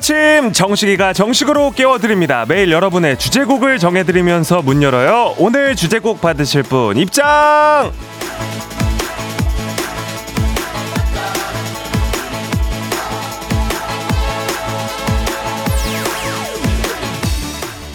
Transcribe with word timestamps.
아침 0.00 0.50
정식이가 0.54 1.12
정식으로 1.12 1.72
깨워드립니다. 1.72 2.46
매일 2.48 2.72
여러분의 2.72 3.18
주제곡을 3.18 3.78
정해드리면서 3.78 4.62
문 4.62 4.82
열어요. 4.82 5.34
오늘 5.36 5.76
주제곡 5.76 6.22
받으실 6.22 6.62
분 6.62 6.96
입장! 6.96 7.92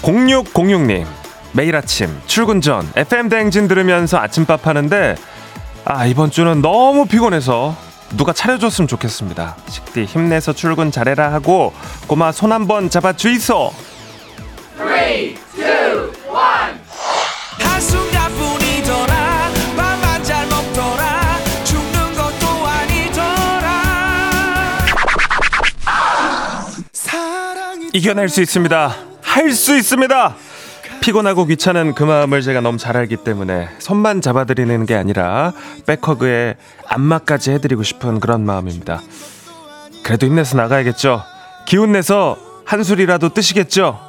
0606님 0.03 1.07
매일 1.53 1.75
아침 1.75 2.15
출근 2.27 2.61
전 2.61 2.87
FM 2.95 3.29
대행진 3.29 3.67
들으면서 3.67 4.19
아침밥 4.19 4.67
하는데 4.67 5.15
아 5.85 6.05
이번 6.05 6.29
주는 6.29 6.61
너무 6.61 7.07
피곤해서 7.07 7.84
누가 8.17 8.31
차려줬으면 8.33 8.87
좋겠습니다. 8.87 9.57
식디 9.67 10.05
힘내서 10.05 10.53
출근 10.53 10.91
잘해라 10.91 11.33
하고 11.33 11.73
고마 12.07 12.31
손 12.31 12.51
한번 12.51 12.89
잡아 12.89 13.13
주이소. 13.13 13.73
3, 14.77 14.87
2, 14.87 15.35
1 27.87 27.91
이겨낼 27.93 28.29
수 28.29 28.41
있습니다. 28.41 28.95
할 29.21 29.51
수 29.51 29.75
있습니다. 29.75 30.35
피곤하고 31.05 31.45
귀찮은 31.45 31.93
그 31.93 32.03
마음을 32.03 32.41
제가 32.41 32.61
너무 32.61 32.79
잘 32.79 32.97
알기 32.97 33.17
때문에 33.17 33.69
손만 33.77 34.21
잡아드리는 34.21 34.87
게 34.87 34.95
아니라 34.95 35.53
back 35.85 36.20
hug에 36.20 36.55
안마까지 36.87 37.51
해드리고 37.51 37.83
싶은 37.83 38.19
그런 38.19 38.43
마음입니다. 38.43 39.01
그래도 40.03 40.25
힘내서 40.25 40.57
나가야겠죠. 40.57 41.21
기운 41.67 41.91
내서 41.91 42.39
한술이라도 42.65 43.35
뜨시겠죠. 43.35 43.99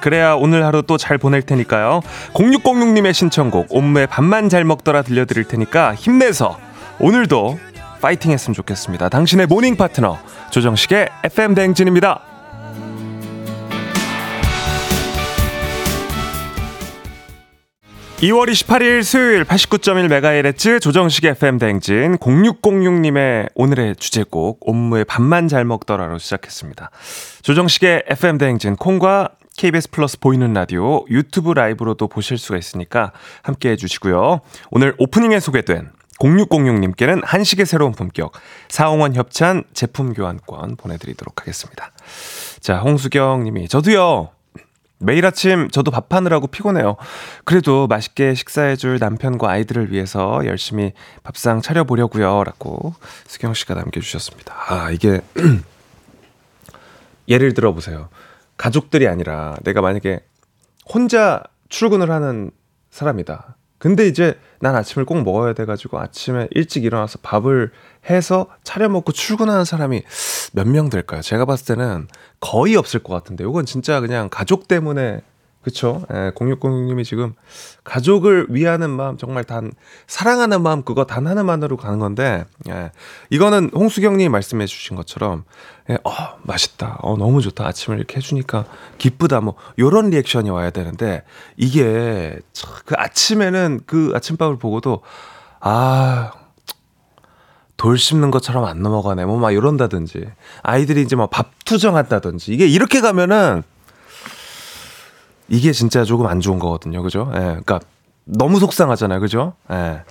그래야 0.00 0.34
오늘 0.34 0.64
하루 0.64 0.82
또 0.82 0.96
잘 0.96 1.18
보낼 1.18 1.42
테니까요. 1.42 2.00
0606님의 2.34 3.14
신청곡 3.14 3.68
옴므의 3.70 4.08
밥만 4.08 4.48
잘 4.48 4.64
먹더라 4.64 5.02
들려드릴 5.02 5.44
테니까 5.44 5.94
힘내서 5.94 6.58
오늘도 6.98 7.60
파이팅 8.02 8.32
했으면 8.32 8.54
좋겠습니다. 8.54 9.08
당신의 9.08 9.46
morning 9.46 9.76
파트너 9.76 10.18
조정식의 10.50 11.10
FM 11.26 11.54
대행진입니다. 11.54 12.29
2월 18.20 18.50
28일 18.50 19.02
수요일 19.02 19.44
89.1MHz 19.44 20.82
조정식 20.82 21.24
FM 21.24 21.56
댕진 21.56 22.18
0606님의 22.18 23.48
오늘의 23.54 23.96
주제곡 23.96 24.58
옴무의 24.60 25.06
밥만 25.06 25.48
잘 25.48 25.64
먹더라로 25.64 26.18
시작했습니다. 26.18 26.90
조정식의 27.40 28.04
FM 28.08 28.36
댕진 28.36 28.76
콩과 28.76 29.30
KBS 29.56 29.90
플러스 29.90 30.20
보이는 30.20 30.52
라디오 30.52 31.06
유튜브 31.08 31.54
라이브로도 31.54 32.08
보실 32.08 32.36
수가 32.36 32.58
있으니까 32.58 33.12
함께 33.40 33.70
해주시고요. 33.70 34.40
오늘 34.70 34.94
오프닝에 34.98 35.40
소개된 35.40 35.90
0606님께는 36.18 37.22
한식의 37.24 37.64
새로운 37.64 37.92
품격 37.92 38.32
사홍원 38.68 39.14
협찬 39.14 39.64
제품 39.72 40.12
교환권 40.12 40.76
보내드리도록 40.76 41.40
하겠습니다. 41.40 41.90
자 42.60 42.80
홍수경 42.80 43.44
님이 43.44 43.66
저도요 43.66 44.28
매일 45.00 45.24
아침 45.24 45.70
저도 45.70 45.90
밥하느라고 45.90 46.46
피곤해요. 46.46 46.96
그래도 47.44 47.86
맛있게 47.86 48.34
식사해줄 48.34 48.98
남편과 49.00 49.50
아이들을 49.50 49.90
위해서 49.90 50.44
열심히 50.44 50.92
밥상 51.22 51.62
차려보려고요. 51.62 52.44
라고 52.44 52.94
수경 53.26 53.54
씨가 53.54 53.74
남겨주셨습니다. 53.74 54.54
아, 54.68 54.90
이게, 54.90 55.22
예를 57.28 57.54
들어 57.54 57.72
보세요. 57.72 58.10
가족들이 58.58 59.08
아니라 59.08 59.56
내가 59.62 59.80
만약에 59.80 60.20
혼자 60.86 61.42
출근을 61.70 62.10
하는 62.10 62.50
사람이다. 62.90 63.56
근데 63.80 64.06
이제 64.06 64.38
난 64.60 64.76
아침을 64.76 65.06
꼭 65.06 65.22
먹어야 65.24 65.54
돼가지고 65.54 65.98
아침에 65.98 66.48
일찍 66.52 66.84
일어나서 66.84 67.18
밥을 67.22 67.72
해서 68.10 68.46
차려 68.62 68.90
먹고 68.90 69.10
출근하는 69.12 69.64
사람이 69.64 70.02
몇 70.52 70.66
명 70.66 70.90
될까요? 70.90 71.22
제가 71.22 71.46
봤을 71.46 71.74
때는 71.74 72.06
거의 72.40 72.76
없을 72.76 73.02
것 73.02 73.12
같은데 73.14 73.42
이건 73.42 73.64
진짜 73.64 74.00
그냥 74.00 74.28
가족 74.30 74.68
때문에 74.68 75.22
그쵸? 75.62 76.02
예, 76.10 76.30
0606님이 76.34 77.04
지금 77.04 77.34
가족을 77.84 78.46
위하는 78.48 78.88
마음, 78.88 79.18
정말 79.18 79.44
단, 79.44 79.72
사랑하는 80.06 80.62
마음, 80.62 80.82
그거 80.82 81.04
단 81.04 81.26
하나만으로 81.26 81.76
가는 81.76 81.98
건데, 81.98 82.46
예, 82.68 82.92
이거는 83.28 83.70
홍수경님이 83.74 84.30
말씀해 84.30 84.64
주신 84.64 84.96
것처럼, 84.96 85.44
예, 85.90 85.98
어, 86.02 86.12
맛있다. 86.44 87.00
어, 87.02 87.16
너무 87.18 87.42
좋다. 87.42 87.66
아침을 87.66 87.98
이렇게 87.98 88.16
해주니까 88.16 88.64
기쁘다. 88.96 89.42
뭐, 89.42 89.54
요런 89.78 90.10
리액션이 90.10 90.48
와야 90.48 90.70
되는데, 90.70 91.24
이게, 91.58 92.38
그 92.86 92.94
아침에는 92.96 93.80
그 93.84 94.12
아침밥을 94.14 94.56
보고도, 94.58 95.02
아, 95.60 96.32
돌 97.76 97.98
씹는 97.98 98.30
것처럼 98.30 98.64
안 98.64 98.82
넘어가네. 98.82 99.26
뭐, 99.26 99.38
막 99.38 99.50
이런다든지, 99.50 100.26
아이들이 100.62 101.02
이제 101.02 101.16
뭐밥 101.16 101.50
투정한다든지, 101.66 102.50
이게 102.52 102.66
이렇게 102.66 103.02
가면은, 103.02 103.62
이게 105.50 105.72
진짜 105.72 106.04
조금 106.04 106.26
안 106.26 106.40
좋은 106.40 106.58
거거든요. 106.58 107.02
그죠? 107.02 107.30
예. 107.34 107.38
그러니까 107.40 107.80
너무 108.24 108.60
속상하잖아요. 108.60 109.20
그죠? 109.20 109.54
예. 109.70 110.02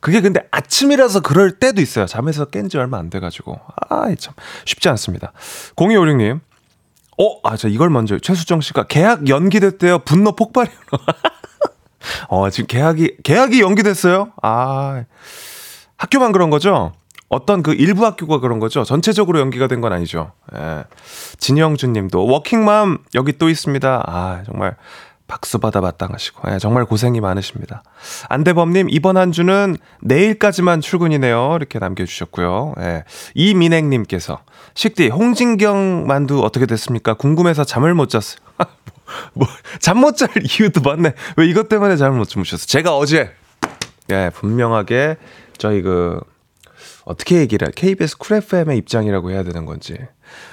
그게 0.00 0.20
근데 0.20 0.40
아침이라서 0.50 1.20
그럴 1.20 1.52
때도 1.58 1.80
있어요. 1.80 2.06
잠에서 2.06 2.46
깬 2.46 2.68
지 2.68 2.76
얼마 2.78 2.98
안 2.98 3.08
돼가지고. 3.08 3.58
아, 3.90 4.14
참. 4.18 4.34
쉽지 4.64 4.88
않습니다. 4.90 5.32
0256님. 5.76 6.40
어, 7.20 7.40
아, 7.48 7.56
저 7.56 7.68
이걸 7.68 7.90
먼저. 7.90 8.18
최수정 8.18 8.60
씨가 8.60 8.84
계약 8.84 9.28
연기됐대요. 9.28 10.00
분노 10.00 10.32
폭발이요. 10.32 10.74
어, 12.28 12.48
지금 12.50 12.66
계약이, 12.66 13.18
계약이 13.22 13.60
연기됐어요? 13.60 14.32
아, 14.42 15.04
학교만 15.96 16.32
그런 16.32 16.50
거죠? 16.50 16.92
어떤 17.28 17.62
그 17.62 17.74
일부 17.74 18.06
학교가 18.06 18.38
그런 18.40 18.58
거죠. 18.58 18.84
전체적으로 18.84 19.38
연기가 19.40 19.66
된 19.68 19.80
건 19.80 19.92
아니죠. 19.92 20.32
예. 20.54 20.84
진영준 21.38 21.92
님도 21.92 22.26
워킹맘 22.26 22.98
여기 23.14 23.32
또 23.36 23.48
있습니다. 23.48 24.02
아, 24.06 24.42
정말 24.46 24.76
박수 25.26 25.58
받아 25.58 25.82
마땅하시고. 25.82 26.50
예, 26.52 26.58
정말 26.58 26.86
고생이 26.86 27.20
많으십니다. 27.20 27.82
안대범 28.30 28.72
님 28.72 28.86
이번 28.88 29.18
한 29.18 29.30
주는 29.30 29.76
내일까지만 30.00 30.80
출근이네요. 30.80 31.54
이렇게 31.56 31.78
남겨 31.78 32.06
주셨고요. 32.06 32.74
예. 32.78 33.04
이민행 33.34 33.90
님께서 33.90 34.38
식디 34.74 35.08
홍진경 35.08 36.06
만두 36.06 36.42
어떻게 36.42 36.64
됐습니까? 36.64 37.12
궁금해서 37.14 37.64
잠을 37.64 37.92
못 37.94 38.08
잤어요. 38.08 38.38
뭐 39.34 39.46
잠 39.80 39.98
못 39.98 40.16
잘 40.16 40.30
이유도 40.42 40.80
많네. 40.80 41.12
왜 41.36 41.46
이것 41.46 41.68
때문에 41.68 41.96
잠을 41.96 42.16
못 42.18 42.24
주무셨어요? 42.24 42.66
제가 42.66 42.96
어제 42.96 43.30
예, 44.10 44.30
분명하게 44.34 45.16
저희 45.58 45.82
그 45.82 46.20
어떻게 47.08 47.36
얘기를 47.38 47.70
KBS 47.70 48.18
쿨 48.18 48.36
FM의 48.36 48.76
입장이라고 48.78 49.30
해야 49.30 49.42
되는 49.42 49.64
건지 49.64 49.96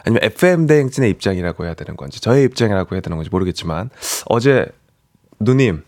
아니면 0.05 0.23
FM 0.23 0.67
대행진의 0.67 1.09
입장이라고 1.09 1.65
해야 1.65 1.73
되는 1.73 1.97
건지 1.97 2.21
저의 2.21 2.45
입장이라고 2.45 2.95
해야 2.95 3.01
되는 3.01 3.17
건지 3.17 3.29
모르겠지만 3.29 3.89
어제 4.27 4.65
누님 5.41 5.83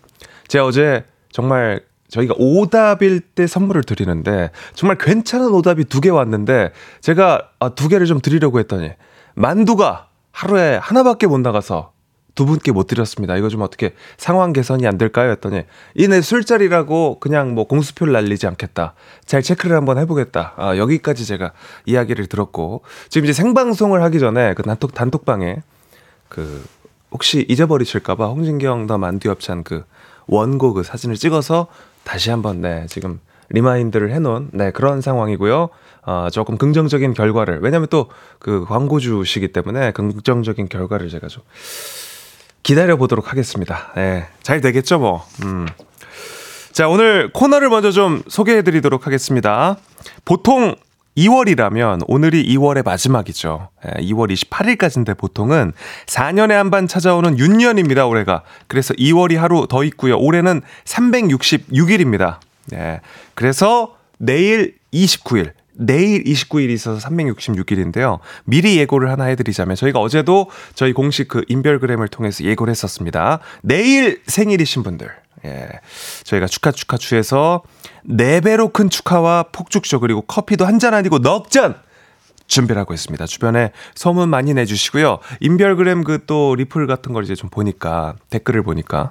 제가 0.50 0.66
어제 0.66 1.06
정말 1.32 1.82
저희가 2.10 2.36
오답일 2.38 3.22
때 3.22 3.48
선물을 3.48 3.84
드리는데 3.84 4.52
정말 4.74 4.98
괜찮은 4.98 5.54
오답이 5.54 5.86
두 5.86 6.02
개 6.02 6.10
왔는데 6.10 6.72
제가 7.00 7.50
아, 7.60 7.70
두 7.70 7.88
개를 7.88 8.06
좀 8.06 8.20
드리려고 8.20 8.60
했더니 8.60 8.92
만두가 9.36 10.10
하루에 10.34 10.76
하나밖에 10.82 11.28
못 11.28 11.38
나가서 11.40 11.94
두 12.38 12.46
분께 12.46 12.72
못 12.72 12.86
드렸습니다. 12.88 13.36
이거 13.36 13.50
좀 13.50 13.62
어떻게 13.64 13.94
상황 14.16 14.54
개선이 14.54 14.86
안 14.88 14.98
될까요? 14.98 15.32
했더니 15.32 15.64
이내 15.96 16.22
술자리라고 16.22 17.18
그냥 17.20 17.56
뭐 17.56 17.66
공수표를 17.66 18.14
날리지 18.14 18.46
않겠다. 18.48 18.94
잘 19.26 19.42
체크를 19.42 19.76
한번 19.76 19.98
해보겠다. 19.98 20.54
아, 20.56 20.78
여기까지 20.78 21.26
제가 21.26 21.52
이야기를 21.86 22.28
들었고 22.28 22.84
지금 23.10 23.26
이제 23.26 23.34
생방송을 23.34 24.04
하기 24.04 24.20
전에 24.20 24.54
그 24.54 24.62
단톡 24.64 24.94
단톡방에 24.94 25.58
그 26.30 26.64
혹시 27.12 27.44
잊어버리실까봐 27.50 28.28
홍진경 28.28 28.86
더 28.86 28.98
만두엽찬 29.00 29.64
그 29.64 29.84
원고 30.28 30.74
그 30.74 30.84
사진을 30.84 31.16
찍어서 31.16 31.68
다시 32.04 32.30
한번 32.30 32.62
네 32.62 32.86
지금 32.88 33.20
remind를 33.50 34.12
해놓은 34.14 34.50
네 34.54 34.72
그런 34.72 35.02
상황이고요. 35.02 35.70
어, 36.06 36.28
조금 36.32 36.58
긍정적인 36.58 37.14
결과를 37.14 37.60
왜냐하면 37.62 37.88
또 37.90 38.08
그 38.40 38.66
광고주시기 38.66 39.50
때문에 39.52 39.92
긍정적인 39.92 40.70
결과를 40.70 41.10
제가 41.10 41.28
좀 41.28 41.44
기다려 42.64 42.98
보도록 42.98 43.32
하겠습니다. 43.32 43.92
네, 43.96 44.28
잘 44.44 44.62
되겠죠, 44.62 45.00
뭐. 45.00 45.26
음. 45.44 45.68
자, 46.72 46.88
오늘 46.88 47.32
코너를 47.34 47.70
먼저 47.70 47.92
좀 47.92 48.22
소개해 48.28 48.62
드리도록 48.62 49.08
하겠습니다. 49.08 49.78
보통 50.26 50.76
2월이라면 51.18 52.04
오늘이 52.08 52.46
2월의 52.56 52.86
마지막이죠. 52.86 53.70
2월 53.84 54.32
28일까지인데 54.32 55.18
보통은 55.18 55.74
4년에 56.06 56.52
한 56.52 56.70
번 56.70 56.88
찾아오는 56.88 57.40
윤년입니다, 57.40 58.06
올해가. 58.06 58.44
그래서 58.68 58.94
2월이 58.94 59.36
하루 59.38 59.66
더 59.68 59.84
있고요. 59.86 60.18
올해는 60.20 60.62
366일입니다. 60.86 62.38
네. 62.68 63.02
그래서 63.34 63.96
내일 64.20 64.76
29일, 64.94 65.52
내일 65.78 66.24
29일이 66.24 66.72
있어서 66.72 67.08
366일인데요. 67.08 68.20
미리 68.46 68.78
예고를 68.78 69.10
하나 69.12 69.26
해드리자면 69.26 69.76
저희가 69.76 70.00
어제도 70.00 70.50
저희 70.76 70.94
공식 70.94 71.28
그 71.28 71.44
인별그램을 71.48 72.08
통해서 72.08 72.44
예고를 72.44 72.72
했었습니다. 72.72 73.40
내일 73.62 74.22
생일이신 74.28 74.84
분들. 74.84 75.10
예. 75.46 75.70
저희가 76.24 76.48
축하 76.48 76.72
축하 76.72 76.98
추에서 76.98 77.62
4배로 78.10 78.74
큰 78.74 78.90
축하와 78.90 79.44
폭죽쇼 79.52 80.00
그리고 80.00 80.22
커피도 80.22 80.66
한 80.66 80.80
잔 80.80 80.94
아니고 80.94 81.20
넉 81.20 81.50
잔! 81.52 81.76
준비를 82.48 82.80
하고 82.80 82.94
있습니다. 82.94 83.26
주변에 83.26 83.72
소문 83.94 84.30
많이 84.30 84.54
내주시고요. 84.54 85.20
인별그램 85.42 86.04
그 86.06 86.20
또 86.28 86.56
리플 86.56 86.88
같은 86.88 87.12
걸 87.14 87.24
이제 87.26 87.36
좀 87.36 87.50
보니까, 87.50 88.16
댓글을 88.30 88.64
보니까, 88.64 89.10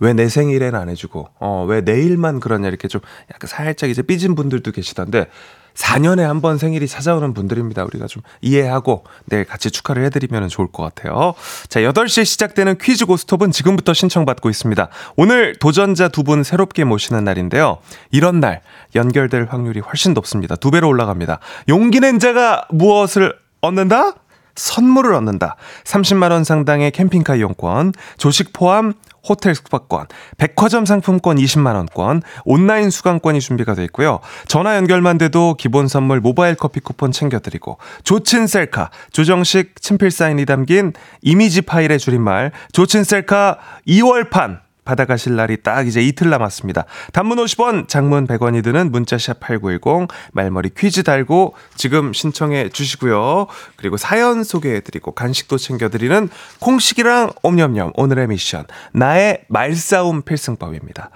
왜 0.00 0.12
내 0.14 0.28
생일엔 0.28 0.74
안 0.74 0.88
해주고, 0.88 1.28
어, 1.40 1.64
왜 1.68 1.80
내일만 1.80 2.40
그러냐, 2.40 2.68
이렇게 2.68 2.88
좀 2.88 3.00
약간 3.32 3.48
살짝 3.48 3.90
이제 3.90 4.02
삐진 4.02 4.34
분들도 4.34 4.70
계시던데, 4.72 5.26
4년에 5.74 6.22
한 6.22 6.40
번 6.40 6.58
생일이 6.58 6.88
찾아오는 6.88 7.34
분들입니다. 7.34 7.84
우리가 7.84 8.08
좀 8.08 8.20
이해하고 8.40 9.04
내일 9.26 9.44
같이 9.44 9.70
축하를 9.70 10.04
해드리면 10.06 10.48
좋을 10.48 10.66
것 10.72 10.82
같아요. 10.82 11.34
자, 11.68 11.78
8시에 11.80 12.24
시작되는 12.24 12.78
퀴즈 12.78 13.06
고스톱은 13.06 13.52
지금부터 13.52 13.94
신청받고 13.94 14.50
있습니다. 14.50 14.88
오늘 15.16 15.54
도전자 15.56 16.08
두 16.08 16.24
분 16.24 16.42
새롭게 16.42 16.82
모시는 16.82 17.22
날인데요. 17.22 17.78
이런 18.10 18.40
날 18.40 18.60
연결될 18.96 19.46
확률이 19.50 19.78
훨씬 19.78 20.14
높습니다. 20.14 20.56
두 20.56 20.72
배로 20.72 20.88
올라갑니다. 20.88 21.38
용기 21.68 22.00
낸 22.00 22.18
자가 22.18 22.66
무엇을 22.70 23.36
얻는다? 23.60 24.14
선물을 24.56 25.14
얻는다. 25.14 25.54
30만원 25.84 26.42
상당의 26.42 26.90
캠핑카 26.90 27.36
이용권, 27.36 27.92
조식 28.16 28.52
포함 28.52 28.94
호텔 29.28 29.54
숙박권, 29.54 30.06
백화점 30.36 30.86
상품권 30.86 31.36
20만원권, 31.36 32.22
온라인 32.44 32.90
수강권이 32.90 33.40
준비가 33.40 33.74
되어 33.74 33.84
있고요. 33.84 34.20
전화 34.46 34.76
연결만 34.76 35.18
돼도 35.18 35.54
기본 35.58 35.88
선물 35.88 36.20
모바일 36.20 36.54
커피 36.54 36.80
쿠폰 36.80 37.12
챙겨드리고, 37.12 37.78
조친 38.04 38.46
셀카, 38.46 38.90
조정식 39.12 39.80
친필 39.80 40.10
사인이 40.10 40.44
담긴 40.46 40.92
이미지 41.22 41.62
파일의 41.62 41.98
줄임말, 41.98 42.52
조친 42.72 43.04
셀카 43.04 43.58
2월판, 43.86 44.67
받아가실 44.88 45.36
날이 45.36 45.62
딱 45.62 45.86
이제 45.86 46.00
이틀 46.00 46.30
남았습니다. 46.30 46.86
단문 47.12 47.36
50원, 47.36 47.88
장문 47.88 48.26
100원이 48.26 48.64
드는 48.64 48.90
문자샵 48.90 49.38
8910 49.40 50.08
말머리 50.32 50.70
퀴즈 50.74 51.02
달고 51.02 51.54
지금 51.76 52.14
신청해 52.14 52.70
주시고요. 52.70 53.48
그리고 53.76 53.98
사연 53.98 54.42
소개해 54.44 54.80
드리고 54.80 55.12
간식도 55.12 55.58
챙겨 55.58 55.90
드리는 55.90 56.30
콩식이랑 56.60 57.32
옴념념 57.42 57.92
오늘의 57.96 58.28
미션 58.28 58.64
나의 58.92 59.44
말싸움 59.48 60.22
필승법입니다. 60.22 61.10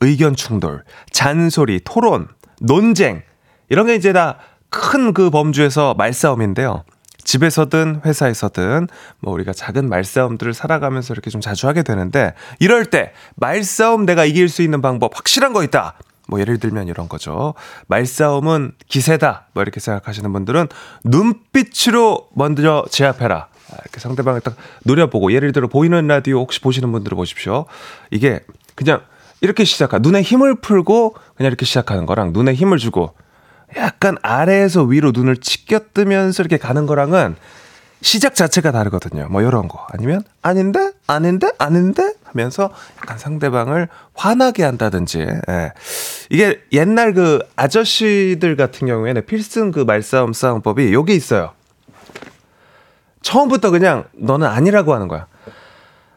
의견 0.00 0.36
충돌, 0.36 0.84
잔소리, 1.10 1.80
토론, 1.82 2.28
논쟁 2.60 3.22
이런 3.70 3.86
게 3.86 3.94
이제 3.94 4.12
다 4.12 4.38
큰 4.74 5.14
그 5.14 5.30
범주에서 5.30 5.94
말싸움인데요. 5.94 6.84
집에서든 7.24 8.02
회사에서든 8.04 8.88
뭐 9.20 9.32
우리가 9.34 9.52
작은 9.52 9.88
말싸움들을 9.88 10.54
살아가면서 10.54 11.14
이렇게 11.14 11.30
좀 11.30 11.40
자주 11.40 11.66
하게 11.66 11.82
되는데 11.82 12.34
이럴 12.60 12.86
때 12.86 13.12
말싸움 13.36 14.06
내가 14.06 14.24
이길 14.24 14.48
수 14.48 14.62
있는 14.62 14.80
방법 14.82 15.16
확실한 15.16 15.52
거 15.52 15.64
있다. 15.64 15.94
뭐 16.28 16.40
예를 16.40 16.58
들면 16.58 16.88
이런 16.88 17.08
거죠. 17.08 17.54
말싸움은 17.88 18.72
기세다. 18.88 19.48
뭐 19.52 19.62
이렇게 19.62 19.80
생각하시는 19.80 20.32
분들은 20.32 20.68
눈빛으로 21.04 22.28
먼저 22.34 22.84
제압해라. 22.90 23.48
이렇게 23.82 24.00
상대방을 24.00 24.40
딱 24.40 24.56
노려보고 24.84 25.32
예를 25.32 25.52
들어 25.52 25.68
보이는 25.68 26.06
라디오 26.06 26.40
혹시 26.40 26.60
보시는 26.60 26.92
분들은 26.92 27.16
보십시오. 27.16 27.66
이게 28.10 28.40
그냥 28.74 29.02
이렇게 29.40 29.64
시작하 29.64 29.98
눈에 29.98 30.22
힘을 30.22 30.56
풀고 30.60 31.14
그냥 31.36 31.48
이렇게 31.48 31.66
시작하는 31.66 32.06
거랑 32.06 32.32
눈에 32.32 32.54
힘을 32.54 32.78
주고 32.78 33.14
약간 33.76 34.16
아래에서 34.22 34.82
위로 34.82 35.10
눈을 35.12 35.36
치켜뜨면서 35.36 36.42
이렇게 36.42 36.56
가는 36.58 36.86
거랑은 36.86 37.36
시작 38.00 38.34
자체가 38.34 38.70
다르거든요. 38.70 39.28
뭐 39.30 39.40
이런 39.40 39.66
거. 39.66 39.86
아니면 39.90 40.22
아닌데? 40.42 40.92
아닌데? 41.06 41.50
아닌데? 41.58 42.12
하면서 42.24 42.70
약간 42.98 43.16
상대방을 43.16 43.88
화나게 44.14 44.62
한다든지. 44.62 45.20
예. 45.20 45.72
이게 46.28 46.60
옛날 46.72 47.14
그 47.14 47.38
아저씨들 47.56 48.56
같은 48.56 48.86
경우에는 48.86 49.24
필승 49.24 49.72
그 49.72 49.80
말싸움 49.80 50.34
싸움법이 50.34 50.92
여기 50.92 51.14
있어요. 51.14 51.52
처음부터 53.22 53.70
그냥 53.70 54.04
너는 54.12 54.46
아니라고 54.46 54.92
하는 54.92 55.08
거야. 55.08 55.26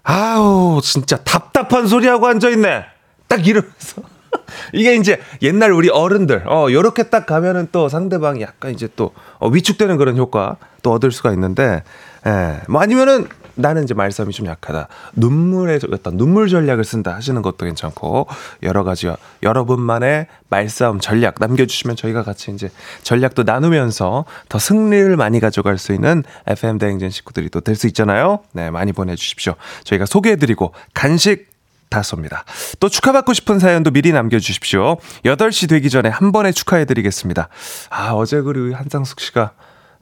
아우 0.03 0.81
진짜 0.83 1.15
답답한 1.17 1.87
소리하고 1.87 2.27
앉아 2.27 2.49
있네. 2.49 2.83
딱 3.29 3.47
이러면서. 3.47 4.01
이게 4.73 4.95
이제 4.95 5.19
옛날 5.41 5.71
우리 5.71 5.89
어른들, 5.89 6.43
어, 6.47 6.67
요렇게 6.71 7.03
딱 7.09 7.25
가면은 7.25 7.67
또 7.71 7.89
상대방이 7.89 8.41
약간 8.41 8.71
이제 8.71 8.87
또 8.95 9.13
어, 9.39 9.47
위축되는 9.49 9.97
그런 9.97 10.17
효과 10.17 10.57
또 10.83 10.91
얻을 10.91 11.11
수가 11.11 11.31
있는데, 11.33 11.83
예, 12.25 12.61
뭐 12.67 12.81
아니면은 12.81 13.27
나는 13.59 13.83
이제 13.83 13.95
말싸움이 13.95 14.33
좀 14.33 14.45
약하다. 14.45 14.87
눈물의 15.15 15.79
어떤 15.91 16.15
눈물 16.15 16.47
전략을 16.47 16.83
쓴다 16.83 17.15
하시는 17.15 17.41
것도 17.41 17.65
괜찮고 17.65 18.27
여러 18.61 18.83
가지 18.83 19.09
여러분만의 19.41 20.27
말싸움 20.49 20.99
전략 20.99 21.35
남겨주시면 21.39 21.95
저희가 21.95 22.21
같이 22.21 22.51
이제 22.51 22.69
전략도 23.01 23.43
나누면서 23.43 24.25
더 24.47 24.59
승리를 24.59 25.15
많이 25.17 25.39
가져갈 25.39 25.79
수 25.79 25.91
있는 25.93 26.23
FM 26.45 26.77
대행진 26.77 27.09
식구들이 27.09 27.49
또 27.49 27.61
될 27.61 27.75
수 27.75 27.87
있잖아요. 27.87 28.41
네, 28.53 28.69
많이 28.69 28.93
보내주십시오. 28.93 29.55
저희가 29.85 30.05
소개해드리고 30.05 30.73
간식 30.93 31.47
다 31.89 32.01
쏩니다. 32.01 32.43
또 32.79 32.89
축하받고 32.89 33.33
싶은 33.33 33.59
사연도 33.59 33.91
미리 33.91 34.11
남겨주십시오. 34.11 34.97
8시 35.25 35.69
되기 35.69 35.89
전에 35.89 36.09
한 36.09 36.31
번에 36.31 36.51
축하해드리겠습니다. 36.51 37.49
아, 37.89 38.11
어제 38.13 38.41
그리고 38.41 38.75
한상숙 38.75 39.19
씨가 39.21 39.51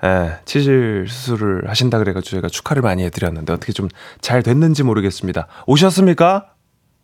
예, 0.03 0.37
치질 0.45 1.05
수술을 1.07 1.69
하신다 1.69 1.97
그래가지고 1.99 2.31
저희가 2.31 2.49
축하를 2.49 2.81
많이 2.81 3.03
해드렸는데 3.05 3.53
어떻게 3.53 3.71
좀 3.71 3.87
잘 4.21 4.43
됐는지 4.43 4.83
모르겠습니다. 4.83 5.47
오셨습니까? 5.67 6.47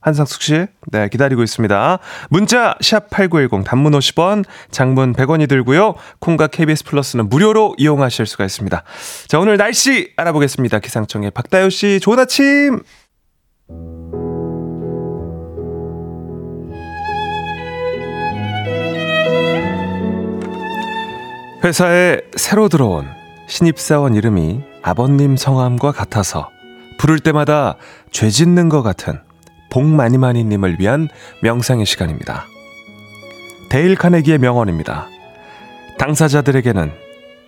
한상숙 0.01 0.41
씨, 0.41 0.65
네, 0.91 1.08
기다리고 1.10 1.44
있습니다. 1.44 2.00
문자, 2.32 2.75
샵8910, 2.82 3.63
단문 3.63 3.91
50원, 3.94 4.44
장문 4.72 5.13
100원이 5.13 5.48
들고요. 5.48 5.94
콩과 6.20 6.48
KBS 6.48 6.86
플러스는 6.86 7.29
무료로 7.29 7.75
이용하실 7.77 8.25
수가 8.25 8.44
있습니다. 8.44 8.84
자, 9.27 9.39
오늘 9.39 9.58
날씨 9.58 10.12
알아보겠습니다. 10.17 10.79
기상청의 10.79 11.29
박다효 11.32 11.70
씨, 11.70 12.00
좋은 12.01 12.17
아침! 12.17 12.82
회사에 21.63 22.22
새로 22.36 22.70
들어온 22.70 23.08
신입사원 23.48 24.15
이름이 24.15 24.62
아버님 24.82 25.38
성함과 25.38 25.91
같아서 25.91 26.50
부를 26.98 27.20
때마다 27.20 27.75
죄 28.10 28.32
짓는 28.32 28.68
것 28.68 28.82
같은 28.82 29.20
복마니마니님을 29.70 30.80
위한 30.80 31.08
명상의 31.44 31.86
시간입니다. 31.86 32.46
데일 33.70 33.96
카네기의 33.96 34.39
명언입니다. 34.39 35.08
당사자들에게는 36.00 36.91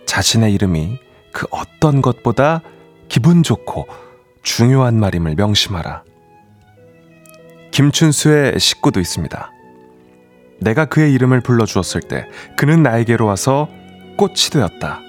자신의 0.06 0.54
이름이 0.54 0.98
그 1.32 1.46
어떤 1.50 2.00
것보다 2.00 2.62
기분 3.08 3.42
좋고 3.42 3.88
중요한 4.44 4.98
말임을 5.00 5.34
명심하라. 5.34 6.04
김춘수의 7.72 8.60
식구도 8.60 9.00
있습니다. 9.00 9.50
내가 10.60 10.84
그의 10.84 11.12
이름을 11.14 11.40
불러주었을 11.40 12.02
때 12.02 12.26
그는 12.56 12.84
나에게로 12.84 13.26
와서 13.26 13.68
꽃이 14.16 14.50
되었다. 14.52 15.00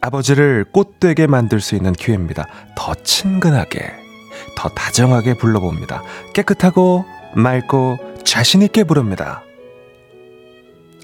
아버지를 0.00 0.64
꽃되게 0.72 1.26
만들 1.26 1.60
수 1.60 1.76
있는 1.76 1.92
기회입니다. 1.92 2.46
더 2.74 2.94
친근하게, 2.94 3.92
더 4.56 4.68
다정하게 4.68 5.34
불러봅니다. 5.34 6.02
깨끗하고 6.34 7.04
맑고 7.34 7.98
자신있게 8.24 8.84
부릅니다. 8.84 9.42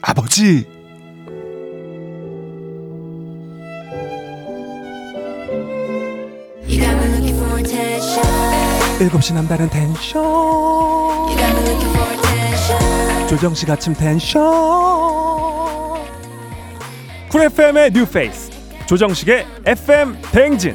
아버지! 0.02 0.67
일곱 9.00 9.23
시 9.23 9.33
남다른 9.33 9.71
텐션 9.71 10.25
조정식 13.28 13.71
아침 13.71 13.95
텐션 13.95 15.27
쿨 17.28 17.42
FM의 17.42 17.92
뉴 17.92 18.06
페이스 18.06 18.50
조정식의 18.87 19.47
FM 19.66 20.16
대행진 20.32 20.75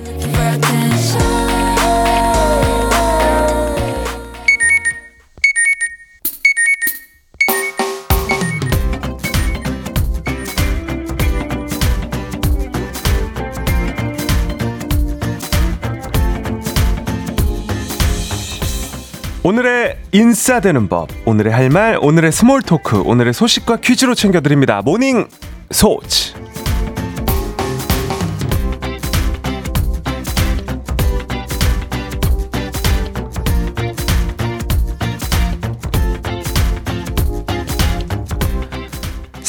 오늘의 19.46 19.98
인싸되는 20.14 20.88
법, 20.88 21.10
오늘의 21.26 21.52
할 21.52 21.70
말, 21.70 21.98
오늘의 22.02 22.32
small 22.32 22.62
talk, 22.62 23.02
오늘의 23.02 23.34
소식과 23.34 23.78
퀴즈로 23.78 24.16
챙겨드립니다. 24.16 24.82
morning 24.82 25.28
search. 25.70 26.43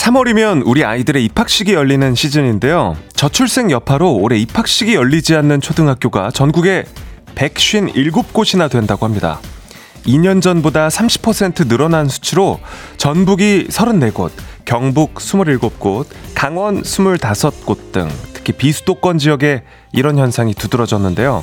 3월이면 0.04 0.64
우리 0.66 0.84
아이들의 0.84 1.24
입학식이 1.24 1.72
열리는 1.72 2.14
시즌인데요. 2.14 2.94
저출생 3.14 3.70
여파로 3.70 4.16
올해 4.16 4.36
입학식이 4.36 4.94
열리지 4.94 5.34
않는 5.36 5.62
초등학교가 5.62 6.30
전국에 6.30 6.84
157곳이나 7.34 8.70
된다고 8.70 9.06
합니다. 9.06 9.40
2년 10.04 10.42
전보다 10.42 10.88
30% 10.88 11.68
늘어난 11.68 12.06
수치로 12.08 12.60
전북이 12.98 13.68
34곳, 13.70 14.32
경북 14.66 15.14
27곳, 15.14 16.06
강원 16.34 16.82
25곳 16.82 17.92
등 17.92 18.10
특히 18.44 18.52
비수도권 18.52 19.16
지역에 19.16 19.62
이런 19.92 20.18
현상이 20.18 20.52
두드러졌는데요. 20.52 21.42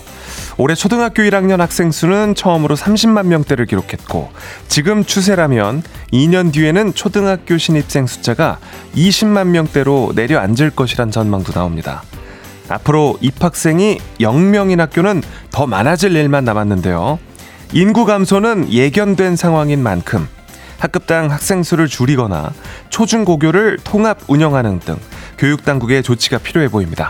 올해 0.58 0.76
초등학교 0.76 1.24
1학년 1.24 1.58
학생 1.58 1.92
수는 1.92 2.36
처음으로 2.36 2.76
30만 2.76 3.26
명대를 3.26 3.66
기록했고 3.66 4.30
지금 4.68 5.04
추세라면 5.04 5.82
2년 6.14 6.54
뒤에는 6.54 6.94
초등학교 6.94 7.58
신입생 7.58 8.06
숫자가 8.06 8.60
20만 8.96 9.48
명대로 9.48 10.14
내려앉을 10.16 10.70
것이란 10.76 11.10
전망도 11.10 11.54
나옵니다. 11.54 12.04
앞으로 12.70 13.18
입학생이 13.20 13.98
0명인 14.20 14.78
학교는 14.78 15.24
더 15.50 15.66
많아질 15.66 16.16
일만 16.16 16.46
남았는데요. 16.46 17.18
인구 17.74 18.06
감소는 18.06 18.72
예견된 18.72 19.36
상황인 19.36 19.82
만큼 19.82 20.28
학급당 20.82 21.32
학생 21.32 21.62
수를 21.62 21.88
줄이거나 21.88 22.52
초중고교를 22.90 23.78
통합 23.84 24.18
운영하는 24.28 24.80
등 24.80 24.98
교육당국의 25.38 26.02
조치가 26.02 26.40
필요해 26.40 26.70
보입니다. 26.70 27.08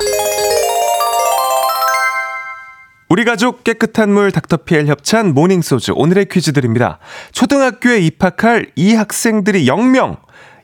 우리 3.08 3.24
가족 3.26 3.64
깨끗한 3.64 4.12
물 4.12 4.32
닥터피엘 4.32 4.88
협찬 4.88 5.34
모닝소주 5.34 5.94
오늘의 5.96 6.26
퀴즈 6.30 6.52
드립니다. 6.52 7.00
초등학교에 7.32 8.00
입학할 8.00 8.68
이 8.76 8.94
학생들이 8.94 9.66
0명 9.66 10.18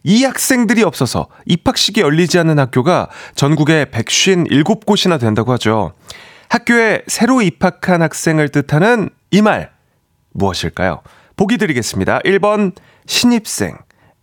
이 0.03 0.23
학생들이 0.23 0.83
없어서 0.83 1.27
입학식이 1.45 2.01
열리지 2.01 2.39
않는 2.39 2.59
학교가 2.59 3.07
전국에 3.35 3.85
157곳이나 3.85 5.19
된다고 5.19 5.51
하죠. 5.53 5.93
학교에 6.49 7.01
새로 7.07 7.41
입학한 7.41 8.01
학생을 8.01 8.49
뜻하는 8.49 9.09
이 9.31 9.41
말 9.41 9.71
무엇일까요? 10.31 11.01
보기 11.37 11.57
드리겠습니다. 11.57 12.19
1번 12.19 12.73
신입생, 13.05 13.77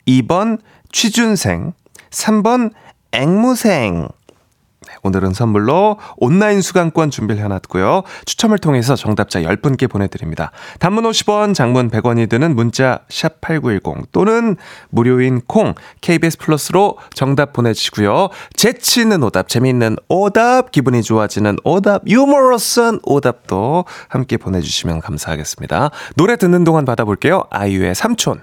2번 0.07 0.59
취준생, 0.93 1.73
3번 2.11 2.73
앵무생. 3.13 4.09
네, 4.87 4.95
오늘은 5.03 5.33
선물로 5.33 5.99
온라인 6.17 6.61
수강권 6.61 7.11
준비를 7.11 7.43
해놨고요. 7.43 8.03
추첨을 8.25 8.59
통해서 8.59 8.97
정답자 8.97 9.41
10분께 9.41 9.91
보내드립니다. 9.91 10.51
단문 10.79 11.05
50원, 11.05 11.55
장문 11.55 11.91
100원이 11.91 12.29
드는 12.29 12.55
문자 12.55 13.01
샵8910 13.09 14.13
또는 14.13 14.57
무료인 14.91 15.41
콩 15.47 15.75
KBS 16.01 16.39
플러스로 16.39 16.99
정답 17.15 17.53
보내주시고요. 17.53 18.29
재치 18.55 19.01
있는 19.01 19.23
오답, 19.23 19.49
재미있는 19.49 19.97
오답, 20.09 20.71
기분이 20.71 21.03
좋아지는 21.03 21.57
오답, 21.65 22.03
유머러스한 22.09 23.01
오답도 23.03 23.85
함께 24.09 24.37
보내주시면 24.37 25.01
감사하겠습니다. 25.01 25.91
노래 26.17 26.37
듣는 26.37 26.65
동안 26.65 26.85
받아볼게요. 26.85 27.45
아이유의 27.51 27.95
삼촌. 27.95 28.43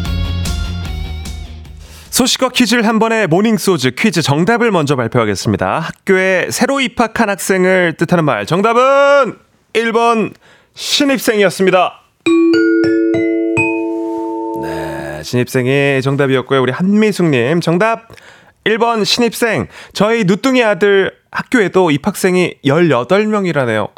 소식과 2.11 2.49
퀴즈를 2.49 2.85
한 2.85 2.99
번에 2.99 3.25
모닝소즈 3.25 3.91
퀴즈 3.91 4.21
정답을 4.21 4.69
먼저 4.69 4.97
발표하겠습니다. 4.97 5.79
학교에 5.79 6.47
새로 6.51 6.81
입학한 6.81 7.29
학생을 7.29 7.93
뜻하는 7.97 8.25
말 8.25 8.45
정답은 8.45 9.37
1번 9.71 10.33
신입생이었습니다. 10.73 12.01
네, 14.61 15.23
신입생이 15.23 16.01
정답이었고요. 16.03 16.61
우리 16.61 16.73
한미숙님 16.73 17.61
정답 17.61 18.09
1번 18.65 19.05
신입생. 19.05 19.67
저희 19.93 20.25
누뚱이 20.25 20.61
아들 20.65 21.13
학교에도 21.31 21.91
입학생이 21.91 22.55
18명이라네요. 22.65 23.89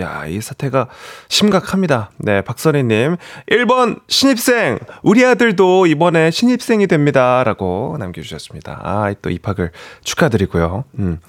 야, 0.00 0.26
이 0.26 0.40
사태가 0.40 0.88
심각합니다. 1.28 2.10
네, 2.18 2.42
박선희님. 2.42 3.16
1번, 3.50 4.00
신입생. 4.08 4.78
우리 5.02 5.24
아들도 5.24 5.86
이번에 5.86 6.30
신입생이 6.30 6.86
됩니다. 6.86 7.42
라고 7.44 7.96
남겨주셨습니다. 7.98 8.80
아, 8.82 9.14
또 9.22 9.30
입학을 9.30 9.70
축하드리고요. 10.02 10.84
음. 10.98 11.20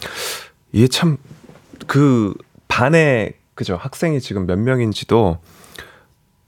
이게 0.73 0.87
참, 0.87 1.17
그, 1.87 2.33
반에, 2.67 3.33
그죠. 3.53 3.77
학생이 3.79 4.19
지금 4.19 4.45
몇 4.45 4.59
명인지도 4.59 5.37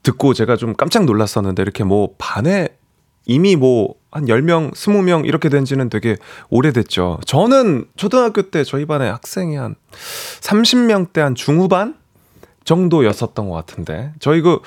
듣고 0.04 0.34
제가 0.34 0.58
좀 0.58 0.76
깜짝 0.76 1.06
놀랐었는데, 1.06 1.62
이렇게 1.62 1.86
뭐, 1.86 2.16
반에 2.18 2.70
이미 3.26 3.56
뭐, 3.56 3.94
한 4.18 4.26
10명, 4.26 4.74
20명 4.74 5.26
이렇게 5.26 5.50
된 5.50 5.64
지는 5.64 5.90
되게 5.90 6.18
오래됐죠. 6.50 7.20
저는 7.26 7.86
초등학교 7.96 8.42
때 8.44 8.64
저희 8.64 8.86
반에 8.86 9.08
학생이 9.08 9.56
한 9.56 9.76
30명대 10.42 11.20
한 11.20 11.36
중후반? 11.36 11.96
정도였었던 12.68 13.48
것 13.48 13.56
같은데. 13.56 14.12
저희 14.20 14.42
그, 14.42 14.60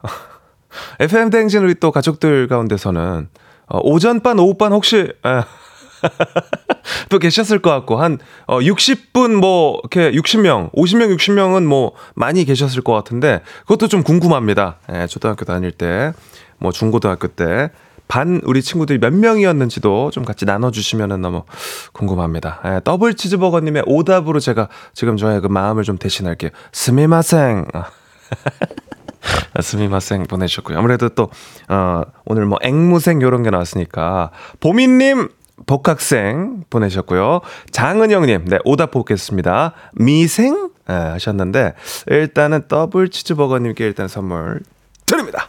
FM 1.00 1.30
대행진 1.30 1.64
우리 1.64 1.74
또 1.74 1.90
가족들 1.90 2.46
가운데서는, 2.46 3.28
어, 3.66 3.78
오전반, 3.82 4.38
오후반 4.38 4.72
혹시, 4.72 4.98
에, 4.98 5.12
또 7.10 7.18
계셨을 7.18 7.58
것 7.60 7.70
같고, 7.70 7.96
한, 7.96 8.18
어, 8.46 8.60
60분 8.60 9.34
뭐, 9.34 9.80
이렇게 9.82 10.12
60명, 10.12 10.70
50명, 10.72 11.16
60명은 11.16 11.64
뭐, 11.64 11.94
많이 12.14 12.44
계셨을 12.44 12.82
것 12.82 12.92
같은데, 12.92 13.42
그것도 13.62 13.88
좀 13.88 14.04
궁금합니다. 14.04 14.76
예, 14.92 15.06
초등학교 15.08 15.44
다닐 15.44 15.72
때, 15.72 16.12
뭐, 16.58 16.70
중고등학교 16.70 17.26
때. 17.26 17.70
반 18.08 18.40
우리 18.44 18.62
친구들이 18.62 18.98
몇 18.98 19.12
명이었는지도 19.12 20.10
좀 20.10 20.24
같이 20.24 20.44
나눠주시면 20.44 21.20
너무 21.20 21.44
궁금합니다. 21.92 22.60
예, 22.64 22.80
더블 22.82 23.14
치즈버거님의 23.14 23.84
오답으로 23.86 24.40
제가 24.40 24.68
지금 24.94 25.16
저의 25.16 25.40
그 25.40 25.46
마음을 25.46 25.84
좀 25.84 25.98
대신할게요. 25.98 26.50
스미마생. 26.72 27.66
스미마생 29.60 30.24
보내주셨고요. 30.24 30.78
아무래도 30.78 31.08
또, 31.10 31.28
어, 31.68 32.02
오늘 32.24 32.46
뭐 32.46 32.58
앵무생 32.62 33.20
요런 33.20 33.42
게 33.42 33.50
나왔으니까, 33.50 34.30
보민님, 34.60 35.28
복학생 35.66 36.64
보내셨고요. 36.70 37.40
장은영님, 37.72 38.44
네, 38.46 38.58
오답 38.64 38.92
보겠습니다. 38.92 39.74
미생? 39.92 40.70
네, 40.86 40.94
하셨는데, 40.94 41.74
일단은 42.06 42.68
더블 42.68 43.08
치즈버거님께 43.08 43.84
일단 43.84 44.08
선물 44.08 44.60
드립니다. 45.04 45.48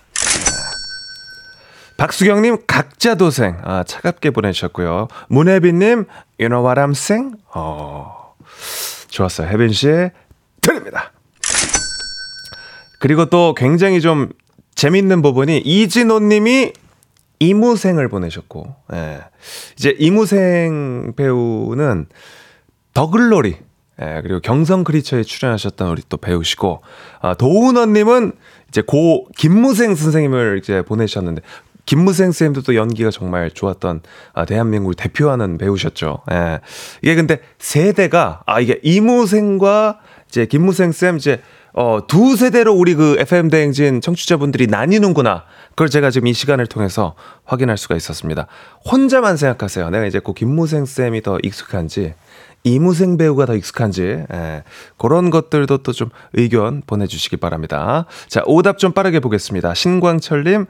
박수경님, 2.00 2.60
각자 2.66 3.16
도생. 3.16 3.58
아, 3.62 3.84
차갑게 3.84 4.32
보내주셨고요. 4.32 5.10
문혜빈님, 5.28 6.06
you 6.40 6.48
know 6.48 6.66
what 6.66 6.80
I'm 6.80 6.92
saying? 6.92 7.36
어, 7.54 8.36
좋았어요. 9.10 9.50
혜빈씨, 9.50 10.10
드립니다. 10.62 11.12
그리고 13.02 13.26
또 13.26 13.54
굉장히 13.54 14.00
좀 14.00 14.30
재밌는 14.76 15.22
부분이 15.22 15.58
이진호님이 15.58 16.72
이무생을 17.40 18.08
보내셨고, 18.08 18.76
예. 18.94 19.20
이제 19.78 19.94
이무생 20.00 21.14
배우는 21.18 22.08
더글로리, 22.94 23.58
예, 24.02 24.22
그리고 24.22 24.40
경성 24.40 24.86
크리처에 24.86 25.24
출연하셨던 25.24 25.90
우리 25.90 26.02
또 26.08 26.16
배우시고, 26.16 26.82
아, 27.22 27.34
도훈원님은 27.34 28.32
이제 28.70 28.82
고 28.82 29.28
김무생 29.38 29.96
선생님을 29.96 30.60
이제 30.62 30.82
보내셨는데, 30.82 31.42
김무생 31.90 32.32
쌤도 32.32 32.62
또 32.62 32.76
연기가 32.76 33.10
정말 33.10 33.50
좋았던 33.50 34.02
아, 34.34 34.46
대한민국을 34.46 34.94
대표하는 34.94 35.58
배우셨죠. 35.58 36.20
예. 36.32 36.60
이게 37.02 37.16
근데 37.16 37.40
세대가, 37.58 38.44
아, 38.46 38.60
이게 38.60 38.80
이무생과 38.84 39.98
이제 40.28 40.46
김무생 40.46 40.92
쌤 40.92 41.18
이제 41.18 41.42
어, 41.74 42.02
두 42.08 42.36
세대로 42.36 42.74
우리 42.76 42.94
그 42.94 43.16
FM 43.18 43.50
대행진 43.50 44.02
청취자분들이 44.02 44.68
나뉘는구나. 44.68 45.46
그걸 45.70 45.90
제가 45.90 46.12
지금 46.12 46.28
이 46.28 46.34
시간을 46.34 46.68
통해서 46.68 47.16
확인할 47.46 47.76
수가 47.76 47.96
있었습니다. 47.96 48.46
혼자만 48.86 49.36
생각하세요. 49.36 49.90
내가 49.90 50.06
이제 50.06 50.20
그 50.20 50.34
김무생 50.36 50.86
쌤이 50.86 51.24
더 51.24 51.40
익숙한지, 51.42 52.14
이무생 52.64 53.18
배우가 53.18 53.48
더 53.48 53.56
익숙한지, 53.56 54.26
예, 54.32 54.64
그런 55.00 55.32
것들도 55.32 55.80
또 55.80 55.92
좀 55.94 56.10
의견 56.34 56.84
보내주시기 56.86 57.38
바랍니다. 57.38 58.06
자, 58.28 58.44
오답 58.46 58.78
좀 58.78 58.92
빠르게 58.92 59.20
보겠습니다. 59.20 59.74
신광철님, 59.74 60.68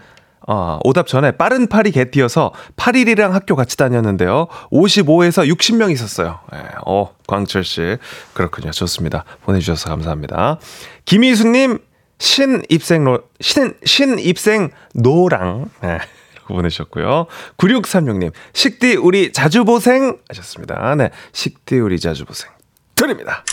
어, 0.52 0.80
오답 0.84 1.06
전에 1.06 1.32
빠른 1.32 1.68
팔이 1.68 1.92
개띠여서 1.92 2.54
8일이랑 2.76 3.30
학교 3.30 3.56
같이 3.56 3.78
다녔는데요. 3.78 4.48
55에서 4.72 5.48
60명 5.48 5.92
있었어요. 5.92 6.40
예, 6.56 6.58
어, 6.88 7.14
광철 7.28 7.64
씨. 7.64 7.98
그렇군요. 8.34 8.72
좋습니다. 8.72 9.26
보내주셔서 9.44 9.90
감사합니다. 9.90 10.58
김희수님, 11.06 11.78
신입생, 12.18 13.04
로, 13.04 13.20
신, 13.40 13.76
신입생 13.86 14.72
노랑. 14.96 15.70
예. 15.84 16.00
보내셨고요. 16.48 17.28
9636님, 17.58 18.32
식디 18.54 18.96
우리 18.96 19.32
자주보생 19.32 20.18
하셨습니다. 20.30 20.96
네. 20.96 21.12
식디 21.32 21.78
우리 21.78 22.00
자주보생 22.00 22.50
드립니다. 22.96 23.44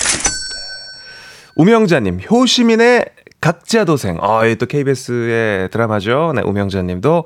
우명자님, 1.57 2.21
효시민의 2.31 3.05
각자 3.40 3.85
도생. 3.85 4.19
아, 4.21 4.40
또 4.59 4.66
KBS의 4.66 5.69
드라마죠. 5.71 6.33
네, 6.35 6.43
우명자 6.43 6.83
님도 6.83 7.25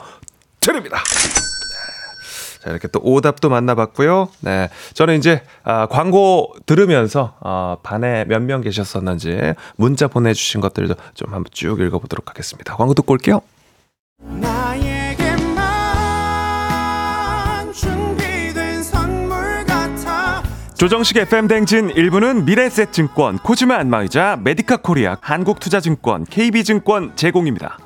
드립니다. 0.60 0.98
자, 2.62 2.68
이렇게 2.70 2.88
또 2.88 3.00
오답도 3.02 3.48
만나봤고요. 3.48 4.28
네. 4.40 4.68
저는 4.92 5.16
이제, 5.16 5.42
아, 5.64 5.86
광고 5.86 6.52
들으면서, 6.66 7.34
어, 7.40 7.78
반에 7.82 8.26
몇 8.26 8.42
명 8.42 8.60
계셨었는지 8.60 9.54
문자 9.76 10.08
보내주신 10.08 10.60
것들도 10.60 10.94
좀 11.14 11.32
한번 11.32 11.46
쭉 11.52 11.80
읽어보도록 11.80 12.28
하겠습니다. 12.28 12.76
광고 12.76 12.92
듣고 12.92 13.12
올게요. 13.14 13.40
조정식 20.80 21.18
FM 21.18 21.46
댕진 21.46 21.88
1부는 21.88 22.44
미래셋증권, 22.44 23.40
코지마 23.40 23.76
안마의자, 23.76 24.38
메디카 24.42 24.78
코리아, 24.78 25.18
한국투자증권, 25.20 26.24
KB증권 26.24 27.14
제공입니다. 27.16 27.76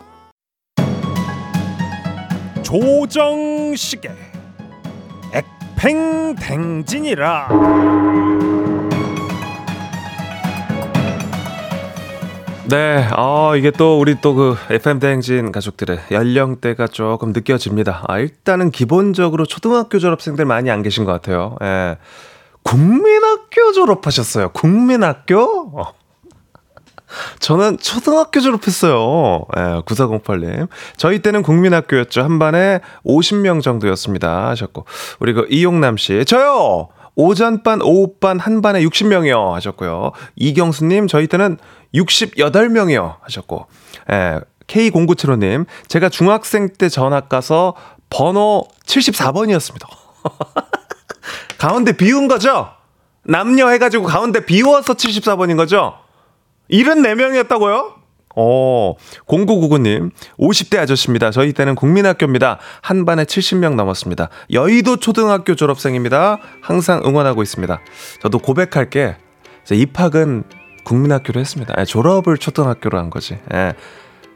조정식의 2.63 4.13
액팽댕진이라 5.77 7.49
네, 12.69 13.09
어, 13.17 13.57
이게 13.57 13.73
또 13.73 13.99
우리 13.99 14.21
또 14.21 14.35
그 14.35 14.57
FM 14.71 15.01
대행진 15.01 15.51
가족들의 15.51 15.99
연령대가 16.13 16.87
조금 16.87 17.33
느껴집니다. 17.33 18.05
아, 18.07 18.21
일단은 18.21 18.71
기본적으로 18.71 19.47
초등학교 19.47 19.99
졸업생들 19.99 20.45
많이 20.45 20.71
안 20.71 20.85
계신 20.85 21.05
것 21.05 21.11
같아요. 21.11 21.57
예. 21.61 21.97
국민학교 22.65 23.73
졸업하셨어요. 23.73 24.49
국민학교? 24.51 25.71
어. 25.79 25.93
저는 27.39 27.79
초등학교 27.79 28.41
졸업했어요. 28.41 29.45
예, 29.57 29.61
9408님. 29.87 30.69
저희 30.97 31.21
때는 31.21 31.43
국민학교였죠. 31.43 32.23
한 32.23 32.41
반에 32.41 32.81
50명 33.07 33.63
정도였습니다. 33.63 34.49
하셨고. 34.49 34.85
우리 35.21 35.33
그 35.33 35.47
이용남 35.49 35.97
씨. 35.97 36.25
저요! 36.25 36.89
오전반, 37.15 37.81
오후반 37.81 38.41
한 38.41 38.61
반에 38.61 38.81
60명이요. 38.83 39.53
하셨고요. 39.53 40.11
이경수님, 40.35 41.07
저희 41.07 41.29
때는 41.29 41.59
68명이요. 41.95 43.19
하셨고. 43.21 43.67
예, 44.11 44.41
K0975님. 44.67 45.67
제가 45.87 46.09
중학생 46.09 46.71
때 46.71 46.89
전학 46.89 47.29
가서 47.29 47.75
번호 48.11 48.67
74번이었습니다. 48.87 49.87
가운데 51.59 51.93
비운 51.93 52.29
거죠? 52.29 52.71
남녀 53.25 53.69
해가지고 53.69 54.05
가운데 54.05 54.45
비워서 54.45 54.95
74번인 54.95 55.57
거죠? 55.57 55.95
74명이었다고요? 56.71 58.05
어, 58.37 58.95
0999님, 59.27 60.11
50대 60.39 60.79
아저씨입니다. 60.79 61.31
저희 61.31 61.53
때는 61.53 61.75
국민학교입니다. 61.77 62.59
한 62.83 63.05
반에 63.05 63.25
70명 63.25 63.75
넘었습니다. 63.77 64.29
여의도 64.53 64.97
초등학교 64.97 65.55
졸업생입니다. 65.55 66.39
항상 66.61 67.03
응원하고 67.05 67.43
있습니다. 67.43 67.81
저도 68.23 68.39
고백할 68.39 68.91
게. 68.91 69.17
입학은 69.71 70.45
국민학교로 70.85 71.41
했습니다. 71.41 71.75
예, 71.79 71.85
졸업을 71.85 72.37
초등학교로 72.37 72.99
한 72.99 73.09
거지. 73.09 73.39
예. 73.55 73.75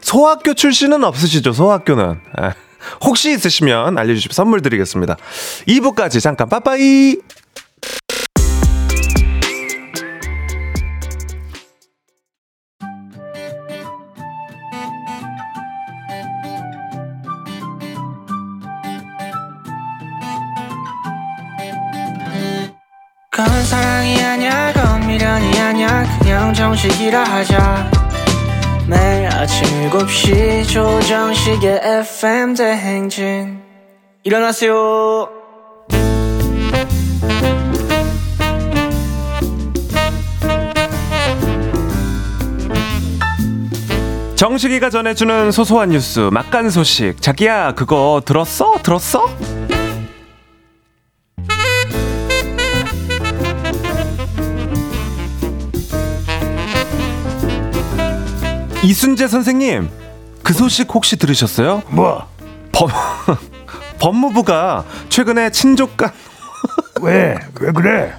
소학교 0.01 0.55
출신은 0.55 1.05
없으시죠, 1.05 1.53
소학교는. 1.53 2.21
예. 2.41 2.68
혹시 3.05 3.33
있으시면 3.33 3.99
알려주시면 3.99 4.33
선물 4.33 4.63
드리겠습니다. 4.63 5.17
2부까지 5.67 6.21
잠깐 6.21 6.49
빠빠이! 6.49 7.17
그냥 26.29 26.53
정식이라 26.55 27.25
하자 27.25 27.98
매일 28.89 29.29
아침 29.29 29.67
7시 29.91 30.67
조정식의 30.67 31.81
FM 31.85 32.55
대행진 32.55 33.61
일어나세요 34.25 35.29
정식이가 44.37 44.89
전해주는 44.89 45.51
소소한 45.51 45.91
뉴스 45.91 46.21
막간 46.33 46.71
소식 46.71 47.21
자기야 47.21 47.73
그거 47.73 48.23
들었어? 48.25 48.75
들었어? 48.83 49.27
이순재 58.83 59.29
선생님, 59.29 59.89
그 60.43 60.53
소식 60.53 60.93
혹시 60.95 61.17
들으셨어요? 61.17 61.83
뭐? 61.89 62.27
법, 62.73 62.91
법무부가 63.99 64.85
최근에 65.09 65.51
친족간 65.51 66.11
왜? 67.03 67.37
왜 67.61 67.73
그래? 67.73 68.13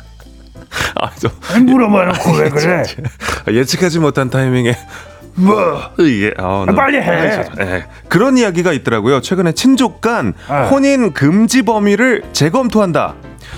아, 0.95 1.09
저, 1.15 1.29
물어봐놓고 1.59 2.31
왜 2.33 2.49
그래? 2.49 2.83
예측하지 3.47 3.99
못한 3.99 4.29
타이밍에 4.29 4.77
뭐? 5.35 5.81
이게 5.99 6.33
아, 6.37 6.65
아, 6.67 6.71
빨리 6.73 6.97
해. 6.97 7.43
네. 7.57 7.85
그런 8.09 8.37
이야기가 8.37 8.73
있더라고요. 8.73 9.21
최근에 9.21 9.53
친족 9.53 10.01
간 10.01 10.33
아. 10.49 10.65
혼인 10.65 11.13
금지 11.13 11.61
범위를 11.61 12.23
재검토한다. 12.33 13.15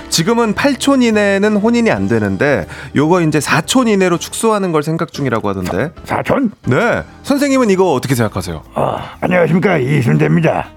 지금은 0.09 0.53
8촌 0.55 1.03
이내는 1.03 1.55
혼인이 1.57 1.89
안 1.91 2.07
되는데 2.07 2.67
요거 2.95 3.21
이제 3.21 3.39
4촌 3.39 3.87
이내로 3.87 4.17
축소하는 4.17 4.71
걸 4.71 4.83
생각 4.83 5.11
중이라고 5.13 5.49
하던데. 5.49 5.91
사촌? 6.03 6.51
네. 6.65 7.03
선생님은 7.23 7.69
이거 7.69 7.93
어떻게 7.93 8.15
생각하세요? 8.15 8.63
아, 8.73 9.15
안녕하십니까 9.21 9.77
이순대입니다. 9.77 10.67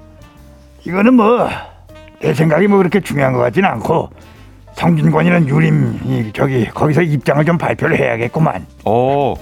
이거는 0.87 1.15
뭐 1.15 1.49
내 2.21 2.33
생각이 2.33 2.67
뭐 2.69 2.79
그렇게 2.79 3.01
중요한 3.01 3.35
것 3.35 3.41
같지는 3.41 3.69
않고 3.69 4.09
성진권이는 4.77 5.47
유림 5.47 6.01
이 6.05 6.33
저기 6.35 6.67
거기서 6.67 7.03
입장을 7.03 7.45
좀 7.45 7.59
발표를 7.59 7.99
해야겠구만. 7.99 8.67
어, 8.87 9.35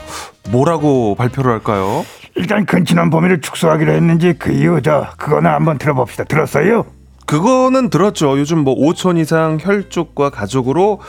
뭐라고 0.50 1.14
발표를 1.14 1.52
할까요? 1.52 2.04
일단 2.34 2.66
근친혼 2.66 3.10
범위를 3.10 3.40
축소하기로 3.40 3.92
했는지 3.92 4.34
그 4.36 4.50
이유 4.50 4.80
저 4.82 5.06
그거는 5.16 5.48
한번 5.48 5.78
들어봅시다. 5.78 6.24
들었어요? 6.24 6.84
그거는 7.26 7.88
들었죠. 7.90 8.38
요즘 8.38 8.58
뭐 8.58 8.74
5촌 8.74 9.18
이상 9.18 9.58
혈족과 9.60 10.30
가족으로 10.30 11.00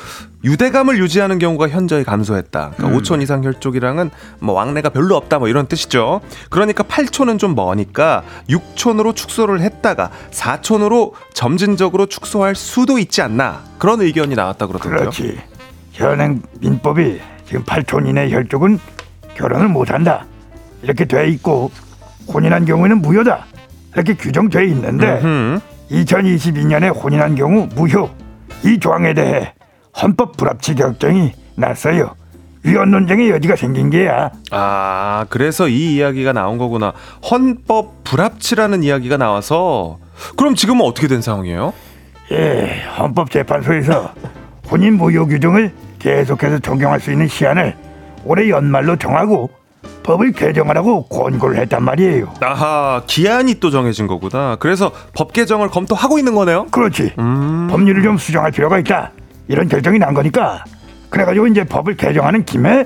유대감을 0.43 0.97
유지하는 0.97 1.39
경우가 1.39 1.69
현저히 1.69 2.03
감소했다. 2.03 2.73
그러니까 2.77 2.99
5촌 2.99 3.21
이상 3.21 3.43
혈족이랑은 3.43 4.11
뭐 4.39 4.55
왕래가 4.55 4.89
별로 4.89 5.15
없다 5.15 5.39
뭐 5.39 5.47
이런 5.47 5.67
뜻이죠. 5.67 6.21
그러니까 6.49 6.83
8촌은 6.83 7.39
좀 7.39 7.55
머니까 7.55 8.23
6촌으로 8.49 9.15
축소를 9.15 9.61
했다가 9.61 10.11
4촌으로 10.31 11.13
점진적으로 11.33 12.05
축소할 12.05 12.55
수도 12.55 12.99
있지 12.99 13.21
않나. 13.21 13.61
그런 13.77 14.01
의견이 14.01 14.35
나왔다 14.35 14.67
그러던데요. 14.67 14.99
그렇지. 14.99 15.39
현행 15.93 16.41
민법이 16.59 17.19
지금 17.47 17.63
8촌 17.63 18.07
이내 18.07 18.29
혈족은 18.31 18.79
결혼을 19.35 19.67
못한다. 19.67 20.25
이렇게 20.81 21.05
돼 21.05 21.29
있고 21.29 21.71
혼인한 22.27 22.65
경우에는 22.65 23.01
무효다. 23.01 23.45
이렇게 23.93 24.15
규정돼 24.15 24.65
있는데 24.67 25.21
음. 25.23 25.59
2022년에 25.91 26.95
혼인한 27.03 27.35
경우 27.35 27.67
무효. 27.75 28.09
이 28.65 28.79
조항에 28.79 29.13
대해 29.13 29.53
헌법 30.01 30.37
불합치 30.37 30.75
결정이 30.75 31.33
났어요. 31.55 32.15
위헌 32.63 32.91
논쟁의 32.91 33.29
여지가 33.29 33.55
생긴 33.57 33.89
게야. 33.89 34.31
아, 34.51 35.25
그래서 35.29 35.67
이 35.67 35.95
이야기가 35.95 36.31
나온 36.31 36.57
거구나. 36.57 36.93
헌법 37.29 38.03
불합치라는 38.05 38.83
이야기가 38.83 39.17
나와서 39.17 39.99
그럼 40.37 40.55
지금은 40.55 40.85
어떻게 40.85 41.07
된 41.07 41.21
상황이에요? 41.21 41.73
예, 42.31 42.83
헌법재판소에서 42.97 44.13
혼인 44.71 44.95
무효 44.95 45.27
규정을 45.27 45.73
계속해서 45.99 46.59
적용할 46.59 46.99
수 47.01 47.11
있는 47.11 47.27
시한을 47.27 47.75
올해 48.23 48.49
연말로 48.49 48.95
정하고 48.95 49.49
법을 50.03 50.33
개정하라고 50.33 51.07
권고를 51.07 51.57
했단 51.59 51.83
말이에요. 51.83 52.33
아하, 52.41 53.01
기한이 53.07 53.59
또 53.59 53.71
정해진 53.71 54.07
거구나. 54.07 54.57
그래서 54.59 54.91
법 55.13 55.33
개정을 55.33 55.69
검토하고 55.69 56.19
있는 56.19 56.35
거네요. 56.35 56.67
그렇지. 56.71 57.13
음. 57.17 57.67
법률을 57.71 58.03
좀 58.03 58.17
수정할 58.17 58.51
필요가 58.51 58.77
있다. 58.79 59.11
이런 59.47 59.67
결정이 59.67 59.99
난 59.99 60.13
거니까. 60.13 60.63
그래가지고 61.09 61.47
이제 61.47 61.63
법을 61.63 61.95
개정하는 61.97 62.43
김에 62.45 62.85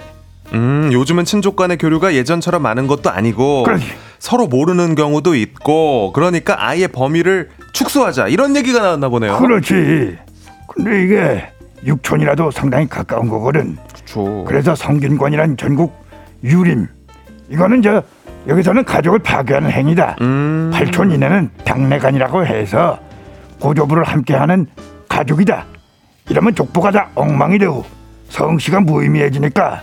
음, 0.53 0.89
요즘은 0.93 1.25
친족 1.25 1.55
간의 1.55 1.77
교류가 1.77 2.13
예전처럼 2.13 2.61
많은 2.61 2.87
것도 2.87 3.09
아니고 3.09 3.63
그렇지. 3.63 3.85
서로 4.19 4.47
모르는 4.47 4.95
경우도 4.95 5.35
있고 5.35 6.11
그러니까 6.13 6.55
아예 6.57 6.87
범위를 6.87 7.49
축소하자 7.73 8.27
이런 8.27 8.55
얘기가 8.55 8.79
나왔나 8.79 9.09
보네요. 9.09 9.37
그렇지. 9.37 10.17
근데 10.67 11.03
이게 11.03 11.49
육촌이라도 11.85 12.51
상당히 12.51 12.87
가까운 12.87 13.29
거거든. 13.29 13.77
그렇죠. 13.93 14.45
그래서 14.47 14.73
성균관이란 14.75 15.57
전국 15.57 15.93
유림 16.43 16.87
이거는 17.49 17.81
저 17.81 18.03
여기서는 18.47 18.85
가족을 18.85 19.19
파괴하는 19.19 19.71
행위다. 19.71 20.15
음. 20.21 20.71
팔촌 20.73 21.11
이내는 21.11 21.49
당내간이라고 21.65 22.45
해서 22.45 22.99
고조부를 23.59 24.03
함께하는 24.03 24.67
가족이다. 25.09 25.65
이러면 26.29 26.55
족보가 26.55 26.91
다 26.91 27.09
엉망이 27.15 27.57
되고 27.57 27.85
성씨가 28.29 28.81
무의미해지니까 28.81 29.81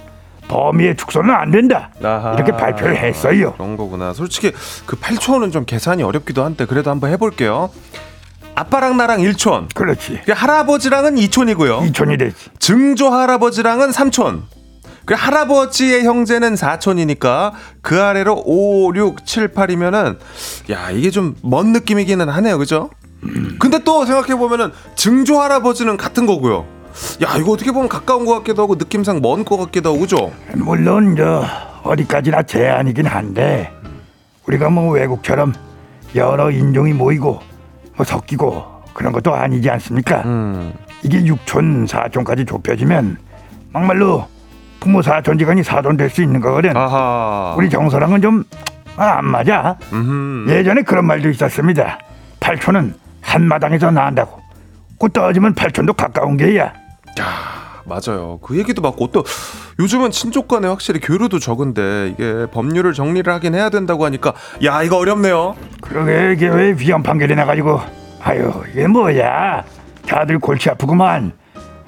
범위의 0.49 0.97
축소는 0.97 1.35
안 1.35 1.51
된다. 1.51 1.91
아하. 2.03 2.35
이렇게 2.35 2.53
발표를 2.53 2.97
했어요. 2.97 3.53
그런 3.55 3.77
거구나. 3.77 4.13
솔직히 4.13 4.53
그 4.87 4.97
8촌은 4.97 5.53
좀 5.53 5.65
계산이 5.65 6.03
어렵기도 6.03 6.45
한데 6.45 6.67
그래도 6.67 6.91
한번 6.91 7.11
해볼게요. 7.11 7.71
아빠랑 8.55 8.97
나랑 8.97 9.21
1촌. 9.21 9.75
그렇지. 9.75 10.21
그 10.25 10.33
할아버지랑은 10.33 11.17
2촌이고요. 11.17 11.87
이촌이 11.89 12.17
되지. 12.19 12.37
증조 12.61 13.11
할아버지랑은 13.11 13.91
3촌. 13.91 14.43
그 15.05 15.15
할아버지의 15.15 16.05
형제는 16.05 16.55
4촌이니까 16.55 17.53
그 17.83 18.01
아래로 18.03 18.43
5, 18.47 18.93
6, 18.95 19.27
7, 19.27 19.49
8이면은 19.53 20.19
야 20.71 20.91
이게 20.91 21.11
좀 21.11 21.35
먼 21.43 21.73
느낌이기는 21.73 22.29
하네요, 22.29 22.59
그죠? 22.59 22.91
근데 23.59 23.79
또 23.85 24.05
생각해 24.05 24.35
보면은 24.37 24.71
증조 24.97 25.41
할아버지는 25.41 25.97
같은 25.97 26.27
거고요. 26.27 26.67
야 27.23 27.37
이거 27.39 27.53
어떻게 27.53 27.73
보면 27.73 27.89
가까운 27.89 28.25
것 28.25 28.35
같기도 28.35 28.63
하고 28.63 28.75
느낌상 28.77 29.21
먼 29.23 29.45
것 29.45 29.57
같기도 29.57 29.91
하고 29.91 30.01
그죠? 30.01 30.33
물론 30.55 31.17
저 31.17 31.45
어디까지나 31.83 32.43
제한이긴 32.45 33.07
한데 33.07 33.73
우리가 34.47 34.69
뭐 34.71 34.93
외국처럼 34.93 35.55
여러 36.15 36.51
인종이 36.51 36.93
모이고 36.93 37.41
뭐 37.97 38.05
섞이고 38.07 38.65
그런 38.95 39.13
것도 39.13 39.35
아니지 39.35 39.69
않습니까? 39.71 40.23
음. 40.25 40.73
이게 41.03 41.23
6촌, 41.23 41.89
4촌까지 41.89 42.47
좁혀지면 42.47 43.17
막말로 43.73 44.29
부모 44.85 45.01
사촌지간이 45.03 45.63
사돈 45.63 45.97
될 45.97 46.11
수 46.11 46.23
있는 46.23 46.41
거거든. 46.41 46.77
아하. 46.77 47.55
우리 47.57 47.69
정서랑은 47.71 48.21
좀 48.23 48.45
안 48.97 49.25
맞아. 49.27 49.77
음. 49.93 50.47
예전에 50.49 50.83
그런 50.83 51.05
말도 51.07 51.29
있었습니다. 51.31 51.99
8촌은 52.39 52.95
한마당에서 53.23 53.91
난다고. 53.91 54.41
그 55.01 55.09
떠지면 55.09 55.55
8촌도 55.57 55.97
가까운 55.97 56.37
게야. 56.37 56.67
야, 56.67 56.73
맞아요. 57.87 58.39
그 58.41 58.57
얘기도 58.57 58.83
맞고 58.83 59.09
또 59.09 59.25
요즘은 59.81 60.13
친족 60.13 60.47
간에 60.47 60.69
확실히 60.69 61.01
교류도 61.01 61.41
적은데 61.41 62.11
이게 62.15 62.47
법률을 62.53 62.93
정리를 62.93 63.33
하긴 63.33 63.57
해야 63.57 63.69
된다고 63.69 64.05
하니까 64.05 64.33
야 64.65 64.85
이거 64.85 64.99
어렵네요. 64.99 65.57
그러게 65.81 66.33
이게 66.35 66.47
왜 66.49 66.77
위헌 66.79 67.03
판결이 67.03 67.35
나가지고 67.35 67.81
아유 68.23 68.53
이게 68.71 68.87
뭐야 68.87 69.65
다들 70.07 70.39
골치 70.39 70.71
아프구만 70.71 71.33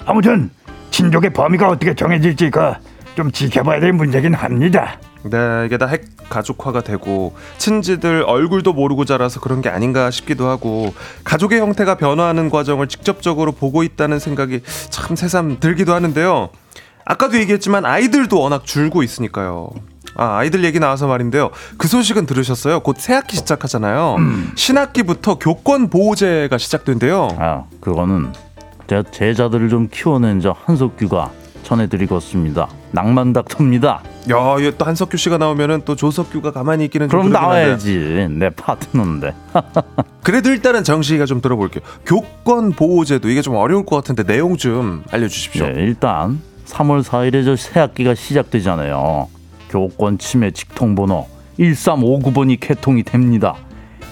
아무튼 0.05 0.49
친족의 0.97 1.31
범위가 1.31 1.69
어떻게 1.69 1.93
정해질지 1.93 2.49
그좀 2.49 3.31
지켜봐야 3.31 3.79
될 3.79 3.93
문제긴 3.93 4.33
합니다 4.33 4.97
네, 5.23 5.65
이게 5.67 5.77
다 5.77 5.87
핵 5.91 6.05
가족화가 6.27 6.81
되고 6.81 7.35
친지들 7.57 8.23
얼굴도 8.27 8.73
모르고 8.73 9.05
자라서 9.05 9.39
그런 9.39 9.61
게 9.61 9.69
아닌가 9.69 10.09
싶기도 10.11 10.47
하고 10.47 10.93
가족의 11.23 11.59
형태가 11.61 11.95
변화하는 11.95 12.49
과정을 12.49 12.87
직접적으로 12.87 13.51
보고 13.53 13.83
있다는 13.83 14.17
생각이 14.19 14.61
참 14.89 15.15
새삼 15.15 15.59
들기도 15.61 15.93
하는데요. 15.93 16.49
아까도 17.05 17.37
얘기했지만 17.37 17.85
아이들도 17.85 18.37
워낙 18.41 18.65
줄고 18.65 19.03
있으니까요. 19.03 19.69
아, 20.15 20.39
아이들 20.39 20.65
얘기 20.65 20.79
나와서 20.79 21.07
말인데요. 21.07 21.51
그 21.77 21.87
소식은 21.87 22.25
들으셨어요? 22.25 22.81
곧 22.81 22.97
새학기 22.99 23.37
시작하잖아요. 23.37 24.17
신학기부터 24.55 25.35
교권 25.39 25.89
보호제가 25.89 26.57
시작된대요. 26.57 27.29
아, 27.39 27.63
그거는 27.79 28.33
제 28.87 29.03
제자들을 29.11 29.69
좀 29.69 29.87
키워낸 29.91 30.39
저 30.39 30.55
한석규가 30.65 31.31
전해드리겠습니다. 31.63 32.67
낭만 32.91 33.33
닥터입니다. 33.33 34.01
야, 34.31 34.55
이또 34.59 34.85
한석규 34.85 35.17
씨가 35.17 35.37
나오면은 35.37 35.81
또 35.83 35.95
조석규가 35.95 36.51
가만히 36.51 36.85
있기는 36.85 37.09
좀 37.09 37.19
그럼. 37.19 37.33
나와야지. 37.33 38.27
내 38.31 38.49
파트너인데. 38.49 39.33
그래도 40.23 40.49
일단은 40.49 40.83
정식이가 40.85 41.25
좀 41.25 41.41
들어볼게요. 41.41 41.83
교권 42.05 42.71
보호제도 42.71 43.29
이게 43.29 43.41
좀 43.41 43.55
어려울 43.55 43.85
것 43.85 43.97
같은데 43.97 44.23
내용 44.23 44.55
좀 44.55 45.03
알려주십시오. 45.11 45.65
네, 45.67 45.73
일단 45.81 46.39
3월 46.65 47.03
4일에 47.03 47.43
저 47.45 47.55
새 47.57 47.79
학기가 47.81 48.15
시작되잖아요. 48.15 49.27
교권 49.69 50.17
침해 50.19 50.51
직통번호 50.51 51.27
1359번이 51.59 52.59
개통이 52.61 53.03
됩니다. 53.03 53.55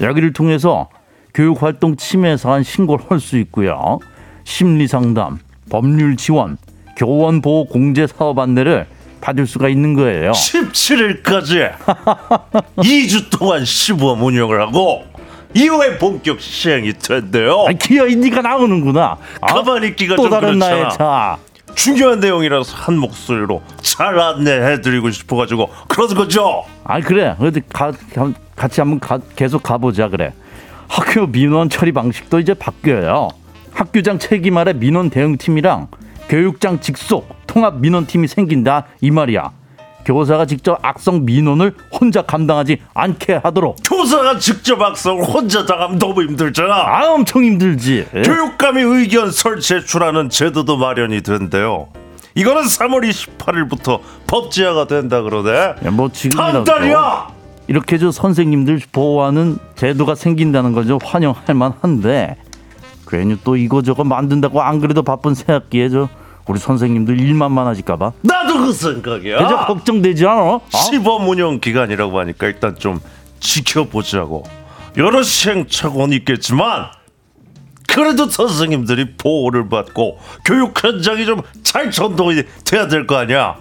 여기를 0.01 0.33
통해서 0.33 0.89
교육활동 1.33 1.95
침해 1.95 2.35
사안 2.35 2.63
신고를 2.63 3.05
할 3.09 3.19
수 3.21 3.37
있고요. 3.37 3.99
심리상담, 4.45 5.39
법률 5.69 6.15
지원, 6.15 6.57
교원 6.95 7.41
보호 7.41 7.65
공제 7.65 8.07
사업 8.07 8.39
안내를 8.39 8.85
받을 9.19 9.45
수가 9.47 9.67
있는 9.67 9.93
거예요. 9.95 10.31
17일까지 10.31 11.73
2주 12.77 13.29
동안 13.37 13.65
시범 13.65 14.23
운영을 14.23 14.61
하고 14.61 15.03
이후에 15.53 15.97
본격 15.97 16.39
시행이 16.39 16.93
된대요. 16.93 17.65
아, 17.67 17.73
기어이 17.73 18.15
니가 18.15 18.41
나오는구나. 18.41 19.17
아, 19.41 19.47
가만히 19.53 19.87
있기가 19.89 20.15
또좀 20.15 20.29
다른 20.29 20.59
나의 20.59 20.77
그렇잖아. 20.79 20.97
차. 20.97 21.37
중요한 21.73 22.19
내용이라서 22.19 22.75
한 22.77 22.97
목소리로 22.97 23.61
잘 23.81 24.17
안내해드리고 24.17 25.11
싶어가지고 25.11 25.69
그러는 25.87 26.15
거죠. 26.15 26.63
아 26.83 26.99
그래. 27.01 27.35
어디 27.39 27.61
가, 27.73 27.91
가- 28.13 28.31
같이 28.55 28.79
한번 28.79 28.99
가, 28.99 29.19
계속 29.35 29.61
가보자 29.63 30.07
그래. 30.09 30.33
학교 30.87 31.25
민원 31.25 31.67
처리 31.69 31.91
방식도 31.91 32.39
이제 32.39 32.53
바뀌어요. 32.53 33.29
학교장 33.75 34.17
책임 34.19 34.57
아래 34.57 34.71
민원 34.73 35.09
대응팀이랑 35.09 35.87
교육장 36.29 36.79
직속 36.79 37.27
통합 37.45 37.79
민원팀이 37.79 38.27
생긴다 38.27 38.85
이 39.01 39.11
말이야. 39.11 39.51
교사가 40.05 40.45
직접 40.45 40.77
악성 40.83 41.25
민원을 41.25 41.73
혼자 41.91 42.21
감당하지 42.21 42.77
않게 42.93 43.41
하도록 43.43 43.75
교사가 43.83 44.37
직접 44.37 44.79
악성을 44.81 45.23
혼자 45.25 45.65
당하면 45.65 45.97
너무 45.99 46.21
힘들잖아. 46.23 46.73
아 46.73 47.11
엄청 47.11 47.43
힘들지 47.43 48.05
예? 48.15 48.21
교육감이 48.21 48.81
의견 48.81 49.31
설 49.31 49.59
제출하는 49.59 50.29
제도도 50.29 50.77
마련이 50.77 51.21
된대요. 51.21 51.87
이거는 52.35 52.63
3월 52.63 53.09
28일부터 53.09 53.99
법제화가 54.27 54.87
된다 54.87 55.21
그러네. 55.21 55.75
예, 55.85 55.89
뭐 55.89 56.09
지금이라도 56.11 56.63
달이야. 56.63 57.29
이렇게 57.67 57.97
저 57.97 58.11
선생님들 58.11 58.81
보호하는 58.91 59.57
제도가 59.75 60.13
생긴다는 60.13 60.73
거죠 60.73 60.99
환영할 61.03 61.55
만한데 61.55 62.37
괜히 63.07 63.37
또 63.43 63.55
이거저거 63.55 64.03
만든다고 64.03 64.61
안 64.61 64.79
그래도 64.79 65.03
바쁜 65.03 65.33
새학기에 65.35 65.89
저 65.89 66.09
우리 66.47 66.59
선생님들 66.59 67.19
일만 67.19 67.51
많아질까봐 67.51 68.11
나도 68.21 68.57
그 68.65 68.71
생각이야. 68.73 69.37
그저 69.39 69.65
걱정되지 69.65 70.25
않아? 70.27 70.41
어? 70.41 70.61
시범 70.69 71.27
운영 71.27 71.59
기간이라고 71.59 72.19
하니까 72.19 72.47
일단 72.47 72.75
좀 72.75 72.99
지켜보자고. 73.39 74.43
여러 74.97 75.23
시행착오는 75.23 76.15
있겠지만 76.19 76.87
그래도 77.87 78.27
선생님들이 78.29 79.15
보호를 79.17 79.69
받고 79.69 80.19
교육 80.45 80.81
현장이 80.83 81.25
좀 81.25 81.41
잘 81.63 81.91
전동이 81.91 82.43
돼야 82.63 82.87
될 82.87 83.05
거 83.07 83.17
아니야. 83.17 83.55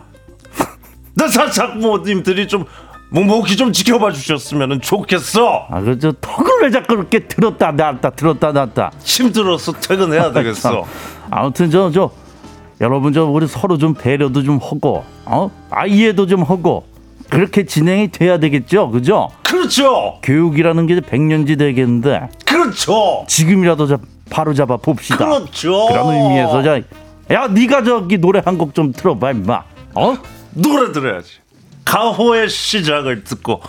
나 1.16 1.26
사장모님들이 1.28 2.46
좀 2.48 2.64
묵묵히 3.14 3.56
좀 3.56 3.72
지켜봐 3.72 4.10
주셨으면 4.10 4.80
좋겠어. 4.80 5.66
아, 5.70 5.80
그저 5.80 6.12
턱을 6.20 6.62
왜 6.62 6.70
자꾸 6.72 6.94
이렇게 6.94 7.20
들었다 7.20 7.70
놨다 7.70 8.10
들었다 8.10 8.50
놨다. 8.50 8.90
힘들어서 9.04 9.72
퇴근해야 9.72 10.32
되겠어. 10.32 10.84
아무튼 11.30 11.70
저 11.70 11.90
저 11.92 12.10
여러분 12.80 13.12
저 13.12 13.24
우리 13.24 13.46
서로 13.46 13.78
좀 13.78 13.94
배려도 13.94 14.42
좀 14.42 14.58
하고 14.60 15.04
어? 15.26 15.48
아 15.70 15.86
이해도 15.86 16.26
좀 16.26 16.42
하고 16.42 16.84
그렇게 17.30 17.64
진행이 17.64 18.08
돼야 18.08 18.38
되겠죠, 18.38 18.90
그죠? 18.90 19.28
그렇죠. 19.44 20.18
교육이라는 20.24 20.86
게 20.88 21.00
백년지 21.00 21.56
되겠는데 21.56 22.28
그렇죠. 22.44 23.24
지금이라도 23.28 23.86
저 23.86 23.98
바로 24.28 24.52
잡아 24.54 24.76
봅시다. 24.76 25.18
그렇죠. 25.18 25.86
그런 25.86 26.14
의미에서 26.14 26.62
자, 26.64 26.80
야 27.30 27.46
네가 27.46 27.84
저기 27.84 28.18
노래 28.18 28.42
한 28.44 28.58
곡 28.58 28.74
좀 28.74 28.92
틀어봐 28.92 29.30
임마. 29.30 29.62
어? 29.94 30.16
노래 30.54 30.90
들어야지. 30.90 31.43
가호의 31.94 32.48
시작을 32.48 33.22
듣고 33.22 33.60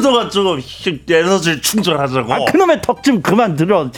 동안 0.00 0.30
조금 0.30 0.60
힘- 0.60 1.00
에너지를 1.10 1.60
충전하자고. 1.60 2.32
아 2.32 2.44
그놈의 2.44 2.80
턱좀 2.80 3.20
그만 3.22 3.56
들어. 3.56 3.90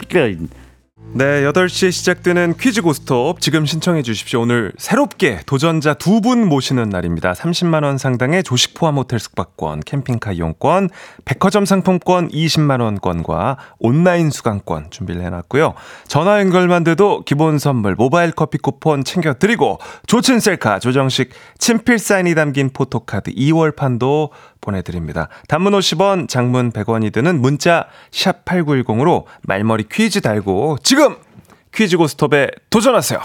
네, 1.14 1.42
8시에 1.42 1.90
시작되는 1.90 2.54
퀴즈 2.60 2.82
고스톱 2.82 3.40
지금 3.40 3.64
신청해 3.66 4.02
주십시오. 4.02 4.42
오늘 4.42 4.72
새롭게 4.76 5.40
도전자 5.46 5.94
두 5.94 6.20
분 6.20 6.46
모시는 6.46 6.90
날입니다. 6.90 7.32
30만 7.32 7.82
원 7.82 7.96
상당의 7.96 8.42
조식 8.44 8.74
포함 8.74 8.96
호텔 8.98 9.18
숙박권, 9.18 9.80
캠핑카 9.86 10.32
이용권, 10.32 10.90
백화점 11.24 11.64
상품권 11.64 12.28
20만 12.28 12.80
원권과 12.82 13.56
온라인 13.78 14.30
수강권 14.30 14.90
준비를 14.90 15.22
해 15.22 15.30
놨고요. 15.30 15.74
전화 16.06 16.40
연결만 16.40 16.84
돼도 16.84 17.22
기본 17.24 17.58
선물 17.58 17.94
모바일 17.96 18.30
커피 18.32 18.58
쿠폰 18.58 19.02
챙겨 19.02 19.32
드리고 19.34 19.78
조친 20.06 20.38
셀카 20.40 20.78
조정식 20.78 21.30
친필 21.58 21.98
사인이 21.98 22.34
담긴 22.34 22.70
포토카드 22.70 23.32
2월 23.32 23.74
판도 23.74 24.30
보내드립니다. 24.60 25.28
단문 25.48 25.72
50원, 25.72 26.28
장문 26.28 26.72
100원이 26.72 27.12
드는 27.12 27.40
문자 27.40 27.86
샵 28.10 28.44
8910으로 28.44 29.24
말머리 29.42 29.84
퀴즈 29.90 30.20
달고 30.20 30.78
지금 30.82 31.16
퀴즈 31.74 31.96
고스톱에 31.96 32.50
도전하세요. 32.70 33.20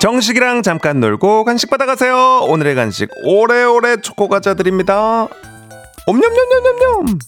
정식이랑 0.00 0.62
잠깐 0.62 1.00
놀고 1.00 1.44
간식 1.44 1.68
받아가세요. 1.68 2.46
오늘의 2.48 2.74
간식 2.74 3.10
오래오래 3.24 4.00
초코 4.00 4.28
과자 4.28 4.54
드립니다. 4.54 5.28
옴냠냠냠냠냠. 6.06 7.18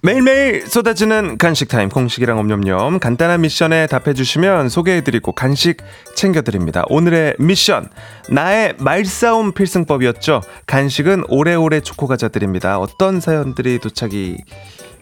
매일매일 0.00 0.64
쏟아지는 0.66 1.38
간식 1.38 1.68
타임 1.68 1.88
공식이랑 1.88 2.38
옴념념 2.38 3.00
간단한 3.00 3.40
미션에 3.40 3.88
답해주시면 3.88 4.68
소개해드리고 4.68 5.32
간식 5.32 5.78
챙겨드립니다. 6.14 6.84
오늘의 6.88 7.34
미션 7.40 7.88
나의 8.30 8.74
말싸움 8.78 9.52
필승법이었죠. 9.52 10.42
간식은 10.66 11.24
오래오래 11.28 11.80
초코과자 11.80 12.28
드립니다. 12.28 12.78
어떤 12.78 13.20
사연들이 13.20 13.80
도착이 13.80 14.36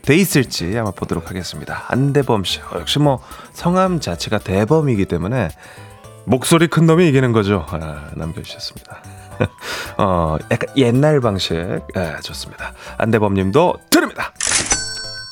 돼 0.01 0.17
있을지 0.17 0.79
아마 0.79 0.93
보도록 0.93 1.29
하겠습니다. 1.29 1.85
안대범 1.89 2.45
씨 2.45 2.61
어, 2.61 2.79
역시 2.79 2.99
뭐 2.99 3.21
성함 3.53 4.01
자체가 4.01 4.39
대범이기 4.39 5.05
때문에 5.05 5.51
목소리 6.25 6.69
큰 6.69 6.87
놈이 6.87 7.07
이기는 7.09 7.33
거죠. 7.33 7.67
아, 7.69 8.11
남겨주셨습니다. 8.15 9.03
어, 9.99 10.39
약간 10.51 10.75
옛날 10.77 11.21
방식. 11.21 11.55
예, 11.55 12.17
좋습니다. 12.23 12.73
안대범님도 12.97 13.75
드립니다. 13.91 14.33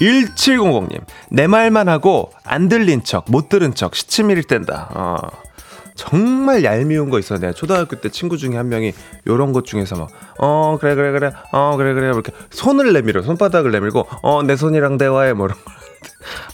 1700님, 0.00 1.00
내 1.30 1.46
말만 1.46 1.88
하고 1.88 2.32
안 2.44 2.68
들린 2.68 3.04
척, 3.04 3.24
못 3.28 3.48
들은 3.48 3.74
척, 3.74 3.94
시치미를 3.94 4.44
뗀다. 4.44 4.88
어, 4.94 5.18
정말 5.94 6.64
얄미운 6.64 7.10
거 7.10 7.18
있어. 7.18 7.38
내가 7.38 7.52
초등학교 7.52 8.00
때 8.00 8.08
친구 8.08 8.36
중에 8.36 8.56
한 8.56 8.68
명이 8.68 8.92
요런 9.26 9.52
것 9.52 9.64
중에서 9.64 9.96
막, 9.96 10.08
어, 10.38 10.76
그래, 10.80 10.94
그래, 10.94 11.12
그래, 11.12 11.32
어, 11.52 11.76
그래, 11.76 11.94
그래. 11.94 12.08
이렇게 12.08 12.32
손을 12.50 12.92
내밀어. 12.92 13.22
손바닥을 13.22 13.70
내밀고, 13.70 14.06
어, 14.22 14.42
내 14.42 14.56
손이랑 14.56 14.98
대화해. 14.98 15.32
뭐 15.32 15.46
이런 15.46 15.58
거. 15.58 15.70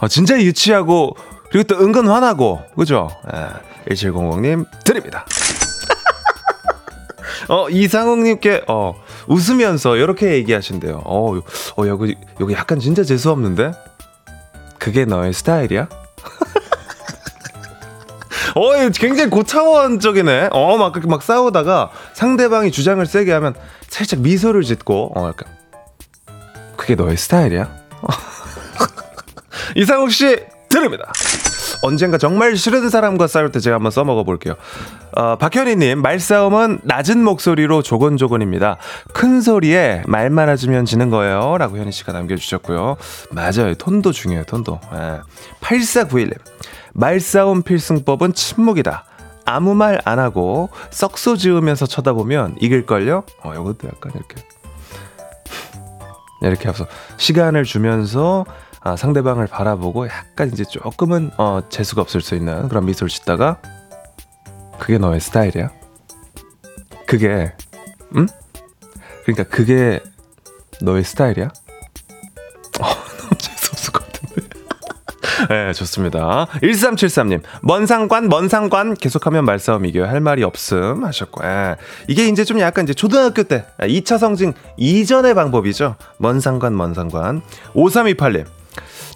어, 0.00 0.09
진짜 0.09 0.38
유치하고, 0.40 1.16
그리고 1.50 1.66
또 1.66 1.83
은근 1.83 2.07
화나고, 2.09 2.61
그죠? 2.76 3.11
예, 3.33 3.94
1700님, 3.94 4.66
드립니다. 4.85 5.24
어, 7.48 7.68
이상욱님께, 7.70 8.64
어, 8.68 8.94
웃으면서 9.31 9.97
이렇게 9.97 10.33
얘기하신대요. 10.35 11.03
어, 11.05 11.37
요- 11.37 11.43
어, 11.79 11.87
여기, 11.87 12.16
여기 12.40 12.53
약간 12.53 12.81
진짜 12.81 13.05
재수 13.05 13.31
없는데? 13.31 13.73
그게 14.79 15.05
너의 15.05 15.33
스타일이야? 15.33 15.88
어, 18.57 18.73
굉장히 18.99 19.31
고차원적이네. 19.31 20.49
어, 20.51 20.77
막, 20.77 21.07
막 21.07 21.23
싸우다가 21.23 21.90
상대방이 22.14 22.73
주장을 22.73 23.05
세게 23.07 23.31
하면 23.33 23.55
살짝 23.88 24.19
미소를 24.21 24.64
짓고, 24.64 25.12
어, 25.16 25.29
약간. 25.29 25.49
그게 26.77 26.97
너의 26.97 27.16
스타일이야? 27.16 27.71
이상욱 29.77 30.11
씨, 30.11 30.37
드립니다. 30.69 31.12
언젠가 31.83 32.19
정말 32.19 32.57
싫은 32.57 32.90
사람과 32.90 33.27
싸울 33.27 33.51
때 33.53 33.59
제가 33.59 33.77
한번 33.77 33.90
써먹어 33.90 34.25
볼게요. 34.25 34.55
어, 35.16 35.37
박현희님, 35.37 36.03
말싸움은 36.03 36.81
낮은 36.83 37.25
목소리로 37.25 37.83
조곤조곤입니다. 37.83 38.77
큰 39.12 39.40
소리에 39.40 40.03
말 40.07 40.29
많아지면 40.31 40.85
지는 40.85 41.09
거예요. 41.11 41.57
라고 41.59 41.79
현희 41.79 41.90
씨가 41.93 42.12
남겨주셨고요. 42.12 42.97
맞아요. 43.31 43.75
톤도 43.77 44.12
중요해요, 44.12 44.45
톤도. 44.45 44.79
예. 44.95 45.21
8491님, 45.62 46.35
말싸움 46.93 47.62
필승법은 47.62 48.35
침묵이다. 48.35 49.05
아무 49.47 49.75
말 49.75 49.99
안 50.05 50.19
하고 50.19 50.69
썩소 50.90 51.37
지으면서 51.37 51.87
쳐다보면 51.87 52.57
이길걸요? 52.61 53.25
어, 53.43 53.53
이것도 53.55 53.88
약간 53.88 54.12
이렇게. 54.14 54.37
이렇게 56.43 56.69
해서 56.69 56.87
시간을 57.16 57.64
주면서 57.64 58.45
아, 58.83 58.97
상대방을 58.97 59.47
바라보고 59.47 60.07
약간 60.07 60.49
이제 60.53 60.64
조금은 60.64 61.31
어, 61.37 61.61
재수가 61.69 62.01
없을 62.01 62.21
수 62.21 62.35
있는 62.35 62.69
그런 62.69 62.87
미소를 62.87 63.11
짓다가 63.11 63.61
그게 64.79 64.97
너의 64.97 65.21
스타일이야? 65.21 65.71
그게 67.07 67.53
응? 68.16 68.27
그러니까 69.25 69.45
그게 69.45 70.01
너의 70.81 71.05
스타일이야? 71.05 71.47
어, 72.81 72.85
너무 73.21 73.37
재수없을 73.37 73.93
것 73.93 74.07
같은데. 74.07 74.49
네, 75.51 75.73
좋습니다. 75.75 76.47
1373님, 76.62 77.43
먼 77.62 77.87
상관, 77.87 78.29
먼 78.29 78.49
상관, 78.49 78.95
계속하면 78.95 79.45
말싸움 79.45 79.85
이겨요. 79.85 80.07
할 80.07 80.21
말이 80.21 80.43
없음 80.43 81.05
하셨고, 81.05 81.45
예. 81.45 81.77
이게 82.09 82.29
이제 82.29 82.45
좀 82.45 82.61
약간 82.61 82.85
이제 82.85 82.95
초등학교 82.95 83.43
때, 83.43 83.66
2차 83.79 84.19
성징 84.19 84.55
이전의 84.79 85.35
방법이죠. 85.35 85.97
먼 86.19 86.40
상관, 86.40 86.77
먼 86.77 86.95
상관. 86.95 87.43
5328님, 87.75 88.47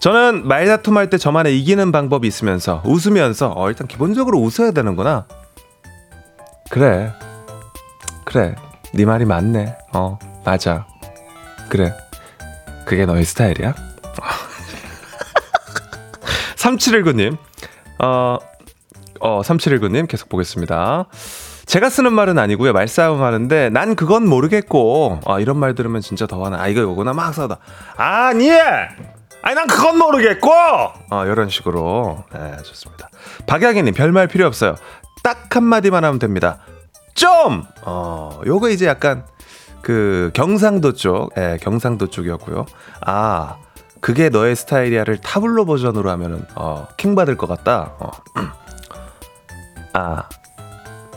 저는 0.00 0.46
말다툼 0.46 0.96
할 0.96 1.11
때 1.11 1.18
저만의 1.18 1.59
이기는 1.61 1.92
방법이 1.92 2.27
있으면서 2.29 2.83
웃으면서 2.85 3.53
어 3.57 3.68
일단 3.68 3.87
기본적으로 3.87 4.38
웃어야 4.38 4.70
되는구나. 4.72 5.27
그래. 6.70 7.12
그래. 8.24 8.55
네 8.94 9.05
말이 9.05 9.24
맞네. 9.24 9.77
어, 9.92 10.18
맞아. 10.44 10.87
그래. 11.68 11.92
그게 12.87 13.07
너의 13.07 13.24
스타일이야? 13.24 13.74
3719님. 16.57 17.37
어, 17.98 18.38
어, 19.20 19.40
3719님 19.42 20.09
계속 20.09 20.29
보겠습니다. 20.29 21.07
제가 21.66 21.88
쓰는 21.88 22.12
말은 22.12 22.38
아니고요. 22.38 22.72
말싸움 22.72 23.22
하는데 23.22 23.70
난 23.70 23.96
그건 23.96 24.29
모르겠고 24.29 25.20
아, 25.27 25.40
이런 25.40 25.57
말 25.59 25.74
들으면 25.74 26.00
진짜 26.03 26.27
더 26.27 26.42
화나. 26.44 26.61
아 26.61 26.68
이거 26.68 26.83
이거구나 26.83 27.14
막 27.14 27.33
싸우다. 27.35 27.59
아니 27.96 28.50
아니 29.46 29.57
난 29.57 29.66
그건 29.66 29.98
모르겠고 29.98 30.50
어, 30.50 31.24
이런 31.26 31.50
식으로 31.50 32.24
네, 32.33 32.57
좋습니다. 32.62 33.11
박양희님 33.46 33.92
별말 33.92 34.26
필요 34.26 34.46
없어요. 34.46 34.76
딱 35.22 35.54
한마디만 35.54 36.02
하면 36.02 36.18
됩니다. 36.18 36.61
좀! 37.12 37.62
어, 37.83 38.40
요거 38.46 38.70
이제 38.70 38.87
약간 38.87 39.26
그 39.83 40.30
경상도 40.33 40.94
쪽, 40.94 41.30
예, 41.37 41.59
경상도 41.61 42.09
쪽이었고요. 42.09 42.64
아, 43.02 43.57
그게 44.00 44.30
너의 44.30 44.57
스타일이야를 44.57 45.18
타블로 45.18 45.66
버전으로 45.66 46.11
하면은, 46.11 46.46
어, 46.54 46.88
킹 46.96 47.14
받을 47.14 47.37
것 47.37 47.46
같다. 47.46 47.92
어. 47.98 48.11
아, 49.92 50.22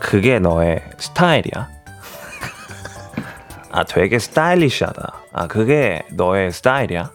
그게 0.02 0.40
너의 0.40 0.84
스타일이야? 0.98 1.70
아, 3.72 3.84
되게 3.86 4.20
스타일리시하다. 4.20 5.14
아, 5.32 5.48
그게 5.48 6.06
너의 6.12 6.52
스타일이야? 6.52 7.12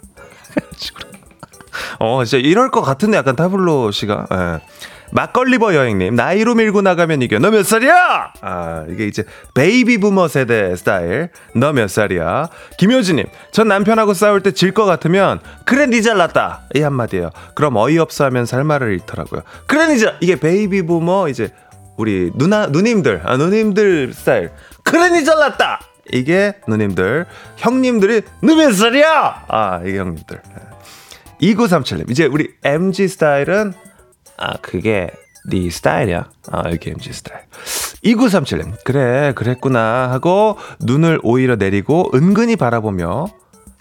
어, 1.98 2.24
진짜 2.24 2.46
이럴 2.46 2.70
것 2.70 2.82
같은데, 2.82 3.16
약간 3.16 3.36
타블로 3.36 3.90
씨가. 3.90 4.26
예. 4.32 4.60
막걸리버 5.14 5.74
여행님 5.74 6.14
나이로 6.16 6.54
밀고 6.54 6.80
나가면 6.80 7.20
이겨 7.20 7.38
너 7.38 7.50
몇 7.50 7.64
살이야? 7.66 8.32
아 8.40 8.84
이게 8.88 9.06
이제 9.06 9.24
베이비 9.54 9.98
부머 9.98 10.26
세대 10.26 10.74
스타일 10.74 11.28
너 11.54 11.70
몇 11.74 11.90
살이야? 11.90 12.48
김효진님 12.78 13.26
전 13.52 13.68
남편하고 13.68 14.14
싸울 14.14 14.40
때 14.40 14.52
질 14.52 14.72
것 14.72 14.86
같으면 14.86 15.40
그래 15.66 15.84
니 15.86 16.02
잘났다 16.02 16.62
이 16.74 16.80
한마디예요 16.80 17.28
그럼 17.54 17.76
어이없어 17.76 18.24
하면서 18.24 18.56
할 18.56 18.64
말을 18.64 18.94
잃더라고요 18.94 19.42
그래 19.66 19.88
니잘 19.88 20.16
이게 20.22 20.36
베이비 20.36 20.86
부머 20.86 21.28
이제 21.28 21.52
우리 21.98 22.30
누나 22.34 22.64
누님들 22.68 23.20
아 23.26 23.36
누님들 23.36 24.14
스타일 24.14 24.50
그래 24.82 25.10
니 25.10 25.26
잘났다 25.26 25.80
이게 26.10 26.54
누님들 26.66 27.26
형님들이 27.56 28.22
너몇 28.42 28.74
살이야? 28.74 29.44
아 29.48 29.80
이게 29.84 29.98
형님들. 29.98 30.40
2937님 31.40 32.10
이제 32.10 32.24
우리 32.26 32.54
MG 32.64 33.08
스타일은? 33.08 33.72
아 34.36 34.56
그게 34.58 35.10
네 35.48 35.70
스타일이야. 35.70 36.28
아 36.50 36.68
이렇게 36.68 36.90
MG 36.90 37.12
스타일. 37.12 37.42
2937님 38.04 38.84
그래 38.84 39.32
그랬구나 39.34 40.10
하고 40.10 40.56
눈을 40.80 41.20
오히려 41.22 41.56
내리고 41.56 42.10
은근히 42.14 42.56
바라보며 42.56 43.26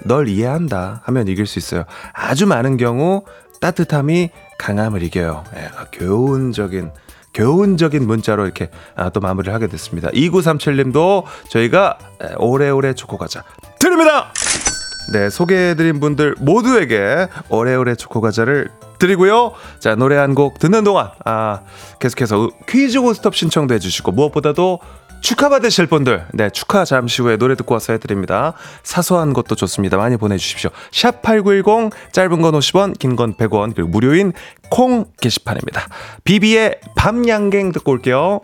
널 0.06 0.28
이해한다 0.28 1.02
하면 1.06 1.28
이길 1.28 1.46
수 1.46 1.60
있어요. 1.60 1.86
아주 2.14 2.46
많은 2.48 2.78
경우 2.78 3.24
따뜻함이 3.62 4.32
강함을 4.58 5.04
이겨요. 5.04 5.44
예, 5.56 5.70
아, 5.78 5.86
교훈적인 5.92 6.92
교훈적인 7.34 8.06
문자로 8.06 8.44
이렇게 8.46 8.70
아, 8.96 9.10
또 9.10 9.20
마무리를 9.20 9.54
하게 9.54 9.68
됐습니다 9.68 10.10
2937님도 10.10 11.24
저희가 11.50 11.98
에, 12.22 12.34
오래오래 12.38 12.94
초코 12.94 13.18
과자 13.18 13.44
드립니다 13.80 14.32
네, 15.14 15.30
소개해드린 15.30 16.00
분들 16.00 16.36
모두에게 16.40 17.28
오래오래 17.50 17.96
초코 17.96 18.22
과자를 18.22 18.70
드리고요. 19.00 19.52
자, 19.80 19.96
노래 19.96 20.16
한 20.16 20.36
곡 20.36 20.60
듣는 20.60 20.84
동안, 20.84 21.10
아, 21.26 21.62
계속해서 22.00 22.52
퀴즈 22.70 23.02
고스톱 23.02 23.36
신청도 23.36 23.74
해주시고, 23.74 24.12
무엇보다도 24.12 24.80
축하받으실 25.22 25.88
분들, 25.88 26.26
네, 26.34 26.50
축하 26.50 26.84
잠시 26.84 27.22
후에 27.22 27.38
노래 27.38 27.56
듣고 27.56 27.74
와서 27.74 27.94
해드립니다. 27.94 28.54
사소한 28.84 29.34
것도 29.34 29.56
좋습니다. 29.56 29.98
많이 29.98 30.18
보내주십시오. 30.18 30.72
샵8910, 30.92 31.92
짧은 32.12 32.42
건 32.42 32.54
50원, 32.56 32.98
긴 32.98 33.16
건 33.16 33.36
100원, 33.36 33.76
그리고 33.76 33.90
무료인 33.90 34.34
콩 34.70 35.06
게시판입니다. 35.22 35.88
비비의 36.24 36.80
밤양갱 36.96 37.72
듣고 37.74 37.92
올게요. 37.92 38.42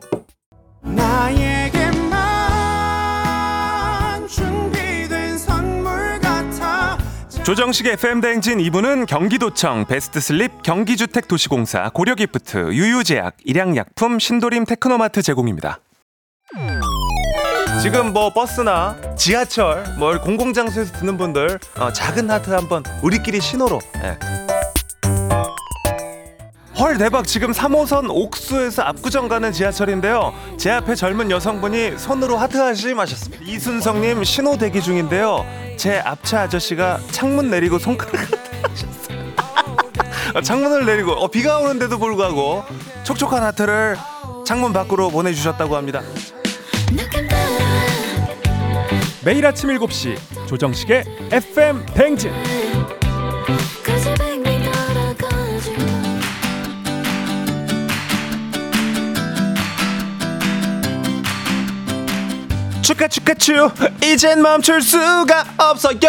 조정식의 7.44 7.94
FM대행진 7.94 8.58
2부는 8.58 9.06
경기도청, 9.08 9.86
베스트슬립, 9.86 10.64
경기주택도시공사, 10.64 11.90
고려기프트, 11.94 12.74
유유제약, 12.74 13.38
일양약품, 13.46 14.20
신도림 14.20 14.66
테크노마트 14.66 15.22
제공입니다. 15.22 15.80
지금 17.82 18.12
뭐 18.12 18.34
버스나 18.34 18.96
지하철, 19.16 19.84
뭐 19.98 20.20
공공장소에서 20.20 20.94
듣는 20.94 21.18
분들 21.18 21.60
어, 21.78 21.94
작은 21.94 22.30
하트 22.30 22.50
한번 22.50 22.84
우리끼리 23.02 23.40
신호로 23.40 23.80
예. 24.04 24.18
헐 26.80 26.98
대박. 26.98 27.26
지금 27.26 27.52
3호선 27.52 28.08
옥수에서 28.10 28.84
압구정 28.84 29.28
가는 29.28 29.52
지하철인데요. 29.52 30.34
제 30.58 30.70
앞에 30.72 30.94
젊은 30.94 31.32
여성분이 31.32 31.98
손으로 31.98 32.38
하트 32.38 32.58
하심 32.58 33.00
하셨습니다. 33.00 33.44
이순성님 33.46 34.24
신호 34.24 34.58
대기 34.58 34.82
중인데요. 34.82 35.44
제 35.78 36.00
앞차 36.00 36.42
아저씨가 36.42 37.00
창문 37.12 37.50
내리고 37.50 37.80
손가락 37.80 38.28
하셨어요. 38.62 39.18
어, 40.36 40.42
창문을 40.42 40.86
내리고 40.86 41.14
어, 41.14 41.28
비가 41.30 41.58
오는데도 41.60 41.98
불구하고 41.98 42.64
촉촉한 43.04 43.44
하트를 43.44 43.98
창문 44.46 44.72
밖으로 44.72 45.10
보내주셨다고 45.10 45.76
합니다 45.76 46.02
매일 49.28 49.46
아침 49.46 49.70
7시 49.72 50.48
조정식의 50.48 51.04
FM 51.34 51.86
대행진. 51.88 52.32
축하 62.82 63.06
축하 63.10 63.34
축 63.34 63.74
이젠 64.02 64.42
멈출 64.42 64.82
수가 64.82 65.44
없어요. 65.58 66.00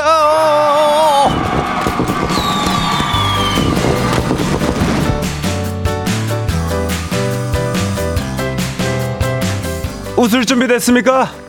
웃을 10.16 10.46
준비 10.46 10.68
됐습니까? 10.68 11.47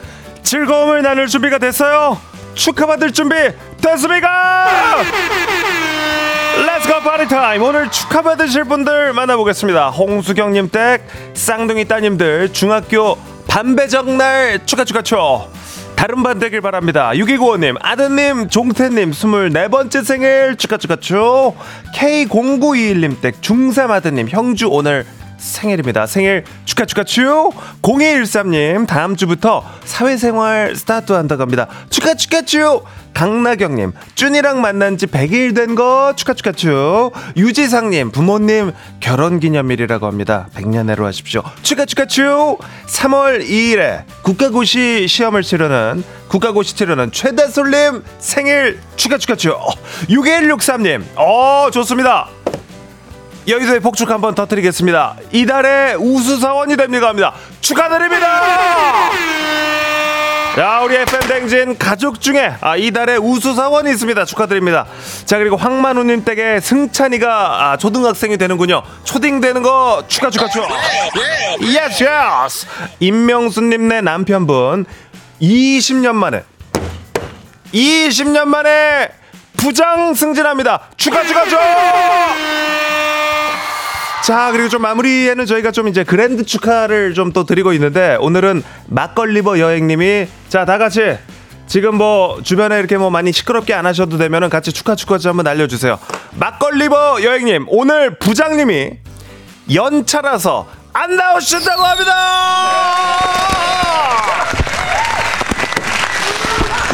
즐거움을 0.49 1.03
나눌 1.03 1.27
준비가 1.27 1.59
됐어요? 1.59 2.19
축하받을 2.55 3.13
준비 3.13 3.35
됐습니까? 3.81 5.03
Let's 6.65 6.91
go 6.91 7.01
party 7.01 7.27
time 7.27 7.61
오늘 7.61 7.91
축하받으실 7.91 8.63
분들 8.63 9.13
만나보겠습니다. 9.13 9.89
홍수경님 9.89 10.71
댁 10.71 11.05
쌍둥이 11.35 11.85
따님들 11.85 12.51
중학교 12.51 13.15
반배정날 13.47 14.65
축하 14.65 14.85
축하 14.85 15.03
축 15.03 15.47
다른 15.95 16.23
반 16.23 16.39
되길 16.39 16.61
바랍니다. 16.61 17.11
6295님 17.13 17.77
아드님 17.79 18.49
종태님 18.49 19.11
24번째 19.11 20.03
생일 20.03 20.55
축하 20.57 20.77
축하 20.77 20.95
축 20.95 21.55
K0921님 21.93 23.21
댁 23.21 23.39
중3 23.41 23.91
아드님 23.91 24.29
형주 24.29 24.67
오늘 24.67 25.05
생일입니다. 25.39 26.05
생일 26.05 26.43
축하 26.65 26.85
축하 26.85 27.03
축 27.03 27.23
0213님 27.81 28.85
다음 28.87 29.15
주부터 29.15 29.63
사회생활 29.85 30.75
스타트 30.75 31.13
한다고 31.13 31.41
합니다. 31.41 31.67
축하 31.89 32.13
축하 32.13 32.41
축 32.43 32.83
강나경님 33.13 33.91
쭈이랑 34.15 34.61
만난 34.61 34.97
지 34.97 35.07
100일 35.07 35.55
된 35.55 35.75
거 35.75 36.13
축하 36.15 36.33
축하 36.33 36.51
축 36.51 37.11
유지상님 37.37 38.11
부모님 38.11 38.71
결혼기념일이라고 38.99 40.05
합니다. 40.05 40.47
100년해로 40.55 41.03
하십시오. 41.03 41.41
축하 41.63 41.85
축하 41.85 42.05
축 42.05 42.59
3월 42.87 43.41
2일에 43.47 44.03
국가고시 44.23 45.07
시험을 45.07 45.41
치르는 45.43 46.03
국가고시 46.27 46.75
치르는 46.75 47.11
최다솔님 47.11 48.03
생일 48.19 48.79
축하 48.95 49.17
축하 49.17 49.35
축 49.35 49.57
6163님 50.09 51.03
어 51.15 51.69
좋습니다. 51.71 52.27
여기서의 53.49 53.79
폭죽 53.79 54.09
한번 54.09 54.35
터뜨리겠습니다. 54.35 55.15
이달의 55.31 55.95
우수사원이 55.97 56.77
됩니다. 56.77 57.07
합니다. 57.07 57.33
축하드립니다! 57.61 59.09
자, 60.55 60.81
우리 60.81 60.95
FM댕진 60.95 61.77
가족 61.77 62.19
중에 62.19 62.53
아, 62.59 62.75
이달의 62.75 63.19
우수사원이 63.19 63.91
있습니다. 63.91 64.25
축하드립니다. 64.25 64.85
자, 65.25 65.37
그리고 65.37 65.55
황만우님 65.55 66.25
댁에 66.25 66.59
승찬이가 66.59 67.71
아, 67.71 67.77
초등학생이 67.77 68.37
되는군요. 68.37 68.83
초딩 69.03 69.39
되는 69.41 69.63
거 69.63 70.03
축하, 70.07 70.29
축하, 70.29 70.47
축하. 70.47 70.67
Yes, 71.61 72.03
yes! 72.03 72.67
임명수님 72.99 73.87
네 73.87 74.01
남편분 74.01 74.85
20년 75.41 76.13
만에 76.15 76.43
20년 77.73 78.45
만에 78.45 79.09
부장 79.55 80.13
승진합니다. 80.13 80.89
축하, 80.97 81.23
축하, 81.23 81.45
축하! 81.45 82.88
자, 84.23 84.51
그리고 84.51 84.69
좀 84.69 84.81
마무리에는 84.83 85.45
저희가 85.45 85.71
좀 85.71 85.87
이제 85.87 86.03
grand 86.03 86.43
축하를 86.45 87.13
좀 87.13 87.29
또 87.31 87.43
드리고 87.45 87.73
있는데 87.73 88.17
오늘은 88.19 88.63
막걸리버 88.87 89.59
여행님이 89.59 90.27
자, 90.49 90.65
다 90.65 90.79
같이 90.79 91.15
지금 91.67 91.95
뭐 91.95 92.41
주변에 92.43 92.79
이렇게 92.79 92.97
뭐 92.97 93.11
많이 93.11 93.31
시끄럽게 93.31 93.73
안 93.75 93.85
하셔도 93.85 94.17
되면은 94.17 94.49
같이 94.49 94.71
축하 94.73 94.95
축하 94.95 95.19
좀 95.19 95.29
한번 95.29 95.45
알려주세요. 95.47 95.99
막걸리버 96.33 97.21
여행님 97.23 97.65
오늘 97.69 98.17
부장님이 98.17 98.91
연차라서 99.71 100.67
안 100.93 101.15
나오신다고 101.15 101.83
합니다. 101.83 102.13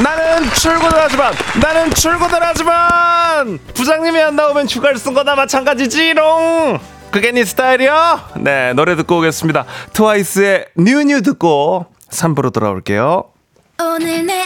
나는 0.04 0.50
출근을 0.54 0.92
하지만 1.02 1.34
나는 1.62 1.92
출근을 1.94 2.40
하지만 2.42 3.58
부장님이 3.74 4.20
안 4.22 4.36
나오면 4.36 4.68
휴가를 4.68 4.98
쓴 4.98 5.14
거나 5.14 5.36
마찬가지지롱. 5.36 6.80
그게 7.16 7.32
네 7.32 7.46
스타일이야? 7.46 8.32
네 8.42 8.74
노래 8.74 8.98
듣고 8.98 9.20
오겠습니다. 9.20 9.64
트와이스의 9.94 10.66
뉴뉴 10.76 11.22
듣고 11.22 11.86
3부로 12.10 12.52
돌아올게요. 12.52 13.24
오늘 13.80 14.26
내 14.26 14.46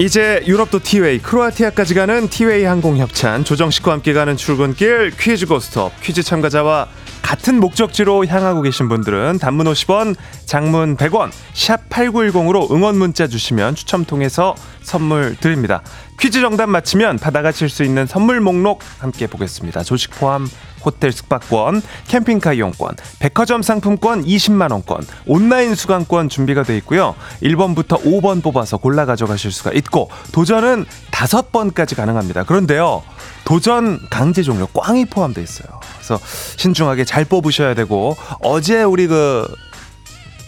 이제 0.00 0.42
유럽도 0.44 0.80
티웨이, 0.80 1.20
크로아티아까지 1.20 1.94
가는 1.94 2.28
티웨이 2.28 2.64
항공 2.64 2.96
협찬, 2.98 3.44
조정식과 3.44 3.92
함께 3.92 4.12
가는 4.12 4.36
출근길 4.36 5.12
퀴즈 5.16 5.46
고스톱, 5.46 5.92
퀴즈 6.00 6.24
참가자와 6.24 6.88
같은 7.24 7.58
목적지로 7.58 8.26
향하고 8.26 8.60
계신 8.60 8.86
분들은 8.90 9.38
단문 9.38 9.66
50원, 9.66 10.14
장문 10.44 10.98
100원, 10.98 11.30
샵 11.54 11.88
8910으로 11.88 12.70
응원 12.70 12.98
문자 12.98 13.26
주시면 13.26 13.74
추첨 13.76 14.04
통해서 14.04 14.54
선물 14.82 15.34
드립니다. 15.40 15.82
퀴즈 16.20 16.42
정답 16.42 16.68
맞히면 16.68 17.18
받아가실 17.18 17.70
수 17.70 17.82
있는 17.82 18.06
선물 18.06 18.40
목록 18.40 18.82
함께 18.98 19.26
보겠습니다. 19.26 19.82
조식 19.84 20.10
포함 20.10 20.46
호텔 20.84 21.12
숙박권, 21.12 21.80
캠핑카 22.08 22.52
이용권, 22.52 22.96
백화점 23.18 23.62
상품권 23.62 24.22
20만 24.22 24.70
원권, 24.70 25.06
온라인 25.24 25.74
수강권 25.74 26.28
준비가 26.28 26.62
돼 26.62 26.76
있고요. 26.76 27.14
1번부터 27.42 28.02
5번 28.02 28.42
뽑아서 28.42 28.76
골라 28.76 29.06
가져가실 29.06 29.50
수가 29.50 29.72
있고 29.72 30.10
도전은 30.32 30.84
5번까지 31.10 31.96
가능합니다. 31.96 32.44
그런데요. 32.44 33.02
도전 33.46 33.98
강제 34.10 34.42
종료 34.42 34.66
꽝이 34.66 35.06
포함되어 35.06 35.42
있어요. 35.42 35.83
그래서 36.04 36.20
신중하게 36.56 37.04
잘 37.04 37.24
뽑으셔야 37.24 37.74
되고 37.74 38.16
어제 38.42 38.82
우리 38.82 39.06
그 39.06 39.46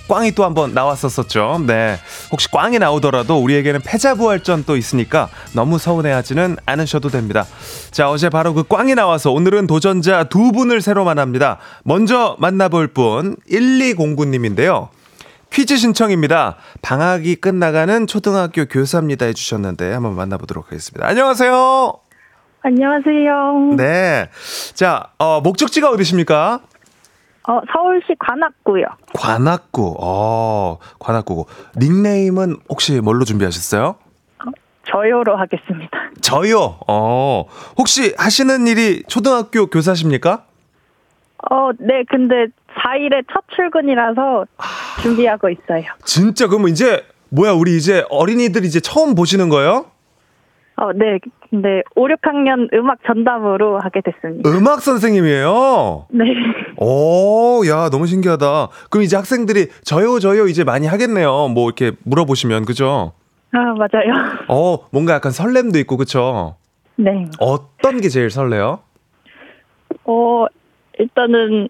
꽝이 0.08 0.32
또 0.32 0.44
한번 0.44 0.72
나왔었었죠. 0.72 1.64
네. 1.66 1.98
혹시 2.30 2.48
꽝이 2.50 2.78
나오더라도 2.78 3.42
우리에게는 3.42 3.80
패자부활전 3.80 4.64
또 4.64 4.76
있으니까 4.76 5.28
너무 5.52 5.78
서운해하지는 5.78 6.58
않으셔도 6.64 7.08
됩니다. 7.08 7.44
자, 7.90 8.08
어제 8.08 8.28
바로 8.28 8.54
그 8.54 8.62
꽝이 8.62 8.94
나와서 8.94 9.32
오늘은 9.32 9.66
도전자 9.66 10.24
두 10.24 10.52
분을 10.52 10.80
새로 10.80 11.04
만납니다. 11.04 11.58
먼저 11.82 12.36
만나볼 12.38 12.88
분 12.88 13.36
1209님인데요. 13.50 14.90
퀴즈 15.50 15.76
신청입니다. 15.76 16.56
방학이 16.82 17.36
끝나가는 17.36 18.06
초등학교 18.06 18.66
교사입니다 18.66 19.26
해주셨는데 19.26 19.92
한번 19.92 20.14
만나보도록 20.14 20.66
하겠습니다. 20.66 21.06
안녕하세요. 21.06 22.05
안녕하세요. 22.66 23.74
네. 23.76 24.28
자, 24.74 25.12
어, 25.18 25.40
목적지가 25.40 25.88
어디십니까? 25.88 26.58
어, 27.48 27.60
서울시 27.72 28.08
관악구요. 28.18 28.86
관악구. 29.14 29.96
어, 30.00 30.78
관악구고. 30.98 31.46
닉네임은 31.76 32.56
혹시 32.68 33.00
뭘로 33.00 33.24
준비하셨어요? 33.24 33.94
저요로 34.90 35.36
하겠습니다. 35.36 35.96
저요. 36.20 36.80
어. 36.88 37.44
혹시 37.78 38.12
하시는 38.18 38.66
일이 38.66 39.04
초등학교 39.06 39.66
교사십니까? 39.68 40.42
어, 41.48 41.70
네, 41.78 42.02
근데 42.08 42.46
4일에 42.80 43.24
첫 43.32 43.44
출근이라서 43.54 44.44
준비하고 45.02 45.50
있어요. 45.50 45.84
진짜 46.04 46.48
그러면 46.48 46.70
이제 46.70 47.06
뭐야 47.28 47.52
우리 47.52 47.76
이제 47.76 48.04
어린이들 48.10 48.64
이제 48.64 48.80
처음 48.80 49.14
보시는 49.14 49.50
거예요? 49.50 49.86
어, 50.78 50.92
네, 50.92 51.18
근데 51.50 51.82
5, 51.94 52.06
6학년 52.08 52.72
음악 52.74 52.98
전담으로 53.06 53.78
하게 53.80 54.02
됐습니다. 54.02 54.48
음악 54.50 54.80
선생님이에요. 54.82 56.06
네. 56.10 56.24
오, 56.76 57.62
야, 57.66 57.88
너무 57.88 58.06
신기하다. 58.06 58.68
그럼 58.90 59.02
이제 59.04 59.16
학생들이 59.16 59.68
저요 59.84 60.18
저요 60.18 60.46
이제 60.46 60.64
많이 60.64 60.86
하겠네요. 60.86 61.48
뭐 61.48 61.66
이렇게 61.68 61.92
물어보시면 62.04 62.66
그죠? 62.66 63.12
아, 63.52 63.58
맞아요. 63.58 64.36
어, 64.48 64.86
뭔가 64.92 65.14
약간 65.14 65.32
설렘도 65.32 65.78
있고 65.78 65.96
그쵸? 65.96 66.56
네. 66.96 67.26
어떤 67.40 68.00
게 68.02 68.08
제일 68.08 68.28
설레요? 68.28 68.80
어, 70.04 70.44
일단은, 70.98 71.68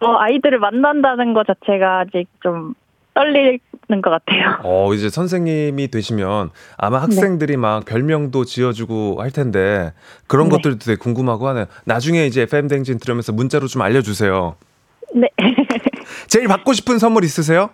어, 0.00 0.16
아이들을 0.18 0.58
만난다는 0.58 1.34
것 1.34 1.46
자체가 1.46 2.00
아직 2.00 2.26
좀 2.42 2.74
떨 3.14 3.58
리는 3.90 4.00
것 4.00 4.10
같아요. 4.10 4.58
어, 4.62 4.94
이제 4.94 5.10
선생님이 5.10 5.88
되시면 5.88 6.50
아마 6.78 7.02
학생들이 7.02 7.56
막 7.56 7.84
별명도 7.84 8.44
지어주고 8.44 9.20
할 9.20 9.30
텐데 9.30 9.92
그런 10.26 10.48
네. 10.48 10.56
것들도 10.56 10.78
되게 10.78 10.96
궁금하고 10.96 11.48
하네요. 11.48 11.66
나중에 11.84 12.26
이제 12.26 12.42
FM 12.42 12.68
댕진 12.68 12.98
들으면서 12.98 13.32
문자로 13.32 13.66
좀 13.66 13.82
알려주세요. 13.82 14.54
네. 15.14 15.28
제일 16.28 16.48
받고 16.48 16.72
싶은 16.72 16.98
선물 16.98 17.24
있으세요? 17.24 17.70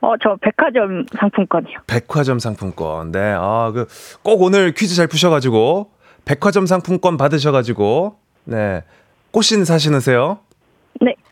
어, 0.00 0.14
저 0.22 0.36
백화점 0.40 1.04
상품권이요. 1.18 1.78
백화점 1.86 2.38
상품권. 2.38 3.12
네, 3.12 3.34
아, 3.36 3.70
그, 3.72 3.86
꼭 4.22 4.42
오늘 4.42 4.72
퀴즈 4.72 4.94
잘 4.94 5.06
푸셔 5.06 5.28
가지고, 5.28 5.90
백화점 6.24 6.64
상품권 6.64 7.18
받으셔 7.18 7.52
가지고, 7.52 8.16
네, 8.44 8.82
꽃신 9.30 9.66
사시는세요? 9.66 10.38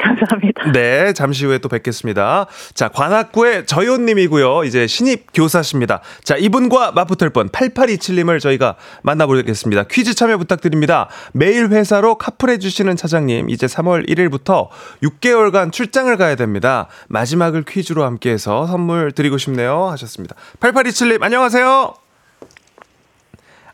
네, 0.09 0.15
감사합니다. 0.17 0.73
네, 0.73 1.13
잠시 1.13 1.45
후에 1.45 1.59
또 1.59 1.69
뵙겠습니다. 1.69 2.47
자, 2.75 2.89
관악구의 2.89 3.67
저요님이고요. 3.67 4.65
이제 4.65 4.87
신입 4.87 5.27
교사십니다. 5.35 6.01
자, 6.25 6.37
이분과 6.37 6.93
맞붙을 6.93 7.31
뻔 7.31 7.49
8827님을 7.49 8.41
저희가 8.41 8.77
만나보겠습니다. 9.03 9.85
퀴즈 9.85 10.15
참여 10.15 10.39
부탁드립니다. 10.39 11.09
매일 11.33 11.69
회사로 11.69 12.17
카풀해주시는 12.17 12.97
차장님, 12.97 13.51
이제 13.51 13.67
3월 13.67 14.09
1일부터 14.09 14.69
6개월간 15.03 15.73
출장을 15.73 16.17
가야 16.17 16.37
됩니다. 16.37 16.89
마지막을 17.09 17.65
퀴즈로 17.65 18.05
함께해서 18.05 18.67
선물 18.67 19.13
드리고 19.13 19.39
싶네요. 19.39 19.89
하셨습니다. 19.91 20.35
8827님, 20.61 21.23
안녕하세요. 21.23 21.95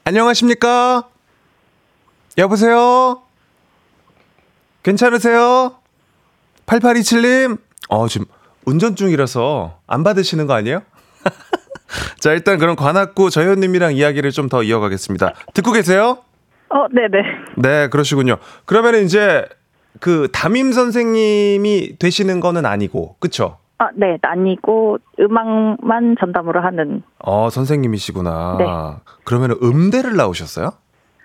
안녕하십니까? 0.05 1.05
여보세요? 2.37 3.23
괜찮으세요? 4.83 5.84
8827님, 6.67 7.59
어, 7.89 8.09
지금 8.09 8.27
운전 8.67 8.97
중이라서 8.97 9.79
안 9.87 10.05
받으시는 10.05 10.47
거 10.47 10.55
아니에요? 10.55 10.83
자, 12.21 12.33
일단 12.33 12.59
그럼 12.59 12.77
관악구 12.77 13.31
저현님이랑 13.31 13.95
이야기를 13.95 14.31
좀 14.31 14.49
더 14.49 14.63
이어가겠습니다. 14.63 15.33
듣고 15.55 15.73
계세요? 15.73 16.19
어, 16.71 16.87
네네. 16.93 17.23
네, 17.57 17.89
그러시군요. 17.89 18.37
그러면 18.65 18.97
이제 19.05 19.45
그 20.01 20.29
담임 20.33 20.73
선생님이 20.73 21.99
되시는 21.99 22.41
거는 22.41 22.67
아니고, 22.67 23.17
그쵸? 23.21 23.59
아, 23.79 23.89
네, 23.95 24.19
아니고 24.23 24.99
음악만 25.21 26.17
전담으로 26.21 26.61
하는. 26.63 27.03
어, 27.19 27.49
선생님이시구나. 27.51 28.57
네. 28.59 28.65
그러면 29.25 29.53
음대를 29.63 30.17
나오셨어요? 30.17 30.73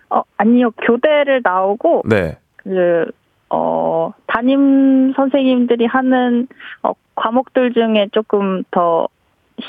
어, 0.10 0.22
아니요, 0.38 0.72
교대를 0.86 1.42
나오고 1.44 2.04
네. 2.06 2.38
그 2.58 3.06
어, 3.50 4.14
담임 4.28 5.14
선생님들이 5.16 5.86
하는 5.86 6.48
어, 6.84 6.94
과목들 7.16 7.74
중에 7.74 8.08
조금 8.12 8.64
더 8.72 9.08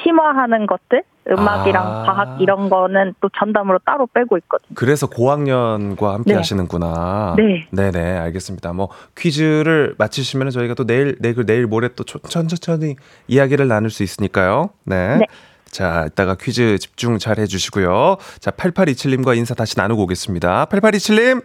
심화하는 0.05 0.67
것들, 0.67 1.03
음악이랑 1.29 1.85
아. 1.87 2.03
과학 2.05 2.41
이런 2.41 2.71
거는 2.71 3.15
또 3.21 3.29
전담으로 3.39 3.79
따로 3.85 4.07
빼고 4.07 4.37
있거든요. 4.39 4.69
그래서 4.75 5.09
고학년과 5.09 6.15
함께 6.15 6.33
네. 6.33 6.37
하시는구나. 6.37 7.35
네. 7.37 7.67
네네, 7.71 8.19
알겠습니다. 8.19 8.73
뭐, 8.73 8.89
퀴즈를 9.17 9.95
마치시면 9.99 10.51
저희가 10.51 10.75
또 10.75 10.85
내일, 10.87 11.17
내일, 11.21 11.35
그 11.35 11.47
내일 11.47 11.67
모레 11.67 11.89
또 11.97 12.05
천- 12.05 12.23
천천히 12.23 12.97
이야기를 13.29 13.67
나눌 13.69 13.91
수 13.91 14.03
있으니까요. 14.03 14.71
네. 14.85 15.17
네. 15.19 15.27
자, 15.67 16.07
이따가 16.09 16.35
퀴즈 16.35 16.79
집중 16.79 17.19
잘 17.19 17.39
해주시고요. 17.39 18.17
자, 18.41 18.51
8827님과 18.51 19.37
인사 19.37 19.55
다시 19.55 19.77
나누고 19.79 20.03
오겠습니다. 20.03 20.67
8827님. 20.67 21.43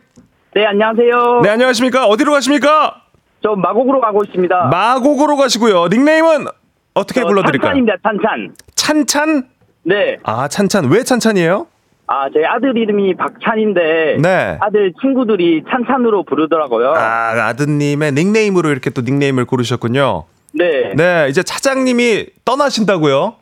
네, 0.55 0.65
안녕하세요. 0.65 1.41
네, 1.43 1.49
안녕하십니까? 1.49 2.05
어디로 2.07 2.31
가십니까? 2.31 3.01
저 3.43 3.55
마곡으로 3.55 3.99
가고 3.99 4.23
있습니다. 4.23 4.67
마곡으로 4.71 5.35
가시고요. 5.35 5.87
닉네임은 5.89 6.45
어떻게 6.93 7.19
저 7.19 7.27
불러드릴까요? 7.27 7.71
찬찬입니다, 7.73 7.95
찬찬. 8.01 8.55
찬찬? 8.73 9.49
네. 9.83 10.17
아, 10.23 10.47
찬찬. 10.47 10.89
왜 10.89 11.03
찬찬이에요? 11.03 11.67
아, 12.07 12.29
제 12.33 12.45
아들 12.45 12.77
이름이 12.77 13.15
박찬인데. 13.15 14.19
네. 14.21 14.57
아들 14.61 14.93
친구들이 15.01 15.65
찬찬으로 15.69 16.23
부르더라고요. 16.23 16.93
아, 16.95 17.47
아드님의 17.49 18.13
닉네임으로 18.13 18.69
이렇게 18.69 18.91
또 18.91 19.01
닉네임을 19.01 19.43
고르셨군요. 19.43 20.23
네. 20.53 20.93
네. 20.95 20.95
네, 20.95 21.27
이제 21.29 21.43
차장님이 21.43 22.27
떠나신다고요? 22.45 23.35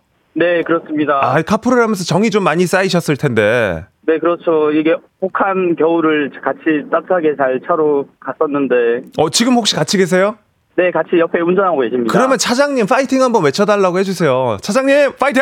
그렇습니다. 0.66 1.20
아, 1.22 1.40
카풀을 1.44 1.80
하면서 1.80 2.04
정이 2.04 2.32
좀 2.32 2.44
많이 2.44 2.66
쌓이셨을 2.66 3.18
텐데. 3.18 3.84
네, 4.06 4.20
그렇죠. 4.20 4.72
이게 4.72 4.96
혹한 5.22 5.76
겨울을 5.78 6.32
같이 6.44 6.60
따뜻하게 6.92 7.36
잘 7.38 7.60
차로 7.66 8.08
갔었는데. 8.20 8.76
어, 9.18 9.30
지금 9.30 9.54
혹시 9.54 9.76
같이 9.76 9.98
계세요? 9.98 10.38
네, 10.76 10.92
같이 10.92 11.18
옆에 11.20 11.40
운전하고 11.40 11.80
계십니다. 11.82 12.12
그러면 12.12 12.38
차장님 12.38 12.86
파이팅 12.88 13.22
한번 13.22 13.44
외쳐달라고 13.46 14.00
해주세요. 14.00 14.58
차장님 14.62 15.14
파이팅! 15.20 15.42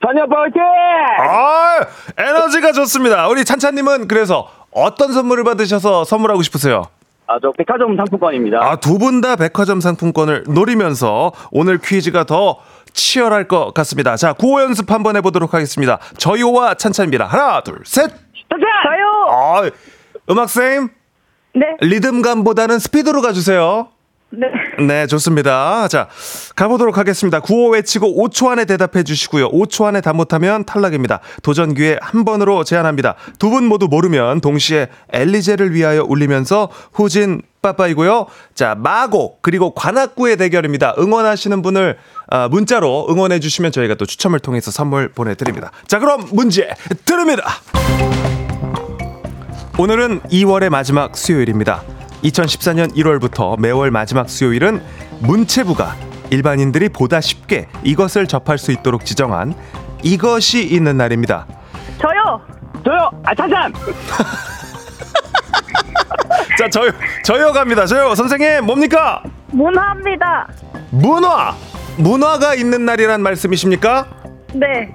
전혀 0.00 0.24
파이팅! 0.26 0.62
아, 1.20 1.80
에너지가 2.16 2.72
좋습니다. 2.72 3.28
우리 3.28 3.44
찬찬님은 3.44 4.08
그래서 4.08 4.48
어떤 4.70 5.12
선물을 5.12 5.44
받으셔서 5.44 6.04
선물하고 6.04 6.42
싶으세요? 6.42 6.84
아, 7.26 7.38
저 7.42 7.50
백화점 7.52 7.96
상품권입니다. 7.96 8.58
아, 8.62 8.76
두 8.76 8.98
분 8.98 9.20
다 9.20 9.34
백화점 9.36 9.80
상품권을 9.80 10.44
노리면서 10.48 11.32
오늘 11.50 11.78
퀴즈가 11.78 12.22
더 12.24 12.58
치열할 12.96 13.46
것 13.46 13.72
같습니다. 13.74 14.16
자, 14.16 14.32
구호 14.32 14.60
연습 14.62 14.90
한번 14.90 15.14
해보도록 15.16 15.54
하겠습니다. 15.54 15.98
저요와 16.18 16.74
찬찬입니다. 16.74 17.26
하나, 17.26 17.60
둘, 17.60 17.80
셋! 17.84 18.10
찬찬! 18.10 18.60
저요! 18.84 19.26
아, 19.30 19.70
음악 20.30 20.50
쌤, 20.50 20.88
네, 21.54 21.76
리듬감보다는 21.80 22.78
스피드로 22.80 23.22
가주세요. 23.22 23.88
네. 24.30 24.48
네, 24.84 25.06
좋습니다. 25.06 25.86
자, 25.88 26.08
가보도록 26.56 26.98
하겠습니다. 26.98 27.40
구호 27.40 27.70
외치고 27.70 28.22
5초 28.28 28.48
안에 28.48 28.64
대답해 28.64 29.04
주시고요. 29.04 29.50
5초 29.50 29.84
안에 29.84 30.00
다 30.00 30.12
못하면 30.12 30.64
탈락입니다. 30.64 31.20
도전 31.42 31.74
기회 31.74 31.96
한 32.02 32.24
번으로 32.24 32.64
제한합니다. 32.64 33.14
두 33.38 33.50
분 33.50 33.64
모두 33.64 33.86
모르면 33.88 34.40
동시에 34.40 34.88
엘리제를 35.12 35.72
위하여 35.72 36.02
울리면서 36.02 36.68
후진 36.92 37.40
빠빠이고요. 37.62 38.26
자, 38.54 38.74
마곡 38.76 39.40
그리고 39.42 39.72
관악구의 39.74 40.36
대결입니다. 40.36 40.94
응원하시는 40.98 41.62
분을 41.62 41.96
아, 42.28 42.48
문자로 42.48 43.06
응원해 43.08 43.38
주시면 43.40 43.70
저희가 43.72 43.94
또 43.94 44.04
추첨을 44.06 44.40
통해서 44.40 44.70
선물 44.72 45.08
보내드립니다. 45.08 45.70
자, 45.86 45.98
그럼 46.00 46.26
문제 46.32 46.68
드립니다. 47.04 47.44
오늘은 49.78 50.20
2월의 50.22 50.68
마지막 50.70 51.16
수요일입니다. 51.16 51.82
2014년 52.22 52.94
1월부터 52.94 53.58
매월 53.60 53.90
마지막 53.90 54.28
수요일은 54.28 54.82
문체부가 55.20 55.96
일반인들이 56.30 56.88
보다 56.88 57.20
쉽게 57.20 57.68
이것을 57.82 58.26
접할 58.26 58.58
수 58.58 58.72
있도록 58.72 59.04
지정한 59.04 59.54
이것이 60.02 60.64
있는 60.66 60.96
날입니다. 60.96 61.46
저요! 62.00 62.40
저요! 62.84 63.10
아, 63.24 63.34
찬찬! 63.34 63.72
자, 66.58 66.68
저요, 66.70 66.90
저요 67.24 67.52
갑니다. 67.52 67.86
저요. 67.86 68.14
선생님, 68.14 68.64
뭡니까? 68.64 69.22
문화입니다. 69.48 70.48
문화! 70.90 71.54
문화가 71.98 72.54
있는 72.54 72.84
날이란 72.84 73.22
말씀이십니까? 73.22 74.06
네. 74.54 74.94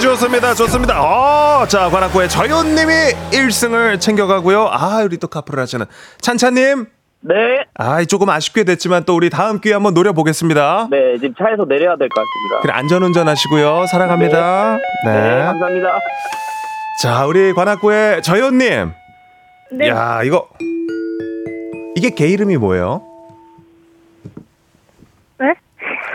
좋습니다. 0.00 0.54
좋습니다. 0.54 1.02
어, 1.02 1.66
자, 1.66 1.88
관악구의 1.90 2.28
저요님이 2.28 2.92
1승을 3.32 4.00
챙겨가고요. 4.00 4.68
아, 4.70 5.02
우리 5.04 5.18
또 5.18 5.28
카프를 5.28 5.60
하시는 5.62 5.84
찬찬님. 6.20 6.86
네. 7.22 7.34
아, 7.76 8.02
조금 8.04 8.30
아쉽게 8.30 8.64
됐지만 8.64 9.04
또 9.04 9.14
우리 9.14 9.28
다음 9.28 9.60
기회 9.60 9.74
한번 9.74 9.92
노려보겠습니다. 9.92 10.88
네, 10.90 11.18
지금 11.18 11.34
차에서 11.38 11.66
내려야 11.66 11.96
될 11.96 12.08
것 12.08 12.14
같습니다. 12.22 12.60
그래, 12.62 12.72
안전운전 12.72 13.28
하시고요. 13.28 13.86
사랑합니다. 13.90 14.78
네. 15.04 15.12
네, 15.12 15.42
감사합니다. 15.44 15.88
자, 17.02 17.26
우리 17.26 17.52
관악구의 17.52 18.22
저요님. 18.22 18.92
네. 19.72 19.88
야, 19.88 20.22
이거. 20.24 20.48
이게 21.94 22.10
개 22.10 22.26
이름이 22.26 22.56
뭐예요? 22.56 23.02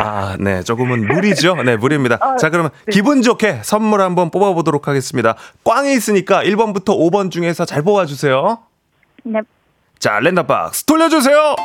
아, 0.07 0.37
네. 0.39 0.61
조금은 0.61 1.07
무리죠? 1.07 1.55
네, 1.63 1.77
무리입니다. 1.77 2.19
아, 2.21 2.35
자, 2.37 2.51
그러면 2.51 2.69
네. 2.85 2.91
기분 2.91 3.23
좋게 3.23 3.61
선물 3.63 4.01
한번 4.01 4.29
뽑아보도록 4.29 4.87
하겠습니다. 4.87 5.35
꽝이 5.63 5.93
있으니까 5.93 6.43
1번부터 6.43 6.89
5번 6.89 7.31
중에서 7.31 7.65
잘 7.65 7.81
뽑아주세요. 7.81 8.59
네. 9.23 9.39
자, 9.97 10.19
랜덤박스 10.19 10.83
돌려주세요. 10.85 11.55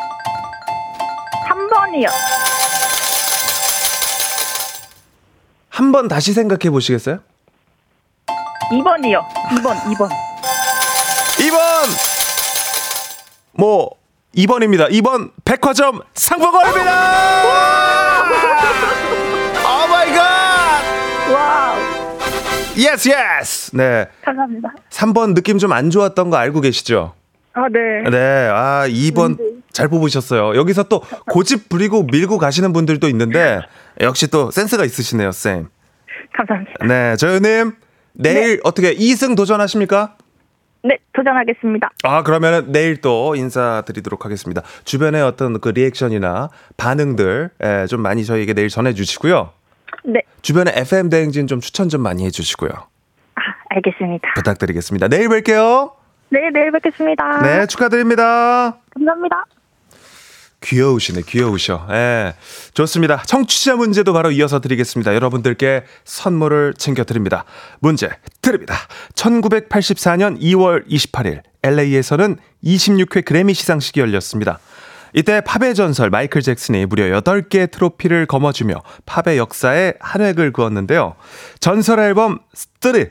3번이요. 1.49 2.09
한 5.68 5.93
번 5.93 6.09
다시 6.09 6.32
생각해 6.32 6.70
보시겠어요? 6.70 7.18
2번이요. 8.72 9.20
2번, 9.51 9.76
2번. 9.95 10.09
2번! 11.38 11.59
뭐, 13.53 13.91
2번입니다. 14.36 14.91
2번 14.91 15.32
백화점 15.45 16.01
상품권입니다! 16.14 17.99
Oh 18.34 19.88
my 19.88 20.12
god! 20.12 20.82
Wow. 21.32 21.78
Yes, 22.76 23.08
yes! 23.11 23.76
네. 23.76 24.06
감사합니다. 24.24 24.72
3번 24.90 25.34
느낌 25.34 25.58
좀 25.58 25.72
안 25.72 25.90
좋았던 25.90 26.30
거 26.30 26.36
알고 26.36 26.60
계시죠? 26.60 27.14
아, 27.52 27.62
네. 27.72 28.08
네. 28.10 28.48
아, 28.52 28.84
2번 28.88 29.38
잘 29.72 29.88
뽑으셨어요. 29.88 30.56
여기서 30.56 30.84
또 30.84 31.02
고집 31.28 31.68
부리고 31.68 32.04
밀고 32.04 32.38
가시는 32.38 32.72
분들도 32.72 33.08
있는데, 33.08 33.60
역시 34.00 34.28
또 34.28 34.50
센스가 34.50 34.84
있으시네요, 34.84 35.32
쌤. 35.32 35.68
감사합니다. 36.36 36.86
네. 36.86 37.16
저희님, 37.16 37.72
내일 38.12 38.60
어떻게 38.64 38.94
2승 38.94 39.36
도전하십니까? 39.36 40.14
네, 40.82 40.98
도전하겠습니다. 41.12 41.90
아, 42.04 42.22
그러면 42.22 42.72
내일 42.72 43.00
또 43.00 43.34
인사드리도록 43.34 44.24
하겠습니다. 44.24 44.62
주변의 44.84 45.22
어떤 45.22 45.60
그 45.60 45.68
리액션이나 45.68 46.48
반응들 46.76 47.50
예, 47.62 47.86
좀 47.86 48.00
많이 48.00 48.24
저희에게 48.24 48.54
내일 48.54 48.68
전해 48.68 48.94
주시고요. 48.94 49.50
네. 50.04 50.22
주변에 50.42 50.72
FM 50.74 51.10
대행진 51.10 51.46
좀 51.46 51.60
추천 51.60 51.88
좀 51.88 52.02
많이 52.02 52.24
해 52.24 52.30
주시고요. 52.30 52.70
아, 52.70 53.40
알겠습니다. 53.70 54.32
부탁드리겠습니다. 54.34 55.08
내일 55.08 55.28
뵐게요. 55.28 55.92
네, 56.30 56.50
내일 56.52 56.70
뵙겠습니다. 56.72 57.42
네, 57.42 57.66
축하드립니다. 57.66 58.78
감사합니다. 58.94 59.44
귀여우시네, 60.62 61.22
귀여우셔. 61.26 61.86
예. 61.90 62.34
좋습니다. 62.74 63.22
청취자 63.26 63.76
문제도 63.76 64.12
바로 64.12 64.30
이어서 64.30 64.61
드리겠습니다. 64.61 65.14
여러분들께 65.14 65.84
선물을 66.04 66.74
챙겨드립니다. 66.76 67.44
문제 67.80 68.11
드립니다. 68.42 68.76
1984년 69.14 70.40
2월 70.40 70.86
28일, 70.86 71.42
LA에서는 71.62 72.36
26회 72.64 73.24
그래미 73.24 73.54
시상식이 73.54 74.00
열렸습니다. 74.00 74.58
이때 75.12 75.40
팝의 75.40 75.74
전설 75.74 76.11
마이클 76.11 76.40
잭슨이 76.40 76.86
무려 76.86 77.20
8개의 77.20 77.70
트로피를 77.70 78.26
거머쥐며 78.26 78.74
팝의 79.06 79.38
역사에 79.38 79.94
한 79.98 80.20
획을 80.22 80.52
그었는데요. 80.52 81.16
전설 81.58 81.98
앨범 82.00 82.38
스트리, 82.54 83.08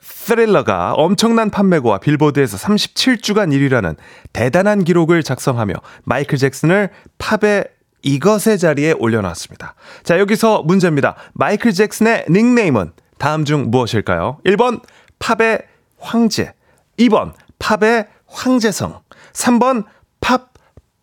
스릴러가 0.00 0.94
엄청난 0.94 1.50
판매고와 1.50 1.98
빌보드에서 1.98 2.56
37주간 2.56 3.52
1위라는 3.52 3.96
대단한 4.32 4.84
기록을 4.84 5.22
작성하며 5.22 5.74
마이클 6.04 6.38
잭슨을 6.38 6.90
팝의 7.18 7.64
이것의 8.02 8.58
자리에 8.58 8.92
올려놨습니다. 8.92 9.74
자, 10.04 10.18
여기서 10.18 10.62
문제입니다. 10.62 11.16
마이클 11.32 11.72
잭슨의 11.72 12.26
닉네임은 12.30 12.92
다음 13.18 13.44
중 13.44 13.70
무엇일까요? 13.70 14.38
1번 14.46 14.82
팝의 15.18 15.62
황제, 15.98 16.52
2번 16.98 17.32
팝의 17.58 18.06
황제성, 18.26 19.00
3번 19.32 19.84
팝 20.20 20.52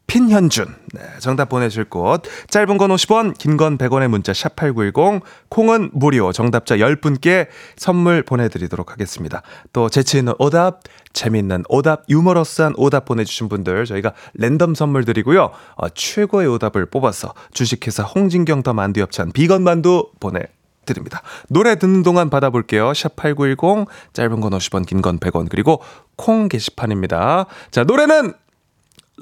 핀현준. 0.08 0.68
네, 0.93 1.01
정답 1.20 1.49
보내실 1.49 1.86
곳. 1.86 2.22
짧은 2.49 2.78
건 2.78 2.91
50원, 2.91 3.38
긴 3.38 3.58
건 3.58 3.78
100원의 3.78 4.08
문자 4.08 4.32
샵8910. 4.34 5.22
콩은 5.49 5.89
무료. 5.93 6.32
정답자 6.32 6.78
10분께 6.78 7.47
선물 7.76 8.22
보내드리도록 8.24 8.91
하겠습니다. 8.91 9.41
또 9.74 9.89
재치있는 9.89 10.34
오답, 10.38 10.82
재밌는 11.14 11.64
오답, 11.70 12.03
유머러스한 12.10 12.74
오답 12.78 13.06
보내주신 13.06 13.49
분들 13.49 13.86
저희가 13.86 14.14
랜덤 14.36 14.76
선물 14.76 15.06
드리고요. 15.06 15.51
어, 15.76 15.89
최고의 15.89 16.47
오답을 16.47 16.86
뽑아서 16.88 17.34
주식회사 17.53 18.03
홍진경 18.03 18.64
더 18.64 18.74
만두 18.74 19.01
협찬 19.01 19.32
비건 19.32 19.64
만두 19.64 20.10
보내 20.20 20.41
드립니다. 20.86 21.24
노래 21.49 21.76
듣는 21.80 22.03
동안 22.03 22.30
받아볼게요. 22.30 22.91
샵8910 22.91 23.88
짧은 24.14 24.39
건 24.39 24.51
50원 24.51 24.86
긴 24.86 25.01
건 25.01 25.18
100원 25.20 25.49
그리고 25.49 25.82
콩 26.16 26.47
게시판입니다. 26.47 27.47
자 27.72 27.84
노래는 27.84 28.34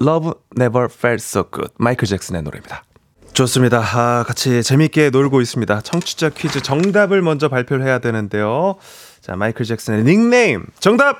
Love 0.00 0.32
Never 0.58 0.88
Felt 0.92 1.22
So 1.22 1.44
Good 1.52 1.74
마이클 1.78 2.06
잭슨의 2.06 2.42
노래입니다. 2.42 2.84
좋습니다. 3.32 3.80
아, 3.80 4.24
같이 4.24 4.62
재밌게 4.62 5.10
놀고 5.10 5.40
있습니다. 5.40 5.80
청취자 5.80 6.30
퀴즈 6.30 6.60
정답을 6.62 7.20
먼저 7.20 7.48
발표를 7.48 7.84
해야 7.84 7.98
되는데요. 7.98 8.76
자 9.20 9.34
마이클 9.36 9.64
잭슨의 9.64 10.04
닉네임 10.04 10.66
정답 10.78 11.16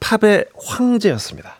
팝의 0.00 0.46
황제였습니다. 0.56 1.56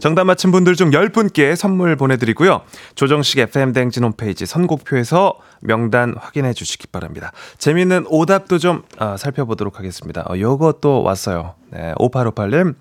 정답 0.00 0.24
맞힌 0.24 0.50
분들 0.52 0.74
중 0.76 0.90
10분께 0.90 1.56
선물 1.56 1.96
보내드리고요. 1.96 2.62
조정식 2.94 3.38
FM대행진 3.38 4.04
홈페이지 4.04 4.46
선곡표에서 4.46 5.38
명단 5.60 6.14
확인해 6.18 6.52
주시기 6.52 6.88
바랍니다. 6.88 7.32
재미있는 7.58 8.06
오답도 8.08 8.58
좀 8.58 8.82
아, 8.98 9.16
살펴보도록 9.16 9.78
하겠습니다. 9.78 10.22
어, 10.28 10.38
요것도 10.38 11.02
왔어요. 11.02 11.54
네, 11.70 11.94
5858님. 11.98 12.74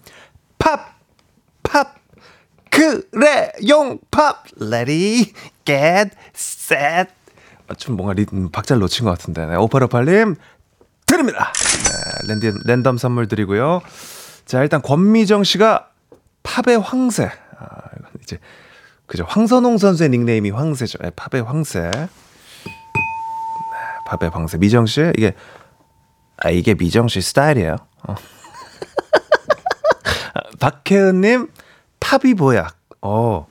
팝! 0.58 0.98
팝! 1.64 1.95
그래! 2.70 3.52
용팝! 3.68 4.43
Ready, 4.60 5.34
get, 5.66 6.12
set. 6.36 7.12
아, 7.68 7.74
좀 7.76 7.95
뭔가 7.98 8.14
리, 8.14 8.26
음, 8.34 8.50
박자를 8.52 8.80
놓친 8.80 9.06
것 9.06 9.12
같은데. 9.12 9.45
네, 9.45 9.56
5858님. 9.56 10.36
드립니다! 11.06 11.52
네, 11.54 12.28
랜덤, 12.28 12.60
랜덤 12.66 12.98
선물 12.98 13.28
드리고요. 13.28 13.82
자, 14.45 14.62
일단 14.62 14.82
권미정 14.82 15.43
씨가 15.43 15.89
팝의 16.48 16.80
황새. 16.80 17.30
아, 17.60 17.66
이제 18.24 18.39
그죠. 19.06 19.26
황선홍 19.28 19.78
선수의 19.78 20.10
닉네임이 20.10 20.50
황새죠. 20.52 21.00
네, 21.02 21.12
팝의 21.16 21.43
황새. 21.43 21.91
네, 21.91 22.08
팝의 24.08 24.30
황새. 24.32 24.58
미정 24.58 24.86
씨 24.86 25.02
이게 25.18 25.34
아 26.38 26.50
이게 26.50 26.74
미정 26.74 27.08
씨 27.10 27.22
스타일이에요. 27.22 27.76
어. 28.08 28.16
아, 30.34 30.39
박혜은님 30.60 31.50
팝이 32.00 32.34
보약. 32.36 32.78
어 33.02 33.48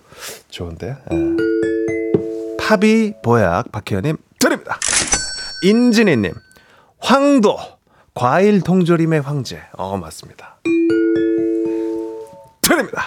좋은데. 0.49 0.97
예. 1.13 1.17
팝이 2.59 3.15
보약. 3.23 3.71
박혜은님 3.73 4.17
드립니다. 4.41 4.79
인진희님 5.63 6.33
황도 6.99 7.59
과일 8.15 8.63
통조림의 8.63 9.21
황제. 9.21 9.63
어 9.73 9.97
맞습니다. 9.99 10.57
드립니다. 12.67 13.05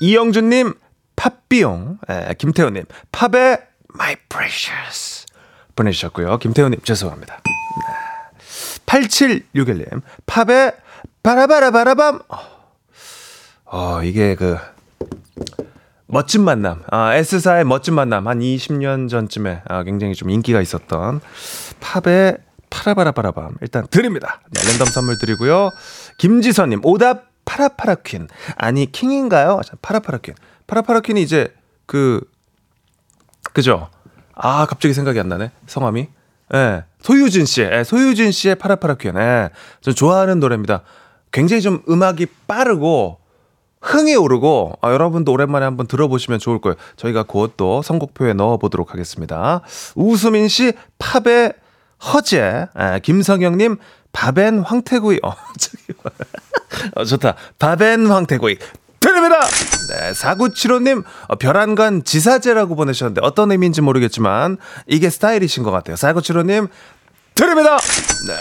이영준님, 0.00 0.74
팝비용, 1.16 1.98
에, 2.08 2.34
김태호님, 2.34 2.84
팝의 3.12 3.58
My 3.94 4.16
Precious 4.28 5.26
보내주셨고요. 5.76 6.38
김태호님, 6.38 6.80
죄송합니다. 6.82 7.42
네. 7.44 8.42
8761님, 8.86 10.02
팝의 10.26 10.72
바라바라바라밤. 11.22 12.20
어, 12.28 12.38
어, 13.66 14.02
이게 14.02 14.34
그, 14.34 14.56
멋진 16.06 16.42
만남, 16.42 16.82
아, 16.90 17.14
S사의 17.14 17.64
멋진 17.64 17.94
만남, 17.94 18.28
한 18.28 18.40
20년 18.40 19.08
전쯤에 19.08 19.62
아, 19.66 19.82
굉장히 19.82 20.14
좀 20.14 20.30
인기가 20.30 20.60
있었던 20.60 21.20
팝의 21.80 22.38
파라바라바라밤. 22.70 23.56
일단 23.60 23.86
드립니다. 23.90 24.40
네, 24.50 24.60
랜덤 24.68 24.86
선물 24.86 25.18
드리고요. 25.18 25.70
김지선님, 26.18 26.80
오답 26.84 27.31
파라파라 27.44 27.96
퀸. 27.96 28.28
아니, 28.56 28.90
킹인가요? 28.90 29.60
파라파라 29.82 30.18
퀸. 30.18 30.34
파라파라 30.66 31.00
퀸이 31.00 31.22
이제 31.22 31.54
그, 31.86 32.20
그죠? 33.52 33.90
아, 34.34 34.66
갑자기 34.66 34.94
생각이 34.94 35.18
안 35.20 35.28
나네. 35.28 35.50
성함이. 35.66 36.08
예. 36.54 36.84
소유진 37.00 37.44
씨. 37.46 37.62
예, 37.62 37.84
소유진 37.84 38.30
씨의 38.32 38.56
파라파라 38.56 38.94
퀸. 38.94 39.16
예. 39.16 39.50
전 39.80 39.94
좋아하는 39.94 40.40
노래입니다. 40.40 40.82
굉장히 41.30 41.62
좀 41.62 41.82
음악이 41.88 42.26
빠르고, 42.46 43.18
흥이 43.80 44.14
오르고, 44.14 44.78
아, 44.80 44.92
여러분도 44.92 45.32
오랜만에 45.32 45.64
한번 45.64 45.86
들어보시면 45.86 46.38
좋을 46.38 46.60
거예요. 46.60 46.76
저희가 46.96 47.24
곧또 47.24 47.82
선곡표에 47.82 48.32
넣어보도록 48.34 48.92
하겠습니다. 48.92 49.62
우수민 49.96 50.48
씨, 50.48 50.72
팝의 50.98 51.54
허재. 52.02 52.68
예, 52.78 53.00
김성영님, 53.02 53.76
밥엔 54.12 54.60
황태구이. 54.60 55.20
어, 55.22 55.34
저기. 55.58 55.82
어, 56.94 57.04
좋다. 57.04 57.36
밥엔 57.58 58.06
황태구이. 58.06 58.58
드립니다! 59.00 59.40
네, 59.40 60.12
4975님, 60.12 61.02
어, 61.26 61.34
별안간 61.34 62.04
지사제라고 62.04 62.76
보내셨는데 62.76 63.20
어떤 63.24 63.50
의미인지 63.50 63.80
모르겠지만 63.80 64.58
이게 64.86 65.10
스타일이신 65.10 65.64
것 65.64 65.72
같아요. 65.72 65.96
4975님, 65.96 66.68
드립니다! 67.34 67.78
네. 67.78 68.36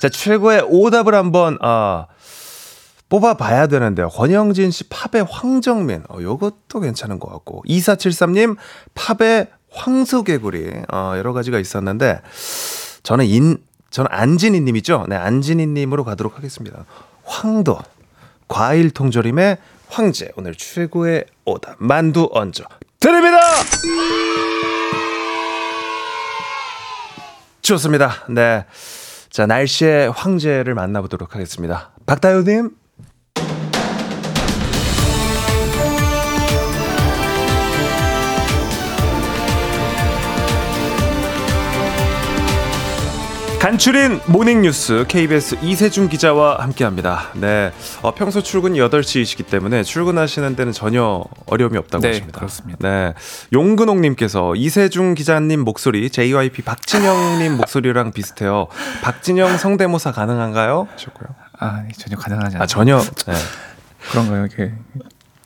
자, 0.00 0.08
최고의 0.08 0.62
오답을 0.68 1.14
한번, 1.14 1.58
어, 1.62 2.06
뽑아봐야 3.08 3.66
되는데요. 3.68 4.08
권영진 4.08 4.70
씨 4.70 4.84
팝의 4.88 5.26
황정민. 5.30 6.02
어, 6.08 6.18
요것도 6.20 6.80
괜찮은 6.80 7.20
것 7.20 7.30
같고. 7.30 7.62
2473님 7.68 8.56
팝의 8.94 9.48
황소개구리. 9.70 10.72
어, 10.92 11.12
여러 11.16 11.32
가지가 11.32 11.58
있었는데 11.58 12.20
저는 13.06 13.24
인, 13.26 13.58
저는 13.90 14.10
안진희 14.10 14.62
님이죠. 14.62 15.06
네, 15.08 15.14
안진희 15.14 15.68
님으로 15.68 16.02
가도록 16.02 16.36
하겠습니다. 16.38 16.84
황도. 17.22 17.78
과일 18.48 18.90
통조림의 18.90 19.58
황제. 19.88 20.32
오늘 20.34 20.56
최고의 20.56 21.24
오답. 21.44 21.76
만두 21.78 22.28
얹어. 22.32 22.64
드립니다! 22.98 23.38
좋습니다. 27.62 28.24
네. 28.28 28.64
자, 29.30 29.46
날씨의 29.46 30.10
황제를 30.10 30.74
만나보도록 30.74 31.36
하겠습니다. 31.36 31.92
박다효님. 32.06 32.70
간추린 43.60 44.20
모닝뉴스 44.26 45.06
KBS 45.08 45.56
이세준 45.62 46.08
기자와 46.08 46.58
함께합니다. 46.62 47.30
네, 47.34 47.72
어, 48.02 48.14
평소 48.14 48.40
출근이 48.40 48.78
8시이시기 48.78 49.46
때문에 49.48 49.82
출근하시는 49.82 50.54
데는 50.54 50.72
전혀 50.72 51.24
어려움이 51.46 51.76
없다고 51.78 52.02
네, 52.02 52.08
하십니다. 52.08 52.38
그렇습니다. 52.38 52.78
네, 52.88 53.14
용근홍님께서 53.52 54.54
이세준 54.54 55.14
기자님 55.16 55.60
목소리 55.60 56.08
JYP 56.10 56.62
박진영님 56.62 57.56
목소리랑 57.58 58.12
비슷해요. 58.12 58.68
박진영 59.02 59.56
성대모사 59.58 60.12
가능한가요? 60.12 60.86
하셨고요. 60.92 61.28
아, 61.58 61.82
네, 61.82 61.88
전혀 61.98 62.16
가능하지 62.16 62.56
않아요. 62.56 62.62
아 62.62 62.66
전혀. 62.66 62.98
네. 63.26 63.34
그런가요? 64.12 64.46
이렇게 64.46 64.74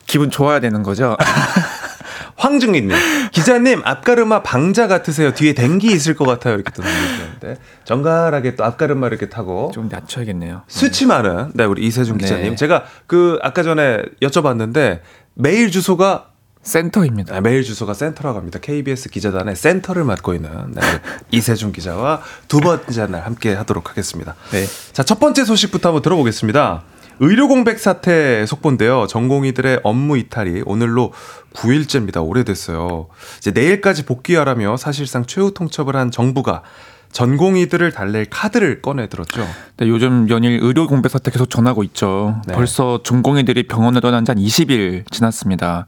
기분 0.07 0.31
좋아야 0.31 0.61
되는 0.61 0.83
거죠? 0.83 1.17
황증리님 2.41 2.91
기자님 3.33 3.83
앞가르마 3.85 4.43
방자 4.43 4.89
같으세요. 4.89 5.35
뒤에 5.35 5.53
댕기 5.53 5.89
있을 5.89 6.15
것 6.15 6.25
같아요. 6.25 6.55
이렇게 6.55 6.73
또 6.73 6.83
남겨주는데 6.83 7.57
정갈하게 7.85 8.57
또 8.57 8.65
앞가르마 8.65 9.09
이렇게 9.09 9.29
타고 9.29 9.71
좀 9.75 9.89
낮춰야겠네요. 9.91 10.63
숱이 10.67 11.07
많은 11.07 11.53
네 11.55 11.65
우리 11.65 11.87
이세준 11.87 12.17
네. 12.17 12.25
기자님 12.25 12.57
제가 12.57 12.85
그 13.07 13.39
아까 13.43 13.63
전에 13.63 14.03
여쭤봤는데 14.23 15.01
메일 15.35 15.71
주소가 15.71 16.27
센터입니다. 16.63 17.37
아, 17.37 17.41
메일 17.41 17.63
주소가 17.63 17.95
센터라고 17.95 18.39
합니다. 18.39 18.59
KBS 18.61 19.09
기자단의 19.11 19.57
센터를 19.57 20.05
맡고 20.05 20.35
있는 20.35 20.51
네, 20.75 20.81
이세준 21.31 21.73
기자와 21.73 22.21
두 22.49 22.61
번째 22.61 23.07
날 23.07 23.25
함께 23.25 23.55
하도록 23.55 23.89
하겠습니다. 23.89 24.35
네. 24.51 24.67
자, 24.93 25.03
첫 25.03 25.19
번째 25.19 25.45
소식부터 25.45 25.89
한번 25.89 26.03
들어보겠습니다. 26.03 26.83
의료 27.23 27.49
공백 27.49 27.79
사태 27.79 28.47
속보인데요. 28.47 29.07
전공의들의 29.07 29.81
업무 29.85 30.17
이탈이 30.17 30.63
오늘로 30.65 31.13
9일째입니다. 31.53 32.27
오래됐어요. 32.27 33.09
이제 33.39 33.51
내일까지 33.51 34.07
복귀하라며 34.07 34.79
사실상 34.79 35.27
최후 35.27 35.53
통첩을 35.53 35.97
한 35.97 36.11
정부가 36.11 36.63
전공의들을 37.13 37.93
달랠 37.93 38.27
카드를 38.31 38.81
꺼내 38.81 39.09
들었죠. 39.09 39.47
네, 39.77 39.89
요즘 39.89 40.31
연일 40.31 40.61
의료 40.63 40.87
공백 40.87 41.11
사태 41.11 41.31
계속 41.31 41.51
전하고 41.51 41.83
있죠. 41.85 42.41
네. 42.47 42.55
벌써 42.55 43.03
전공의들이 43.03 43.67
병원을 43.67 44.01
떠난 44.01 44.25
지 44.25 44.31
한 44.31 44.39
20일 44.39 45.11
지났습니다. 45.11 45.87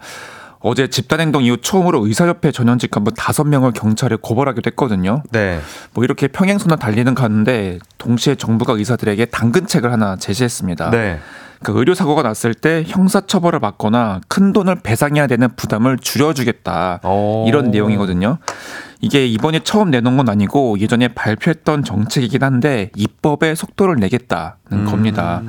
어제 0.62 0.88
집단행동 0.88 1.42
이후 1.42 1.56
처음으로 1.56 2.06
의사협회 2.06 2.52
전현직 2.52 2.90
간부 2.90 3.12
5명을 3.12 3.74
경찰에 3.74 4.16
고발하기도 4.20 4.68
했거든요. 4.70 5.22
네. 5.30 5.60
뭐 5.92 6.04
이렇게 6.04 6.28
평행선을 6.28 6.78
달리는 6.78 7.14
가는데 7.14 7.78
동시에 7.98 8.36
정부가 8.36 8.74
의사들에게 8.74 9.26
당근책을 9.26 9.90
하나 9.92 10.16
제시했습니다. 10.16 10.90
네. 10.90 11.18
그 11.62 11.72
의료 11.76 11.94
사고가 11.94 12.22
났을 12.22 12.54
때 12.54 12.84
형사 12.86 13.20
처벌을 13.20 13.60
받거나 13.60 14.20
큰 14.28 14.52
돈을 14.52 14.80
배상해야 14.82 15.26
되는 15.26 15.48
부담을 15.54 15.96
줄여주겠다 15.96 17.00
어. 17.02 17.44
이런 17.46 17.70
내용이거든요. 17.70 18.38
이게 19.00 19.26
이번에 19.26 19.60
처음 19.60 19.90
내놓은 19.90 20.16
건 20.16 20.28
아니고 20.28 20.78
예전에 20.78 21.08
발표했던 21.08 21.84
정책이긴 21.84 22.42
한데 22.42 22.90
입법에 22.96 23.54
속도를 23.54 23.96
내겠다는 23.96 24.54
음. 24.72 24.84
겁니다. 24.86 25.42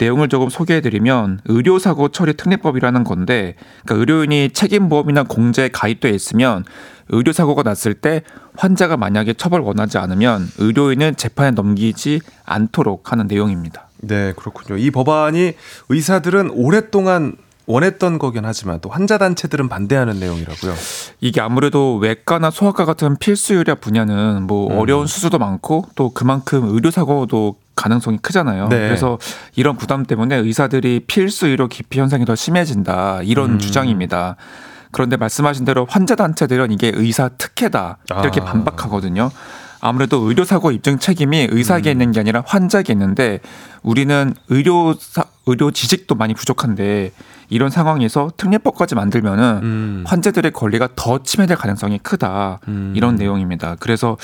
내용을 0.00 0.28
조금 0.28 0.48
소개해드리면 0.48 1.40
의료사고 1.44 2.08
처리 2.08 2.34
특례법이라는 2.34 3.04
건데 3.04 3.54
그러니까 3.84 3.94
의료인이 4.00 4.50
책임보험이나 4.50 5.24
공제에 5.24 5.68
가입돼 5.68 6.08
있으면 6.10 6.64
의료사고가 7.10 7.62
났을 7.62 7.94
때 7.94 8.22
환자가 8.56 8.96
만약에 8.96 9.34
처벌 9.34 9.60
원하지 9.60 9.98
않으면 9.98 10.48
의료인은 10.58 11.16
재판에 11.16 11.50
넘기지 11.50 12.20
않도록 12.44 13.12
하는 13.12 13.26
내용입니다. 13.26 13.88
네, 13.98 14.32
그렇군요. 14.34 14.78
이 14.78 14.90
법안이 14.90 15.52
의사들은 15.88 16.50
오랫동안 16.54 17.36
원했던 17.66 18.18
거긴 18.18 18.44
하지만 18.44 18.80
또 18.80 18.88
환자 18.88 19.16
단체들은 19.18 19.68
반대하는 19.68 20.18
내용이라고요. 20.18 20.74
이게 21.20 21.40
아무래도 21.40 21.96
외과나 21.96 22.50
소아과 22.50 22.84
같은 22.84 23.16
필수 23.16 23.54
의료 23.54 23.76
분야는 23.76 24.44
뭐 24.46 24.72
음. 24.72 24.78
어려운 24.78 25.06
수술도 25.06 25.38
많고 25.38 25.84
또 25.94 26.10
그만큼 26.10 26.64
의료 26.74 26.90
사고도 26.90 27.56
가능성이 27.76 28.18
크잖아요. 28.18 28.68
네. 28.68 28.76
그래서 28.76 29.18
이런 29.56 29.76
부담 29.76 30.04
때문에 30.04 30.36
의사들이 30.36 31.04
필수 31.06 31.46
의료 31.46 31.68
기피 31.68 32.00
현상이 32.00 32.24
더 32.24 32.34
심해진다 32.34 33.22
이런 33.22 33.52
음. 33.52 33.58
주장입니다. 33.58 34.36
그런데 34.92 35.16
말씀하신 35.16 35.64
대로 35.64 35.86
환자 35.88 36.14
단체들은 36.16 36.72
이게 36.72 36.90
의사 36.94 37.28
특혜다 37.28 37.98
이렇게 38.22 38.40
아. 38.40 38.44
반박하거든요. 38.44 39.30
아무래도 39.80 40.18
의료 40.18 40.44
사고 40.44 40.70
입증 40.70 40.98
책임이 40.98 41.48
의사에게 41.50 41.90
음. 41.90 41.92
있는 41.92 42.12
게 42.12 42.20
아니라 42.20 42.42
환자에게 42.46 42.92
있는데 42.92 43.40
우리는 43.82 44.34
의료 44.48 44.94
사, 44.98 45.24
의료 45.46 45.70
지식도 45.70 46.14
많이 46.14 46.34
부족한데 46.34 47.12
이런 47.48 47.70
상황에서 47.70 48.30
특례법까지 48.36 48.94
만들면은 48.94 49.60
음. 49.62 50.04
환자들의 50.06 50.52
권리가 50.52 50.90
더 50.94 51.22
침해될 51.22 51.56
가능성이 51.56 51.98
크다 51.98 52.60
음. 52.68 52.92
이런 52.94 53.16
내용입니다. 53.16 53.76
그래서 53.80 54.16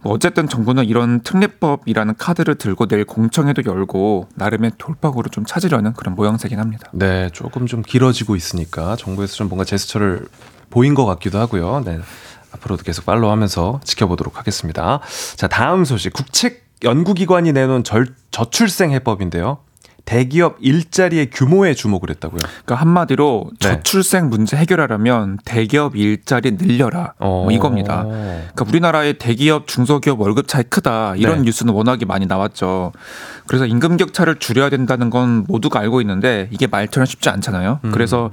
뭐 0.00 0.14
어쨌든 0.14 0.48
정부는 0.48 0.86
이런 0.86 1.20
특례법이라는 1.20 2.14
카드를 2.16 2.54
들고 2.54 2.86
내일 2.86 3.04
공청회도 3.04 3.70
열고 3.70 4.28
나름의 4.34 4.72
돌파구를 4.78 5.30
좀 5.30 5.44
찾으려는 5.44 5.92
그런 5.92 6.14
모양새긴 6.14 6.58
합니다. 6.58 6.88
네, 6.92 7.28
조금 7.32 7.66
좀 7.66 7.82
길어지고 7.82 8.34
있으니까 8.34 8.96
정부에서 8.96 9.34
좀 9.34 9.48
뭔가 9.48 9.64
제스처를 9.64 10.26
보인 10.70 10.94
것 10.94 11.04
같기도 11.04 11.38
하고요. 11.38 11.82
네. 11.84 11.98
앞으로도 12.52 12.82
계속 12.82 13.06
팔로우하면서 13.06 13.80
지켜보도록 13.84 14.38
하겠습니다. 14.38 15.00
자, 15.36 15.48
다음 15.48 15.84
소식. 15.84 16.12
국책 16.12 16.64
연구기관이 16.82 17.52
내놓은 17.52 17.84
절, 17.84 18.14
저출생 18.30 18.92
해법인데요. 18.92 19.58
대기업 20.04 20.56
일자리의 20.60 21.30
규모에 21.30 21.74
주목을 21.74 22.10
했다고요. 22.10 22.40
그러니까 22.40 22.74
한마디로 22.74 23.50
네. 23.60 23.68
저출생 23.68 24.28
문제 24.28 24.56
해결하려면 24.56 25.38
대기업 25.44 25.94
일자리 25.94 26.52
늘려라 26.52 27.14
어. 27.18 27.42
뭐 27.44 27.52
이겁니다. 27.52 28.04
그러니까 28.04 28.64
우리나라의 28.66 29.18
대기업 29.18 29.68
중소기업 29.68 30.20
월급 30.20 30.48
차이 30.48 30.64
크다 30.64 31.14
이런 31.16 31.38
네. 31.38 31.42
뉴스는 31.44 31.72
워낙에 31.72 32.06
많이 32.06 32.26
나왔죠. 32.26 32.92
그래서 33.46 33.66
임금 33.66 33.98
격차를 33.98 34.40
줄여야 34.40 34.70
된다는 34.70 35.10
건 35.10 35.44
모두가 35.46 35.78
알고 35.78 36.00
있는데 36.00 36.48
이게 36.50 36.66
말처럼 36.66 37.06
쉽지 37.06 37.28
않잖아요. 37.28 37.80
음. 37.84 37.92
그래서 37.92 38.30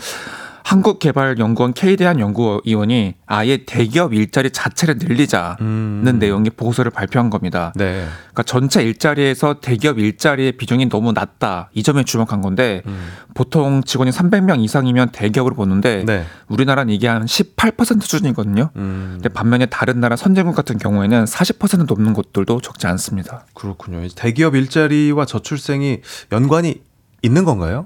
한국개발연구원 0.67 1.71
K대한 1.71 2.19
연구위원이 2.19 3.15
아예 3.25 3.63
대기업 3.65 4.13
일자리 4.13 4.51
자체를 4.51 4.97
늘리자는 4.97 5.57
음. 5.61 6.17
내용의 6.19 6.51
보고서를 6.57 6.91
발표한 6.91 7.29
겁니다. 7.29 7.71
네. 7.77 8.05
그러니까 8.31 8.43
전체 8.43 8.83
일자리에서 8.83 9.61
대기업 9.61 9.97
일자리의 9.97 10.53
비중이 10.53 10.89
너무 10.89 11.13
낮다 11.13 11.69
이 11.73 11.83
점에 11.83 12.03
주목한 12.03 12.41
건데 12.41 12.81
음. 12.85 13.07
보통 13.33 13.81
직원이 13.81 14.11
300명 14.11 14.61
이상이면 14.61 15.11
대기업으로 15.13 15.55
보는데 15.55 16.03
네. 16.05 16.25
우리나라는 16.49 16.93
이게 16.93 17.07
한 17.07 17.23
18% 17.23 18.01
수준이거든요. 18.01 18.71
음. 18.75 19.11
근데 19.13 19.29
반면에 19.29 19.67
다른 19.67 20.01
나라 20.01 20.17
선진국 20.17 20.53
같은 20.53 20.77
경우에는 20.77 21.23
40% 21.23 21.87
넘는 21.87 22.11
곳들도 22.11 22.59
적지 22.59 22.87
않습니다. 22.87 23.45
그렇군요. 23.53 24.03
이 24.03 24.09
대기업 24.09 24.55
일자리와 24.55 25.25
저출생이 25.25 26.01
연관이 26.33 26.81
있는 27.21 27.45
건가요? 27.45 27.83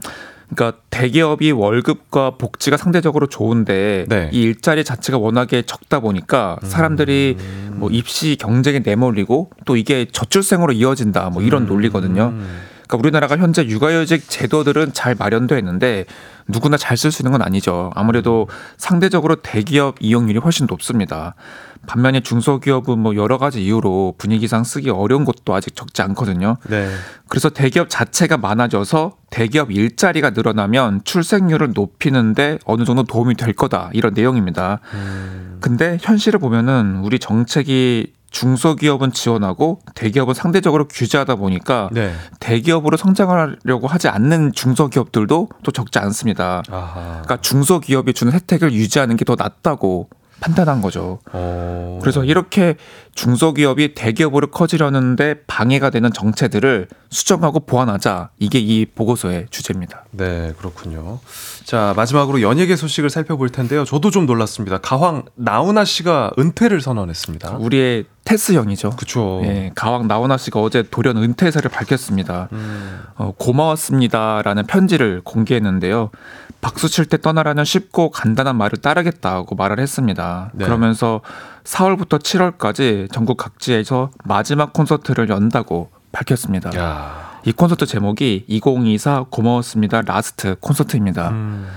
그러니까 0.54 0.80
대기업이 0.90 1.52
월급과 1.52 2.32
복지가 2.32 2.78
상대적으로 2.78 3.28
좋은데 3.28 4.06
네. 4.08 4.30
이 4.34 4.42
일자리 4.42 4.84
자체가 4.84 5.18
워낙에 5.18 5.64
적다 5.64 6.00
보니까 6.02 6.58
사람들이 6.64 7.38
음. 7.40 7.76
뭐 7.78 7.90
입시 7.90 8.36
경쟁에 8.36 8.80
내몰리고 8.80 9.50
또 9.66 9.78
이게 9.78 10.06
저출생으로 10.12 10.74
이어진다 10.74 11.30
뭐 11.30 11.42
이런 11.42 11.66
논리거든요. 11.66 12.34
음. 12.34 12.62
그러니까 12.92 12.98
우리나라가 12.98 13.38
현재 13.38 13.66
육아휴직 13.66 14.30
제도들은 14.30 14.92
잘 14.94 15.16
마련되어 15.16 15.58
있는데 15.60 16.06
누구나 16.48 16.76
잘 16.76 16.98
쓸 16.98 17.12
수 17.12 17.22
있는 17.22 17.32
건 17.32 17.42
아니죠. 17.42 17.90
아무래도 17.96 18.50
상대적으로 18.78 19.38
대기업 19.38 19.96
이용률이 20.02 20.40
훨씬 20.40 20.68
높습니다. 20.70 21.36
반면에 21.88 22.20
중소기업은 22.20 23.00
뭐 23.00 23.16
여러 23.16 23.38
가지 23.38 23.64
이유로 23.64 24.16
분위기상 24.18 24.64
쓰기 24.66 24.90
어려운 24.90 25.24
곳도 25.26 25.56
아직 25.56 25.76
적지 25.76 26.02
않거든요. 26.04 26.58
네. 26.70 26.92
그래서 27.28 27.50
대기업 27.50 27.90
자체가 27.90 28.38
많아져서 28.38 29.16
대기업 29.30 29.72
일자리가 29.72 30.32
늘어나면 30.32 31.02
출생률을 31.06 31.72
높이는데 31.74 32.60
어느 32.66 32.84
정도 32.84 33.04
도움이 33.04 33.36
될 33.36 33.54
거다 33.54 33.90
이런 33.94 34.14
내용입니다. 34.14 34.80
음. 34.94 35.58
근데 35.62 35.98
현실을 36.02 36.40
보면은 36.40 36.98
우리 37.04 37.18
정책이 37.18 38.14
중소기업은 38.32 39.12
지원하고 39.12 39.80
대기업은 39.94 40.34
상대적으로 40.34 40.88
규제하다 40.88 41.36
보니까 41.36 41.90
네. 41.92 42.14
대기업으로 42.40 42.98
성장하려고 42.98 43.88
하지 43.88 44.08
않는 44.08 44.54
중소기업들도 44.54 45.50
또 45.64 45.72
적지 45.72 46.00
않습니다. 46.00 46.64
아하. 46.72 47.22
그러니까 47.24 47.38
중소기업이 47.38 48.14
주는 48.14 48.34
혜택을 48.34 48.74
유지하는 48.74 49.16
게 49.18 49.22
더 49.26 49.36
낫다고 49.36 50.10
판단한 50.42 50.82
거죠. 50.82 51.20
어. 51.32 52.00
그래서 52.02 52.26
이렇게 52.26 52.76
중소기업이 53.14 53.94
대기업으로 53.94 54.48
커지려는데 54.48 55.44
방해가 55.46 55.92
되는 55.92 56.12
정체들을 56.12 56.88
수정하고 57.12 57.62
보완하자. 57.62 58.32
이게 58.40 58.60
이 58.60 58.86
보고서의 58.86 59.48
주제입니다. 59.52 60.06
네, 60.12 60.54
그렇군요. 60.58 61.20
자, 61.64 61.94
마지막으로 61.96 62.42
연예계 62.42 62.76
소식을 62.76 63.10
살펴볼 63.12 63.50
텐데요. 63.50 63.86
저도 63.86 64.10
좀 64.10 64.26
놀랐습니다. 64.26 64.80
가왕 64.80 65.26
나훈아 65.36 65.86
씨가 65.86 66.32
은퇴를 66.40 66.82
선언했습니다. 66.82 67.58
우리의 67.58 68.06
테스 68.24 68.54
형이죠. 68.54 68.92
그쵸. 68.92 69.42
예, 69.44 69.72
가왕 69.76 70.08
나훈아 70.08 70.38
씨가 70.38 70.60
어제 70.60 70.84
돌연 70.84 71.18
은퇴 71.18 71.52
사를 71.52 71.70
밝혔습니다. 71.70 72.50
음. 72.52 73.02
어, 73.16 73.34
고마웠습니다라는 73.38 74.66
편지를 74.66 75.22
공개했는데요. 75.24 76.10
박수 76.62 76.88
칠 76.90 77.06
때 77.06 77.18
떠나라는 77.20 77.66
쉽고 77.66 78.12
간단한 78.12 78.56
말을 78.56 78.78
따르겠다고 78.80 79.56
말을 79.56 79.80
했습니다. 79.80 80.52
네. 80.54 80.66
그러면서 80.66 81.22
4월부터 81.64 82.20
7월까지 82.22 83.12
전국 83.12 83.38
각지에서 83.38 84.12
마지막 84.24 84.72
콘서트를 84.74 85.30
연다고 85.30 85.90
밝혔습니다. 86.12 86.72
야. 86.78 87.40
이 87.46 87.52
콘서트 87.52 87.86
제목이 87.88 88.46
2024 88.48 89.26
고마웠습니다 89.32 90.02
last 90.04 90.56
콘서트입니다. 90.60 91.30
음. 91.30 91.68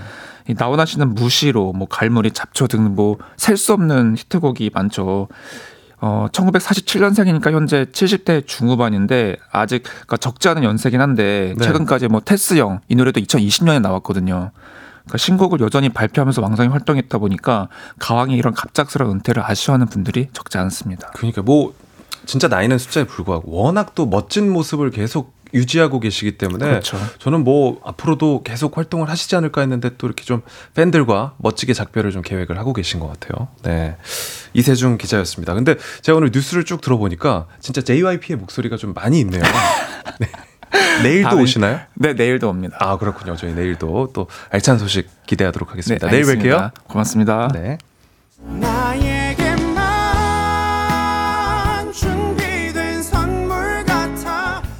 이 0.47 0.53
나훈아 0.55 0.85
씨는 0.85 1.15
무시로 1.15 1.73
뭐 1.73 1.87
갈무리 1.87 2.29
잡초 2.31 2.67
등 2.67 2.93
뭐 2.95 3.17
셀 3.37 3.57
수 3.57 3.73
없는 3.73 4.15
히트곡이 4.17 4.69
많죠. 4.73 5.27
어 6.07 6.27
1947년생이니까 6.31 7.51
현재 7.51 7.85
70대 7.85 8.45
중후반인데 8.45 9.37
아직 9.51 9.81
그러니까 9.81 10.17
적지 10.17 10.47
않은 10.49 10.63
연세긴 10.63 11.01
한데 11.01 11.55
네. 11.57 11.65
최근까지 11.65 12.09
뭐 12.09 12.21
테스 12.23 12.53
형 12.57 12.79
이 12.89 12.95
노래도 12.95 13.19
2020년에 13.19 13.81
나왔거든요. 13.81 14.51
그러니까 15.05 15.17
신곡을 15.17 15.61
여전히 15.61 15.89
발표하면서 15.89 16.43
왕성히 16.43 16.69
활동했다 16.69 17.17
보니까 17.17 17.69
가왕이 17.99 18.35
이런 18.35 18.53
갑작스러운 18.53 19.13
은퇴를 19.17 19.43
아쉬워하는 19.43 19.87
분들이 19.87 20.29
적지 20.31 20.59
않습니다. 20.59 21.09
그러니까 21.15 21.41
뭐 21.41 21.73
진짜 22.27 22.47
나이는 22.47 22.77
숫자에 22.77 23.05
불구하고 23.05 23.51
워낙 23.51 23.95
또 23.95 24.05
멋진 24.05 24.51
모습을 24.51 24.91
계속 24.91 25.33
유지하고 25.53 25.99
계시기 25.99 26.37
때문에 26.37 26.65
그렇죠. 26.65 26.97
저는 27.19 27.43
뭐 27.43 27.79
앞으로도 27.83 28.43
계속 28.43 28.77
활동을 28.77 29.09
하시지 29.09 29.35
않을까 29.35 29.61
했는데 29.61 29.91
또 29.97 30.07
이렇게 30.07 30.23
좀 30.23 30.41
팬들과 30.73 31.33
멋지게 31.37 31.73
작별을 31.73 32.11
좀 32.11 32.21
계획을 32.21 32.57
하고 32.57 32.73
계신 32.73 32.99
것 32.99 33.07
같아요. 33.07 33.47
네. 33.63 33.95
이세중 34.53 34.97
기자였습니다. 34.97 35.53
근데 35.53 35.75
제가 36.01 36.17
오늘 36.17 36.31
뉴스를 36.33 36.63
쭉 36.65 36.81
들어보니까 36.81 37.47
진짜 37.59 37.81
JYP의 37.81 38.37
목소리가 38.37 38.77
좀 38.77 38.93
많이 38.93 39.19
있네요. 39.21 39.41
네. 40.19 40.27
내일도 41.03 41.29
다음에- 41.29 41.41
오시나요? 41.43 41.79
네, 41.93 42.13
내일도 42.13 42.49
옵니다. 42.49 42.75
아, 42.79 42.97
그렇군요. 42.97 43.35
저희 43.37 43.53
내일도 43.53 44.09
또 44.13 44.27
알찬 44.51 44.77
소식 44.77 45.07
기대하도록 45.25 45.71
하겠습니다. 45.71 46.07
네, 46.09 46.21
내일. 46.21 46.37
뵐게요. 46.39 46.71
고맙습니다. 46.87 47.49
네. 47.53 47.77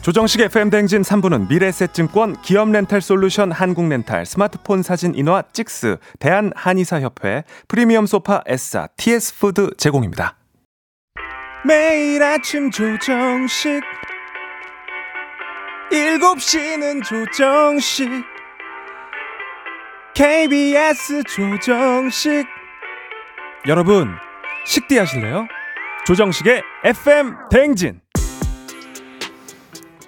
조정식 0.05 0.39
FM 0.41 0.69
댕진 0.69 1.01
3부는 1.01 1.49
미래에셋증권, 1.49 2.39
기업렌탈솔루션 2.43 3.51
한국렌탈, 3.51 4.27
스마트폰 4.27 4.83
사진 4.83 5.15
인화 5.15 5.41
찍스, 5.51 5.97
대한한의사협회, 6.19 7.43
프리미엄 7.67 8.05
소파 8.05 8.43
에싸, 8.45 8.85
TS푸드 8.97 9.71
제공입니다. 9.77 10.37
매일 11.65 12.21
아침 12.21 12.69
조정식 12.69 13.81
7시는 15.89 17.03
조정식 17.03 18.11
KBS 20.13 21.23
조정식 21.23 22.45
여러분 23.67 24.13
식디 24.67 24.99
하실래요? 24.99 25.47
조정식의 26.05 26.61
FM 26.83 27.37
대행진 27.49 28.04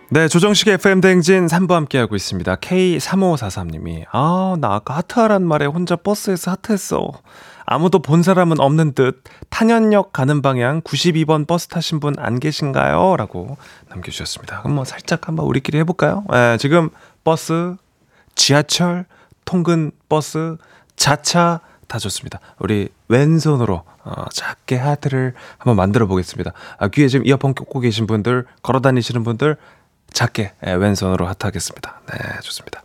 네, 0.10 0.30
조정식의 0.30 0.76
FM 0.76 1.02
대행진 1.02 1.48
3부 1.48 1.72
함께하고 1.74 2.16
있습니다. 2.16 2.56
K3543님이 2.56 4.06
아, 4.14 4.56
나 4.62 4.76
아까 4.76 4.96
하트하란 4.96 5.46
말에 5.46 5.66
혼자 5.66 5.98
버스에서 5.98 6.52
하트했어. 6.52 7.12
아무도 7.66 8.00
본 8.00 8.24
사람은 8.24 8.62
없는 8.62 8.94
듯 8.94 9.22
탄현역 9.50 10.14
가는 10.14 10.42
방향 10.42 10.80
92번 10.82 11.46
버스 11.46 11.68
타신 11.68 12.00
분 12.00 12.14
안 12.20 12.40
계신가요? 12.40 13.18
라고 13.18 13.58
남겨주셨습니다. 13.90 14.62
그럼 14.62 14.76
뭐 14.76 14.86
살짝 14.86 15.28
한번 15.28 15.46
우리끼리 15.46 15.78
해볼까요? 15.80 16.24
네, 16.32 16.56
지금 16.58 16.90
버스, 17.26 17.76
지하철, 18.36 19.06
통근 19.44 19.92
버스, 20.08 20.56
자차 20.96 21.60
다 21.88 22.00
좋습니다. 22.00 22.40
우리 22.60 22.88
왼손으로 23.10 23.84
어, 24.04 24.26
작게 24.32 24.78
하트를 24.78 25.34
한번 25.58 25.76
만들어 25.76 26.08
보겠습니다. 26.08 26.54
아, 26.78 26.88
귀에 26.88 27.10
지금 27.10 27.26
이어폰 27.26 27.54
꽂고 27.56 27.82
계신 27.82 28.08
분들, 28.08 28.46
걸어 28.62 28.80
다니시는 28.80 29.24
분들 29.24 29.58
작게 30.18 30.52
예, 30.66 30.74
왼손으로 30.74 31.28
하트 31.28 31.46
하겠습니다. 31.46 32.02
네, 32.12 32.18
좋습니다. 32.42 32.82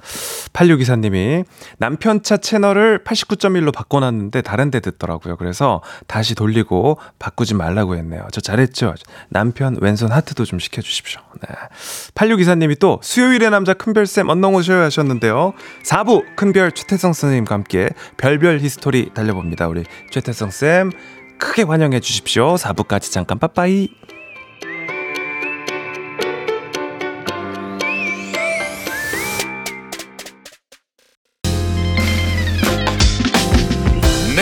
8624님이 0.53 1.47
남편 1.79 2.23
차 2.23 2.37
채널을 2.37 3.05
89.1로 3.05 3.73
바꿔놨는데 3.73 4.43
다른 4.43 4.71
데 4.71 4.81
듣더라고요. 4.81 5.39
그래서 5.39 5.81
다시 6.07 6.35
돌리고 6.35 6.99
바꾸지 7.19 7.55
말라고 7.55 7.97
했네요. 7.97 8.29
저 8.33 8.43
잘했죠? 8.43 8.97
남편 9.31 9.79
왼손 9.81 10.13
하트도 10.13 10.45
좀 10.45 10.59
시켜주십시오. 10.59 11.23
네. 11.49 11.55
8624님이 12.15 12.79
또 12.79 13.01
수요일의 13.03 13.49
남자 13.49 13.73
큰별쌤 13.73 14.29
언능 14.29 14.55
오셔야 14.55 14.85
하셨는데요. 14.85 15.55
4부 15.87 16.37
큰별 16.37 16.73
최태성 16.73 17.15
선생님과 17.15 17.55
함께 17.55 17.89
별별 18.19 18.61
히스토리 18.61 19.15
달려봅니다. 19.15 19.69
우리 19.69 19.85
최태성쌤 20.11 20.91
크게 21.39 21.63
환영해 21.63 22.01
주십시오. 22.01 22.57
4부까지 22.57 23.11
잠깐 23.11 23.39
빠빠이. 23.39 23.89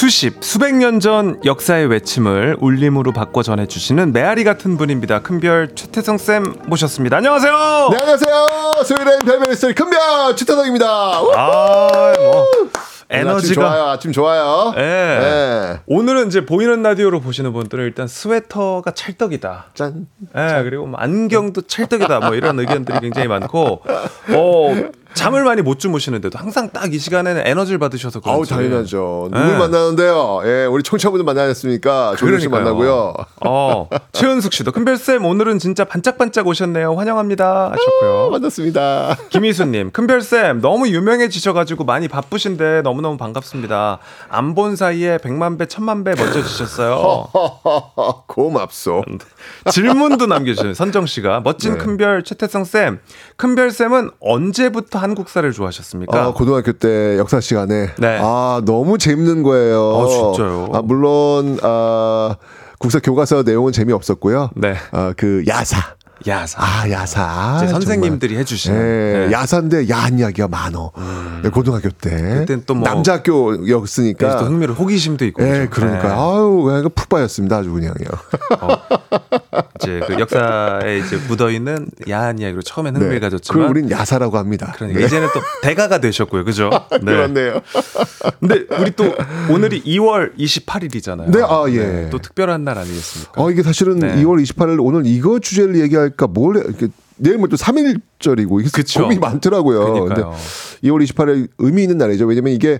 수십, 0.00 0.44
수백 0.44 0.74
년 0.74 1.00
전 1.00 1.40
역사의 1.42 1.86
외침을 1.86 2.58
울림으로 2.60 3.12
바꿔 3.12 3.42
전해주시는 3.42 4.12
메아리 4.12 4.44
같은 4.44 4.76
분입니다. 4.76 5.22
큰별 5.22 5.74
최태성 5.74 6.18
쌤 6.18 6.54
모셨습니다. 6.66 7.16
안녕하세요. 7.16 7.88
네, 7.92 7.96
안녕하세요. 8.00 8.36
수요일엔 8.84 9.18
별별 9.20 9.54
스토리 9.54 9.72
큰별 9.74 10.36
최태성입니다. 10.36 10.86
아, 10.86 12.12
뭐 12.18 12.46
에너지가 13.08 13.34
아침 13.38 13.54
좋아요. 13.54 13.84
아침 13.88 14.12
좋아요. 14.12 14.74
예. 14.76 14.80
네. 14.82 15.80
오늘은 15.86 16.26
이제 16.26 16.44
보이는 16.44 16.82
라디오로 16.82 17.20
보시는 17.20 17.54
분들은 17.54 17.82
일단 17.86 18.06
스웨터가 18.06 18.90
찰떡이다. 18.90 19.66
짠. 19.72 20.08
예, 20.36 20.62
그리고 20.62 20.84
뭐 20.86 21.00
안경도 21.00 21.62
찰떡이다. 21.62 22.20
뭐 22.20 22.34
이런 22.34 22.58
의견들이 22.60 23.00
굉장히 23.00 23.28
많고, 23.28 23.80
어, 24.34 24.74
잠을 25.16 25.42
많이 25.44 25.62
못 25.62 25.78
주무시는데도 25.80 26.38
항상 26.38 26.70
딱 26.70 26.86
이 26.92 26.98
시간에는 27.00 27.42
에너지를 27.44 27.78
받으셔서 27.80 28.20
그런지. 28.20 28.54
아우 28.54 28.58
당연하죠. 28.58 29.28
네. 29.32 29.40
누굴 29.40 29.58
만나는데요? 29.58 30.42
예, 30.44 30.66
우리 30.66 30.84
청취자분들 30.84 31.24
씨 32.16 32.24
그러니까요. 32.46 32.62
만나고요. 32.62 33.14
어, 33.44 33.88
최은숙 34.12 34.52
씨도 34.52 34.70
큰별쌤 34.70 35.24
오늘은 35.24 35.58
진짜 35.58 35.84
반짝반짝 35.84 36.46
오셨네요. 36.46 36.94
환영합니다. 36.94 37.72
하셨고요. 37.72 38.30
만났습니다. 38.30 39.16
김희수님, 39.30 39.90
큰별쌤, 39.90 40.60
너무 40.60 40.86
유명해지셔가지고 40.88 41.84
많이 41.84 42.06
바쁘신데 42.08 42.82
너무너무 42.82 43.16
반갑습니다. 43.16 43.98
안 44.28 44.54
본 44.54 44.76
사이에 44.76 45.18
백만 45.18 45.58
배, 45.58 45.66
천만 45.66 46.04
배 46.04 46.14
멋져지셨어요. 46.14 47.26
고맙소. 48.28 49.02
질문도 49.72 50.26
남겨주세요. 50.26 50.72
선정 50.74 51.04
씨가 51.06 51.40
멋진 51.40 51.72
네. 51.72 51.78
큰별 51.78 52.22
최태성 52.22 52.64
쌤, 52.64 53.00
큰별 53.36 53.70
쌤은 53.70 54.10
언제부터 54.20 54.98
한국사를 55.06 55.50
좋아하셨습니까? 55.52 56.20
아, 56.20 56.32
고등학교 56.32 56.72
때 56.72 57.16
역사 57.18 57.40
시간에 57.40 57.90
네. 57.98 58.18
아 58.20 58.60
너무 58.64 58.98
재밌는 58.98 59.42
거예요. 59.42 59.96
아, 59.96 60.06
진짜요? 60.08 60.70
아, 60.72 60.82
물론 60.82 61.58
아, 61.62 62.36
국사 62.78 62.98
교과서 62.98 63.42
내용은 63.44 63.72
재미 63.72 63.92
없었고요. 63.92 64.50
네. 64.56 64.74
아, 64.92 65.14
그 65.16 65.44
야사. 65.46 65.95
야사. 66.26 66.62
아 66.62 66.90
야사. 66.90 67.56
정말. 67.58 67.68
선생님들이 67.68 68.36
해주시는. 68.38 68.76
예, 68.78 69.26
네. 69.26 69.32
야사인데 69.32 69.88
야한 69.90 70.18
이야기가 70.18 70.48
많어. 70.48 70.90
네, 71.42 71.50
고등학교 71.50 71.90
때. 71.90 72.10
그땐 72.40 72.62
또 72.66 72.74
뭐- 72.74 72.88
남자 72.88 73.14
학교였으니까. 73.14 74.28
네, 74.28 74.36
또 74.38 74.46
흥미로 74.46 74.74
호기심도 74.74 75.24
있고. 75.26 75.42
예, 75.42 75.66
그죠? 75.66 75.70
그러니까 75.86 76.08
네. 76.08 76.14
아유 76.14 76.62
그냥 76.64 76.90
푹 76.94 77.08
빠졌습니다 77.08 77.58
아주 77.58 77.70
그냥요. 77.70 77.94
이제 79.80 80.00
그 80.06 80.18
역사에 80.18 80.98
이제 80.98 81.16
묻어 81.28 81.50
있는 81.50 81.88
야한 82.08 82.38
이야기로 82.38 82.62
처음엔 82.62 82.96
흥미를 82.96 83.16
그걸 83.20 83.30
가졌지만. 83.30 83.68
우린 83.68 83.90
야사라고 83.90 84.38
합니다. 84.38 84.72
그러니까 84.76 85.00
네. 85.00 85.06
이제는 85.06 85.28
또 85.34 85.40
대가가 85.62 85.98
되셨고요, 86.00 86.44
그죠? 86.44 86.70
네. 86.92 86.98
그렇네요. 87.00 87.60
근데 88.40 88.64
우리 88.80 88.90
또 88.92 89.14
오늘이 89.50 89.82
2월 89.84 90.36
28일이잖아요. 90.38 91.30
네, 91.30 91.42
아, 91.42 91.64
예. 91.68 92.08
또 92.10 92.18
특별한 92.18 92.64
날 92.64 92.78
아니겠습니까? 92.78 93.32
어 93.42 93.50
이게 93.50 93.62
사실은 93.62 93.98
네. 93.98 94.16
2월 94.22 94.42
28일 94.42 94.78
오늘 94.80 95.02
이거 95.06 95.38
주제를 95.38 95.76
얘기할 95.80 96.05
까뭘 96.10 96.56
해- 96.56 96.60
이렇게 96.66 96.88
내일 97.18 97.38
뭐또 97.38 97.56
3일절이고 97.56 98.60
이게 98.60 98.68
그쵸. 98.72 99.02
고민이 99.02 99.20
많더라고요. 99.20 99.92
그러니까요. 100.04 100.34
2월 100.84 101.02
28일 101.06 101.48
의미 101.58 101.82
있는 101.82 101.96
날이죠. 101.98 102.26
왜냐면 102.26 102.52
이게 102.52 102.78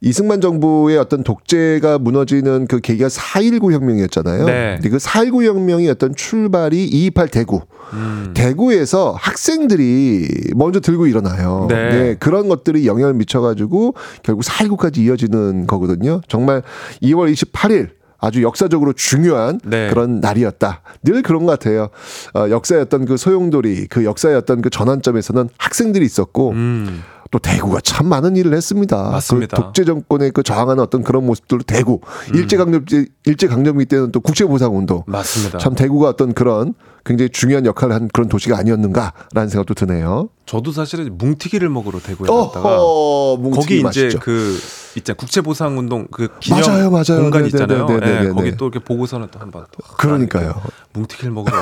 이승만 0.00 0.40
정부의 0.40 0.96
어떤 0.98 1.24
독재가 1.24 1.98
무너지는 1.98 2.66
그 2.68 2.78
계기가 2.80 3.08
4.19 3.08 3.72
혁명이었잖아요. 3.72 4.44
네. 4.46 4.78
근데 4.80 4.96
그4.19 4.96 5.44
혁명이 5.44 5.88
어떤 5.88 6.14
출발이 6.14 6.84
228 6.84 7.28
대구. 7.28 7.62
음. 7.94 8.32
대구에서 8.36 9.16
학생들이 9.18 10.28
먼저 10.54 10.78
들고 10.80 11.06
일어나요. 11.06 11.66
네. 11.68 12.16
그런 12.20 12.48
것들이 12.48 12.86
영향을 12.86 13.14
미쳐가지고 13.14 13.94
결국 14.22 14.44
4.19까지 14.44 14.98
이어지는 14.98 15.66
거거든요. 15.66 16.20
정말 16.28 16.62
2월 17.02 17.32
28일 17.32 17.88
아주 18.18 18.42
역사적으로 18.42 18.92
중요한 18.92 19.60
네. 19.64 19.88
그런 19.90 20.20
날이었다. 20.20 20.82
늘 21.04 21.22
그런 21.22 21.46
것 21.46 21.52
같아요. 21.52 21.88
어, 22.34 22.48
어떤 22.80 23.04
그 23.04 23.16
소용돌이, 23.16 23.86
그 23.86 24.08
어떤 24.08 24.60
그 24.60 24.70
전환점에서는 24.70 25.48
학생들이 25.56 26.04
있었고, 26.04 26.50
음. 26.50 27.02
또 27.30 27.38
대구가 27.38 27.80
참 27.82 28.08
많은 28.08 28.36
일을 28.36 28.54
했습니다. 28.54 29.10
맞습니다. 29.10 29.56
그 29.56 29.62
독재 29.62 29.84
정권에 29.84 30.30
그 30.30 30.42
저항하는 30.42 30.82
어떤 30.82 31.02
그런 31.02 31.26
모습들로 31.26 31.62
대구, 31.62 32.00
일제 32.34 32.56
강점기 32.56 33.06
일제 33.26 33.46
강점기 33.46 33.84
때는 33.84 34.12
또 34.12 34.20
국제 34.20 34.46
보상 34.46 34.76
운동. 34.76 35.02
맞습니다. 35.06 35.58
참 35.58 35.74
대구가 35.74 36.08
어떤 36.08 36.32
그런 36.32 36.74
굉장히 37.04 37.28
중요한 37.30 37.66
역할을 37.66 37.94
한 37.94 38.08
그런 38.12 38.28
도시가 38.28 38.56
아니었는가라는 38.58 39.48
생각도 39.50 39.74
드네요. 39.74 40.30
저도 40.46 40.72
사실은 40.72 41.16
뭉티기를 41.18 41.68
먹으러 41.68 42.00
대구에 42.00 42.26
갔다가 42.28 42.78
어허, 42.80 43.50
거기 43.50 43.76
이제 43.76 43.82
맛있죠. 43.82 44.18
그 44.20 44.58
있잖아 44.98 45.16
국제보상 45.16 45.78
운동 45.78 46.06
그 46.10 46.28
기념 46.40 46.60
맞아요, 46.60 46.90
맞아요. 46.90 47.22
공간 47.22 47.42
네네네네네. 47.42 47.48
있잖아요. 47.48 48.24
예, 48.24 48.28
거기 48.30 48.50
네. 48.50 48.56
또 48.56 48.66
이렇게 48.66 48.78
보고서는 48.84 49.28
또 49.30 49.38
한 49.40 49.50
번 49.50 49.64
또 49.72 49.94
그러니까요. 49.96 50.60
뭉티기를 50.92 51.32
먹으러 51.32 51.56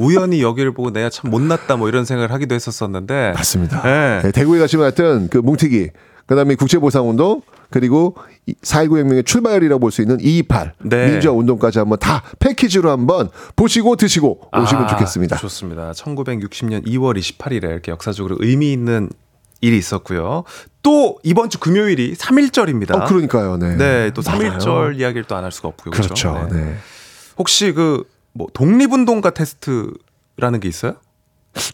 우연히 0.00 0.42
여기를 0.42 0.72
보고 0.74 0.90
내가 0.90 1.10
참 1.10 1.30
못났다 1.30 1.76
뭐 1.76 1.88
이런 1.88 2.04
생각을 2.04 2.32
하기도 2.32 2.54
했었었는데 2.54 3.32
맞습니다. 3.34 3.82
예. 3.84 4.22
네, 4.22 4.32
대구에 4.32 4.58
가시면 4.58 4.84
하여튼 4.84 5.28
그 5.30 5.38
뭉티기 5.38 5.90
그다음에 6.26 6.54
국제보상 6.54 7.08
운동 7.08 7.42
그리고 7.70 8.16
4.19 8.62 8.98
혁명의 8.98 9.24
출발이라고 9.24 9.80
볼 9.80 9.90
수 9.90 10.02
있는 10.02 10.18
228 10.20 10.74
네. 10.82 11.10
민주화 11.10 11.32
운동까지 11.34 11.78
한번 11.78 11.98
다 11.98 12.22
패키지로 12.38 12.90
한번 12.90 13.28
보시고 13.56 13.96
드시고 13.96 14.48
오시면 14.56 14.84
아, 14.84 14.86
좋겠습니다. 14.88 15.36
좋습니다. 15.36 15.92
1960년 15.92 16.86
2월 16.86 17.18
28일에 17.18 17.64
이렇게 17.64 17.90
역사적으로 17.92 18.36
의미 18.40 18.72
있는 18.72 19.10
일이 19.62 19.78
있었고요. 19.78 20.44
또 20.82 21.18
이번 21.22 21.48
주 21.48 21.58
금요일이 21.58 22.14
3.1절입니다. 22.16 22.94
어, 23.00 23.04
그러니까요. 23.06 23.56
네. 23.56 23.76
네, 23.76 24.10
또 24.12 24.20
맞아요. 24.26 24.58
3.1절 24.58 24.98
이야기를 24.98 25.24
또 25.24 25.36
안 25.36 25.44
할 25.44 25.52
수가 25.52 25.68
없고요. 25.68 25.92
그렇죠. 25.92 26.34
그렇죠. 26.34 26.54
네. 26.54 26.76
혹시 27.38 27.72
그 27.72 28.04
뭐 28.34 28.46
독립운동가 28.54 29.28
테스트라는 29.30 30.60
게 30.60 30.66
있어요? 30.68 30.94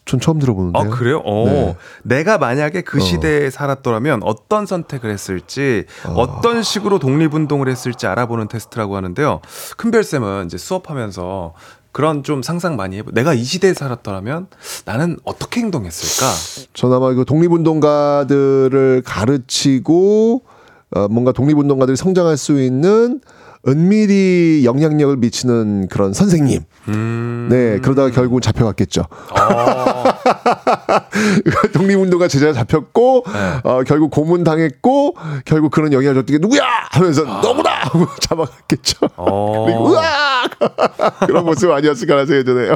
전 0.03 0.19
처음 0.19 0.39
들어보는데요. 0.39 0.91
아 0.91 0.93
그래요? 0.93 1.21
어. 1.23 1.45
네. 1.45 1.77
내가 2.03 2.37
만약에 2.37 2.81
그 2.81 2.97
어. 2.97 2.99
시대에 3.01 3.49
살았더라면 3.49 4.23
어떤 4.23 4.65
선택을 4.65 5.09
했을지 5.09 5.85
어. 6.05 6.41
떤 6.41 6.61
식으로 6.63 6.99
독립운동을 6.99 7.69
했을지 7.69 8.07
알아보는 8.07 8.49
테스트라고 8.49 8.97
하는데요. 8.97 9.39
큰별 9.77 10.03
쌤은 10.03 10.47
이제 10.47 10.57
수업하면서 10.57 11.53
그런 11.91 12.23
좀 12.23 12.41
상상 12.43 12.75
많이 12.75 12.97
해보. 12.97 13.11
내가 13.11 13.33
이 13.33 13.43
시대에 13.43 13.73
살았더라면 13.73 14.47
나는 14.85 15.17
어떻게 15.23 15.61
행동했을까? 15.61 16.31
전 16.73 16.93
아마 16.93 17.11
이거 17.11 17.23
독립운동가들을 17.23 19.01
가르치고 19.05 20.43
어, 20.91 21.07
뭔가 21.07 21.31
독립운동가들이 21.31 21.95
성장할 21.95 22.37
수 22.37 22.61
있는 22.61 23.21
은밀히 23.67 24.63
영향력을 24.63 25.17
미치는 25.17 25.87
그런 25.89 26.13
선생님. 26.13 26.61
음. 26.87 27.47
네, 27.51 27.79
그러다가 27.79 28.09
결국은 28.09 28.41
잡혀갔겠죠. 28.41 29.01
어. 29.01 30.03
독립운동가 31.73 32.27
제자 32.27 32.53
잡혔고, 32.53 33.25
네. 33.27 33.59
어, 33.63 33.83
결국 33.85 34.11
고문 34.11 34.43
당했고, 34.43 35.15
결국 35.45 35.71
그런 35.71 35.91
영향을 35.91 36.15
줬던 36.15 36.37
게 36.37 36.37
누구야! 36.39 36.63
하면서 36.91 37.23
너구나! 37.23 37.69
하고 37.81 38.07
잡아갔겠죠. 38.21 39.07
어. 39.17 39.65
그리고 39.65 39.91
으악! 39.91 41.19
그런 41.27 41.45
모습 41.45 41.69
아니었을까라는 41.71 42.27
생각이 42.27 42.45
드네요. 42.45 42.75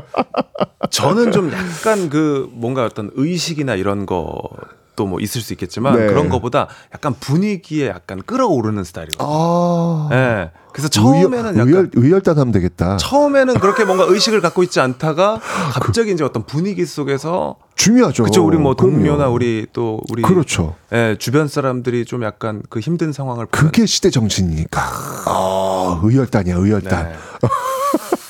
저는 0.89 1.31
좀 1.31 1.51
약간 1.51 2.09
그 2.09 2.49
뭔가 2.53 2.83
어떤 2.85 3.09
의식이나 3.15 3.75
이런 3.75 4.05
것도 4.05 5.05
뭐 5.07 5.19
있을 5.19 5.41
수 5.41 5.53
있겠지만 5.53 5.97
네. 5.97 6.07
그런 6.07 6.29
거보다 6.29 6.67
약간 6.93 7.13
분위기에 7.19 7.87
약간 7.87 8.21
끌어오르는 8.25 8.83
스타일이거든요. 8.83 9.27
아. 9.29 10.07
네. 10.11 10.51
그래서 10.73 10.89
처음에는 10.89 11.53
약간 11.53 11.67
의열, 11.67 11.89
의열 11.93 12.21
단하면 12.21 12.51
되겠다. 12.51 12.97
처음에는 12.97 13.53
그렇게 13.59 13.85
뭔가 13.85 14.05
의식을 14.07 14.41
갖고 14.41 14.63
있지 14.63 14.79
않다가 14.79 15.39
갑자기 15.79 16.11
이제 16.11 16.23
어떤 16.23 16.43
분위기 16.45 16.85
속에서 16.85 17.55
중요하죠. 17.75 18.23
그쵸 18.23 18.43
우리 18.45 18.57
뭐 18.57 18.75
동료나 18.75 19.17
그럼요. 19.17 19.33
우리 19.35 19.67
또 19.71 20.01
우리 20.09 20.23
그렇죠. 20.23 20.75
예, 20.91 21.15
주변 21.19 21.47
사람들이 21.47 22.05
좀 22.05 22.23
약간 22.23 22.63
그 22.69 22.79
힘든 22.79 23.13
상황을 23.13 23.45
보면 23.45 23.71
그게 23.71 23.85
시대 23.85 24.09
정신이니까. 24.09 24.81
아, 25.25 26.01
의열단이야, 26.03 26.55
의열단. 26.55 27.09
네. 27.09 27.15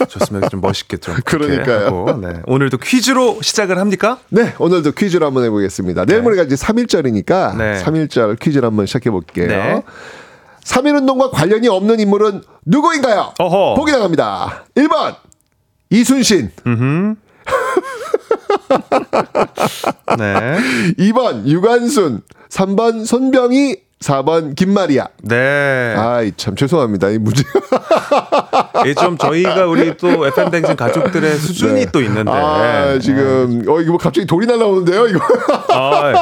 좋습니다. 0.08 0.50
좀 0.50 0.60
멋있게 0.60 0.98
좀 0.98 1.16
그렇게 1.24 1.48
그러니까요. 1.64 1.86
하고, 1.88 2.14
네. 2.20 2.42
오늘도 2.46 2.78
퀴즈로 2.78 3.40
시작을 3.42 3.78
합니까? 3.78 4.20
네, 4.30 4.54
오늘도 4.60 4.92
퀴즈를 4.92 5.26
한번 5.26 5.46
해보겠습니다. 5.46 6.06
내일 6.06 6.22
모레가 6.22 6.44
이제 6.44 6.56
3일절이니까 6.56 7.56
네. 7.58 7.82
3일절 7.84 8.38
퀴즈를 8.40 8.68
한번 8.68 8.86
시작해볼게요. 8.86 9.84
네. 10.64 10.74
3.1운동과 10.82 11.32
관련이 11.32 11.68
없는 11.68 12.00
인물은 12.00 12.42
누구인가요? 12.66 13.34
어허. 13.40 13.76
보기 13.76 13.92
나갑니다. 13.92 14.66
1번, 14.76 15.16
이순신. 15.90 16.52
네. 20.18 20.58
2번, 20.98 21.46
유관순. 21.46 22.22
3번, 22.50 23.06
손병희. 23.06 23.78
4번, 24.04 24.56
김마리아. 24.56 25.08
네. 25.24 25.96
아이, 25.98 26.32
참, 26.36 26.56
죄송합니다. 26.56 27.10
이 27.10 27.18
문제. 27.18 27.44
이게 28.84 28.94
좀 28.94 29.18
저희가 29.18 29.66
우리 29.66 29.96
또 29.98 30.28
FM 30.28 30.52
댕진 30.52 30.76
가족들의 30.76 31.36
수준이 31.38 31.86
네. 31.86 31.92
또 31.92 32.02
있는데. 32.02 32.32
아, 32.32 33.00
지금, 33.00 33.64
어, 33.68 33.80
이거 33.80 33.92
뭐 33.92 33.98
갑자기 33.98 34.28
돌이 34.28 34.46
날라오는데요, 34.46 35.08
이거. 35.08 35.20
아, 35.70 36.14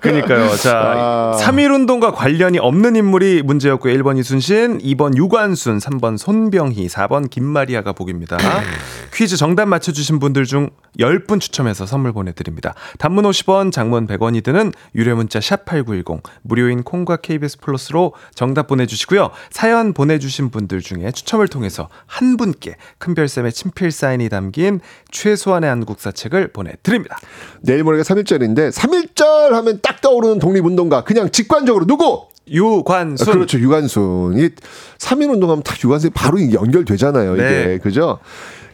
그니까요. 0.00 0.56
자, 0.56 0.80
아. 0.96 1.36
3.1 1.40 1.74
운동과 1.74 2.12
관련이 2.12 2.58
없는 2.58 2.96
인물이 2.96 3.42
문제였고요. 3.42 3.92
1번 3.94 4.18
이순신, 4.18 4.78
2번 4.78 5.16
유관순, 5.16 5.78
3번 5.78 6.16
손병희, 6.16 6.86
4번 6.86 7.28
김마리아가 7.28 7.92
복입니다. 7.92 8.38
퀴즈 9.12 9.36
정답 9.36 9.66
맞춰 9.66 9.92
주신 9.92 10.18
분들 10.18 10.44
중 10.44 10.70
10분 10.98 11.40
추첨해서 11.40 11.86
선물 11.86 12.12
보내 12.12 12.32
드립니다. 12.32 12.74
단문 12.98 13.24
50원, 13.24 13.72
장문 13.72 14.06
100원이 14.06 14.42
드는 14.42 14.72
유료 14.94 15.16
문자 15.16 15.38
샵8910, 15.38 16.22
무료인 16.42 16.75
콩과 16.82 17.16
KBS 17.16 17.58
플러스로 17.58 18.12
정답 18.34 18.66
보내주시고요. 18.66 19.30
사연 19.50 19.92
보내주신 19.92 20.50
분들 20.50 20.80
중에 20.80 21.10
추첨을 21.12 21.48
통해서 21.48 21.88
한 22.06 22.36
분께 22.36 22.76
큰별쌤의 22.98 23.52
친필 23.52 23.90
사인이 23.90 24.28
담긴 24.28 24.80
최소한의 25.10 25.68
한국사 25.68 26.12
책을 26.12 26.48
보내드립니다. 26.48 27.18
내일 27.60 27.84
모레가 27.84 28.02
3일절인데, 28.02 28.72
3일절 28.72 29.50
하면 29.50 29.80
딱 29.82 30.00
떠오르는 30.00 30.38
독립운동가. 30.38 31.04
그냥 31.04 31.30
직관적으로 31.30 31.86
누구? 31.86 32.28
유관순. 32.48 33.28
아, 33.28 33.32
그렇죠. 33.32 33.58
유관순. 33.58 34.38
이 34.38 34.50
3일 34.98 35.30
운동하면 35.32 35.62
딱 35.62 35.82
유관순이 35.82 36.12
바로 36.14 36.40
연결되잖아요. 36.40 37.34
이게. 37.34 37.42
네. 37.42 37.78
그죠? 37.78 38.20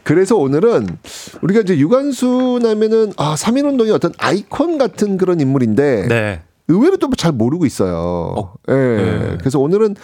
그래서 0.05 0.37
오늘은 0.37 0.89
우리가 1.43 1.61
이제 1.61 1.79
유관순 1.79 2.67
하면은 2.67 3.13
아, 3.17 3.35
3일 3.35 3.65
운동이 3.65 3.91
어떤 3.91 4.13
아이콘 4.19 4.77
같은 4.79 5.17
그런 5.17 5.41
인물인데 5.41 6.09
네. 6.09 6.43
의외로 6.73 6.97
또 6.97 7.09
잘 7.17 7.31
모르고 7.33 7.67
있어요. 7.67 8.55
예. 8.69 8.73
네. 8.73 9.37
그래서 9.39 9.59
오늘은 9.61 9.95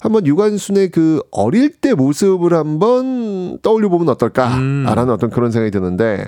한번 0.00 0.26
유관순의 0.26 0.90
그 0.90 1.22
어릴 1.30 1.70
때 1.70 1.94
모습을 1.94 2.52
한번 2.52 3.58
떠올려 3.62 3.88
보면 3.88 4.08
어떨까라는 4.10 5.10
어떤 5.10 5.30
그런 5.30 5.50
생각이 5.50 5.70
드는데 5.70 6.24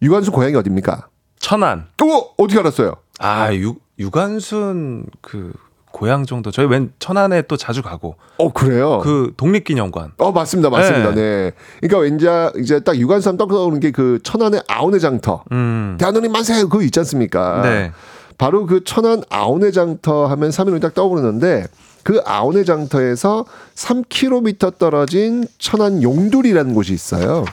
유관순 0.00 0.32
고향이 0.32 0.54
어딥니까? 0.54 1.08
천안. 1.40 1.86
또 1.96 2.30
어떻게 2.38 2.58
알았어요? 2.60 2.94
아, 3.18 3.52
유, 3.54 3.74
유관순 3.98 5.06
그 5.20 5.52
고향 5.90 6.26
정도. 6.26 6.50
저희 6.50 6.66
웬 6.66 6.92
천안에 6.98 7.42
또 7.42 7.56
자주 7.56 7.82
가고. 7.82 8.16
어 8.36 8.52
그래요. 8.52 9.00
그 9.02 9.32
독립기념관. 9.36 10.12
어 10.18 10.30
맞습니다, 10.32 10.70
맞습니다. 10.70 11.14
네. 11.14 11.52
그러니까 11.80 11.98
왠지 11.98 12.26
이제 12.62 12.78
딱 12.80 12.96
유관순 12.96 13.30
하면 13.30 13.38
떠오르는 13.38 13.80
게 13.80 13.90
그 13.90 14.20
천안의 14.22 14.62
아우네 14.68 14.98
장터. 15.00 15.42
음. 15.50 15.96
대한민국 15.98 16.30
만세 16.30 16.62
그거 16.62 16.82
있지 16.82 17.00
않습니까? 17.00 17.62
네. 17.62 17.92
바로 18.38 18.66
그 18.66 18.84
천안 18.84 19.22
아우네 19.28 19.72
장터 19.72 20.26
하면 20.26 20.50
3일을 20.50 20.80
딱 20.80 20.94
떠오르는데 20.94 21.66
그 22.04 22.22
아우네 22.24 22.64
장터에서 22.64 23.44
3km 23.74 24.78
떨어진 24.78 25.46
천안 25.58 26.02
용두리라는 26.02 26.72
곳이 26.72 26.94
있어요. 26.94 27.44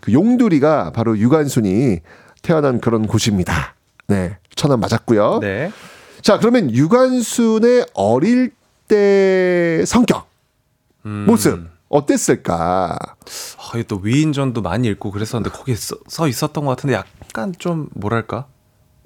그 0.00 0.12
용두리가 0.12 0.92
바로 0.92 1.18
유관순이 1.18 2.00
태어난 2.42 2.80
그런 2.80 3.06
곳입니다. 3.06 3.74
네. 4.06 4.36
천안 4.54 4.78
맞았고요. 4.80 5.40
네. 5.40 5.72
자, 6.22 6.38
그러면 6.38 6.70
유관순의 6.70 7.86
어릴 7.94 8.52
때 8.88 9.82
성격, 9.86 10.28
음. 11.06 11.24
모습 11.26 11.66
어땠을까? 11.88 12.96
아, 12.98 13.82
또 13.88 14.00
위인전도 14.02 14.62
많이 14.62 14.88
읽고 14.88 15.10
그랬었는데 15.10 15.56
거기에 15.56 15.74
써, 15.74 15.96
써 16.08 16.28
있었던 16.28 16.64
것 16.64 16.70
같은데 16.70 16.94
약간 16.94 17.52
좀 17.58 17.88
뭐랄까? 17.94 18.46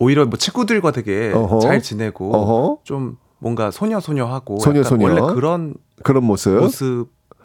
오히려 0.01 0.25
뭐 0.25 0.37
친구들과 0.39 0.91
되게 0.93 1.31
어허. 1.33 1.61
잘 1.61 1.81
지내고 1.83 2.35
어허. 2.35 2.79
좀 2.85 3.19
뭔가 3.39 3.71
소녀 3.71 4.01
소녀하고 4.01 4.59
소녀, 4.59 4.81
약간 4.81 4.89
소녀. 4.89 5.05
원래 5.07 5.35
그런 5.35 5.75
그런 6.03 6.25
모습. 6.25 6.53
모습을 6.59 7.05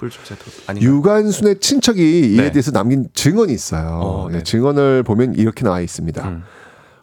좀 0.10 0.38
아닌가? 0.68 0.86
유관순의 0.89 1.60
친척이 1.60 2.32
이에 2.34 2.41
네. 2.43 2.51
대해서 2.51 2.72
남긴 2.72 3.10
증언이 3.14 3.53
있어요. 3.53 3.99
어, 4.01 4.28
네, 4.30 4.38
네. 4.38 4.43
증언을 4.43 5.03
보면 5.03 5.36
이렇게 5.36 5.64
나와 5.66 5.82
있습니다. 5.82 6.28
음. 6.28 6.43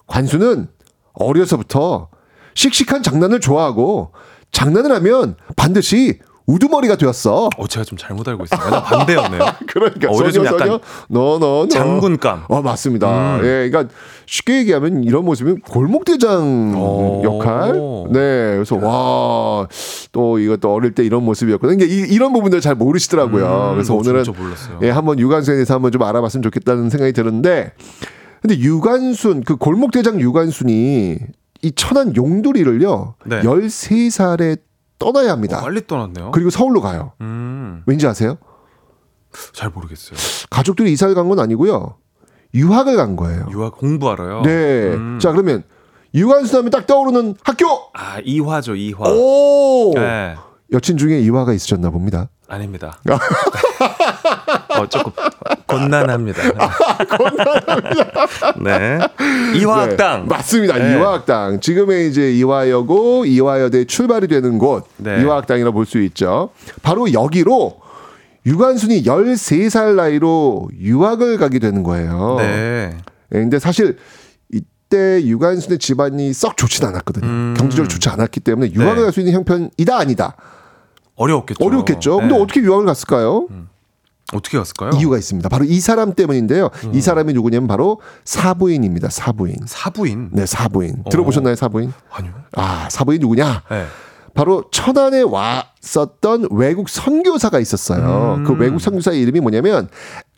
관수는 0.06 0.68
어려서부터 1.12 2.08
씩씩한 2.54 3.02
장난을 3.02 3.40
좋아하고 3.40 4.12
장난을 4.52 4.90
하면 4.92 5.36
반드시 5.56 6.18
우두머리가 6.46 6.96
되었어. 6.96 7.48
어, 7.56 7.66
제가 7.66 7.84
좀 7.84 7.96
잘못 7.96 8.26
알고 8.28 8.44
있어요. 8.44 8.70
나 8.70 8.82
반대였네요. 8.82 9.40
그러니까 9.68 10.08
어, 10.08 10.12
오히려 10.12 10.30
좀 10.30 10.44
소녀, 10.44 10.54
약간 10.54 10.68
소녀, 10.68 10.80
너, 11.08 11.38
너, 11.38 11.62
너. 11.62 11.68
장군감. 11.68 12.44
어, 12.48 12.62
맞습니다. 12.62 13.36
음. 13.36 13.40
예, 13.44 13.70
그러니까 13.70 13.94
쉽게 14.26 14.58
얘기하면 14.58 15.04
이런 15.04 15.24
모습이 15.24 15.60
골목대장 15.62 16.74
오. 16.74 17.22
역할. 17.24 17.72
네, 18.12 18.54
그래서 18.54 18.76
와, 18.76 19.66
또 20.10 20.38
이것도 20.38 20.72
어릴 20.72 20.92
때 20.94 21.04
이런 21.04 21.24
모습이었거든요. 21.24 21.78
그러니까 21.78 22.12
이, 22.12 22.18
런 22.18 22.32
부분들 22.32 22.60
잘 22.60 22.74
모르시더라고요. 22.74 23.70
음, 23.70 23.74
그래서 23.74 23.94
어, 23.94 23.98
오늘은. 23.98 24.24
예, 24.82 24.90
한번 24.90 25.18
유관순에 25.18 25.56
대해서 25.56 25.74
한번 25.74 25.92
좀 25.92 26.02
알아봤으면 26.02 26.42
좋겠다는 26.42 26.90
생각이 26.90 27.12
드는데, 27.12 27.72
근데 28.40 28.58
유관순, 28.58 29.44
그 29.44 29.56
골목대장 29.56 30.20
유관순이 30.20 31.18
이 31.62 31.72
천안 31.72 32.14
용두리를요, 32.16 33.14
네. 33.26 33.40
13살에 33.42 34.58
떠나야 35.04 35.32
합니다. 35.32 35.58
어, 35.58 35.62
빨리 35.62 35.86
떠났네요. 35.86 36.30
그리고 36.32 36.50
서울로 36.50 36.80
가요. 36.80 37.12
음, 37.20 37.82
왠지 37.86 38.06
아세요? 38.06 38.38
잘 39.52 39.70
모르겠어요. 39.70 40.18
가족들이 40.50 40.92
이사를 40.92 41.14
간 41.14 41.28
건 41.28 41.40
아니고요. 41.40 41.96
유학을 42.54 42.96
간 42.96 43.16
거예요. 43.16 43.46
유학 43.50 43.76
공부하러요. 43.78 44.42
네. 44.42 44.92
음. 44.92 45.18
자, 45.20 45.32
그러면 45.32 45.64
유관순 46.14 46.58
하면 46.58 46.70
딱 46.70 46.86
떠오르는 46.86 47.36
학교. 47.42 47.66
아 47.94 48.18
이화죠 48.22 48.74
이화. 48.74 49.08
오. 49.08 49.92
네. 49.94 50.36
여친 50.72 50.98
중에 50.98 51.18
이화가 51.20 51.52
있으셨나 51.54 51.88
봅니다. 51.90 52.28
아닙니다. 52.48 52.98
어, 54.78 54.86
조금 54.88 55.12
곤란합니다. 55.66 56.42
네. 58.62 58.98
이화학당. 59.56 60.22
네, 60.22 60.28
맞습니다. 60.28 60.78
네. 60.78 60.92
이화학당. 60.96 61.60
지금의 61.60 62.08
이제 62.08 62.32
이화여고, 62.32 63.24
이화여대 63.26 63.84
출발이 63.84 64.28
되는 64.28 64.58
곳, 64.58 64.84
네. 64.96 65.22
이화학당이라 65.22 65.70
볼수 65.70 65.98
있죠. 66.02 66.50
바로 66.82 67.12
여기로 67.12 67.80
유관순이 68.46 69.04
13살 69.04 69.94
나이로 69.94 70.68
유학을 70.78 71.38
가게 71.38 71.58
되는 71.58 71.82
거예요. 71.82 72.36
네. 72.38 72.96
예, 73.34 73.38
근데 73.38 73.58
사실 73.58 73.98
이때 74.52 75.22
유관순의 75.24 75.78
집안이 75.78 76.32
썩 76.32 76.56
좋진 76.56 76.84
않았거든요. 76.86 77.26
음. 77.26 77.54
경제적으로 77.56 77.88
좋지 77.88 78.08
않았기 78.08 78.40
때문에 78.40 78.72
유학을 78.72 78.96
네. 78.96 79.02
갈수 79.02 79.20
있는 79.20 79.32
형편이다 79.34 79.96
아니다. 79.96 80.36
어려웠겠죠. 81.60 82.18
근데 82.18 82.34
네. 82.34 82.42
어떻게 82.42 82.60
유학을 82.60 82.84
갔을까요? 82.84 83.46
어떻게 84.34 84.58
갔을까요? 84.58 84.90
이유가 84.98 85.18
있습니다. 85.18 85.48
바로 85.48 85.64
이 85.64 85.80
사람 85.80 86.14
때문인데요. 86.14 86.70
음. 86.84 86.94
이 86.94 87.00
사람이 87.00 87.32
누구냐면 87.32 87.68
바로 87.68 88.00
사부인입니다. 88.24 89.10
사부인. 89.10 89.56
사부인. 89.66 90.30
네, 90.32 90.46
사부인. 90.46 91.04
들어보셨나요, 91.10 91.54
사부인? 91.54 91.92
아니요. 92.10 92.32
아, 92.52 92.88
사부인 92.90 93.20
누구냐? 93.20 93.62
네. 93.70 93.86
바로 94.34 94.64
천안에 94.70 95.22
왔었던 95.22 96.48
외국 96.50 96.88
선교사가 96.88 97.58
있었어요. 97.60 98.36
음. 98.38 98.44
그 98.44 98.54
외국 98.54 98.80
선교사의 98.80 99.20
이름이 99.20 99.40
뭐냐면 99.40 99.88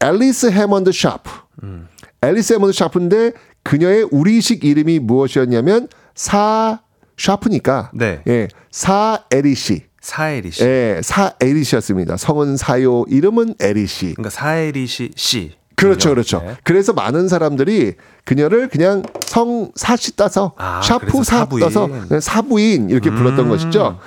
앨리스 0.00 0.46
해먼드 0.50 0.90
샤프. 0.92 1.30
음. 1.62 1.86
앨리스 2.22 2.54
해먼드 2.54 2.72
샤프인데 2.72 3.32
그녀의 3.62 4.08
우리식 4.10 4.64
이름이 4.64 4.98
무엇이었냐면 4.98 5.88
사 6.14 6.80
샤프니까 7.16 7.92
네. 7.94 8.22
예, 8.26 8.48
사 8.70 9.24
에리시. 9.30 9.84
사에리 10.04 10.50
씨. 10.50 10.62
예, 10.62 11.00
사에리시였습니다. 11.02 12.18
성은 12.18 12.58
사요, 12.58 13.04
이름은 13.08 13.54
에리시. 13.58 14.12
그러니까 14.14 14.28
사에리 14.28 14.86
씨 14.86 15.10
씨. 15.16 15.52
그렇죠, 15.76 16.10
그렇죠. 16.10 16.42
네. 16.44 16.56
그래서 16.62 16.92
많은 16.92 17.26
사람들이 17.26 17.94
그녀를 18.24 18.68
그냥 18.68 19.02
성 19.24 19.72
사시 19.74 20.14
따서 20.14 20.52
아, 20.58 20.82
샤프 20.82 21.24
사 21.24 21.38
사부인. 21.38 21.60
따서 21.64 21.88
사부인 22.20 22.90
이렇게 22.90 23.10
불렀던 23.10 23.46
음. 23.46 23.48
것이죠. 23.48 23.98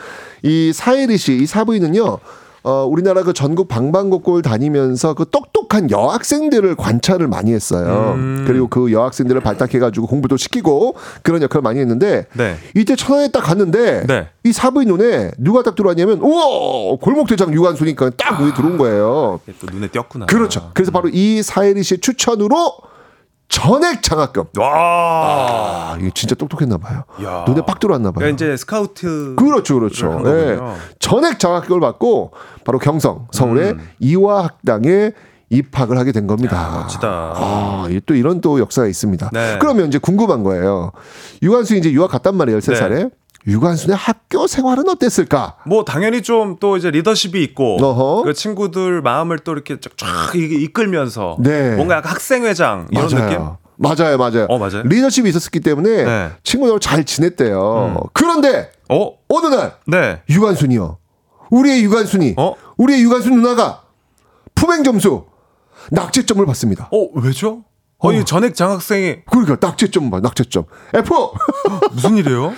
이 0.44 0.72
사에리 0.72 1.18
씨, 1.18 1.36
이 1.36 1.46
사부인은요. 1.48 2.20
어, 2.64 2.86
우리나라 2.86 3.24
그 3.24 3.34
전국 3.34 3.68
방방곡곡을 3.68 4.42
다니면서 4.42 5.14
그 5.14 5.26
똑똑한 5.30 5.90
여학생들을 5.92 6.76
관찰을 6.76 7.28
많이 7.28 7.54
했어요. 7.54 8.14
음. 8.16 8.44
그리고 8.48 8.68
그 8.68 8.92
여학생들을 8.92 9.42
발탁해가지고 9.42 10.08
공부도 10.08 10.38
시키고 10.38 10.96
그런 11.22 11.42
역할을 11.42 11.62
많이 11.62 11.80
했는데 11.80 12.26
네. 12.34 12.58
이때 12.76 12.96
천안에 12.96 13.30
딱 13.30 13.42
갔는데 13.42 14.06
네. 14.08 14.28
이 14.44 14.52
사부인 14.52 14.88
눈에 14.88 15.32
누가 15.38 15.64
딱 15.64 15.76
들어왔냐면 15.76 16.20
우와 16.20 16.98
골목대장 17.02 17.54
유관수니까 17.54 18.12
딱 18.18 18.42
눈에 18.42 18.54
들어온 18.54 18.78
거예요. 18.78 19.40
이게 19.48 19.58
또 19.60 19.68
눈에 19.72 19.88
띄었구나. 19.88 20.26
그렇죠. 20.26 20.72
그래서 20.74 20.92
바로 20.92 21.10
이 21.10 21.42
사혜리 21.44 21.84
씨의 21.84 22.00
추천으로 22.00 22.74
전액 23.50 24.04
장학금. 24.04 24.44
와. 24.60 25.94
아, 25.94 25.98
이게 26.00 26.12
진짜 26.14 26.36
똑똑했나 26.36 26.78
봐요. 26.78 27.04
야. 27.24 27.46
눈에 27.48 27.62
빡 27.66 27.80
들어왔나 27.80 28.12
봐요. 28.12 28.20
그러니까 28.20 28.36
이제 28.36 28.58
스카우트. 28.58 29.36
그렇죠, 29.36 29.76
그렇죠. 29.80 30.12
한 30.12 30.26
예. 30.28 30.60
전액 31.00 31.40
장학금을 31.40 31.80
받고 31.80 32.34
바로 32.66 32.80
경성 32.80 33.28
서울의 33.32 33.72
음. 33.72 33.90
이화학당에 34.00 35.12
입학을 35.50 35.98
하게 35.98 36.12
된 36.12 36.28
겁니다. 36.28 36.58
야, 36.58 36.80
멋지다. 36.82 37.08
아, 37.08 37.88
또 38.06 38.16
이런 38.16 38.42
또 38.42 38.60
역사가 38.60 38.88
있습니다. 38.88 39.30
네. 39.32 39.58
그러면 39.60 39.88
이제 39.88 39.98
궁금한 39.98 40.44
거예요. 40.44 40.92
유관순이 41.42 41.80
이제 41.80 41.92
유학 41.94 42.12
갔단 42.12 42.36
말이에요, 42.36 42.60
13살에. 42.60 42.90
네. 42.90 43.10
유관순의 43.48 43.96
학교 43.96 44.46
생활은 44.48 44.90
어땠을까? 44.90 45.58
뭐 45.66 45.86
당연히 45.86 46.22
좀 46.22 46.58
또 46.60 46.76
이제 46.78 46.90
리더십이 46.92 47.42
있고 47.44 47.78
어허. 47.84 48.24
그 48.24 48.34
친구들 48.34 49.02
마음을 49.02 49.40
또 49.40 49.54
이렇게 49.54 49.78
쫙 49.80 50.32
이끌면서 50.36 51.38
네. 51.40 51.76
뭔가 51.76 51.96
약간 51.98 52.12
학생회장 52.12 52.88
이런 52.92 53.08
맞아요. 53.10 53.30
느낌? 53.30 53.46
맞아요, 53.80 54.18
맞아요. 54.18 54.46
어, 54.50 54.58
맞아요. 54.58 54.82
리더십이 54.84 55.30
있었기 55.30 55.60
때문에 55.60 55.90
네. 55.90 56.04
음. 56.06 56.34
친구들하고 56.44 56.80
잘 56.80 57.04
지냈대요. 57.04 58.08
그런데 58.14 58.72
어? 58.90 59.12
어느 59.30 59.48
날 59.54 59.76
네. 59.86 60.22
유관순이요. 60.30 60.98
우리의 61.52 61.84
유관순이 61.84 62.34
어? 62.38 62.56
우리의 62.78 63.02
유관순 63.04 63.34
누나가 63.36 63.84
품행 64.56 64.84
점수 64.84 65.26
낙제점을 65.92 66.44
받습니다. 66.46 66.90
어, 66.92 67.08
왜죠? 67.22 67.64
어, 68.00 68.12
이 68.14 68.26
전액 68.26 68.56
장학생이 68.56 69.18
그러니까 69.30 69.58
낙제점 69.60 70.10
봐, 70.12 70.20
낙제점. 70.20 70.66
F. 70.94 71.14
무슨 71.94 72.18
일이에요? 72.18 72.54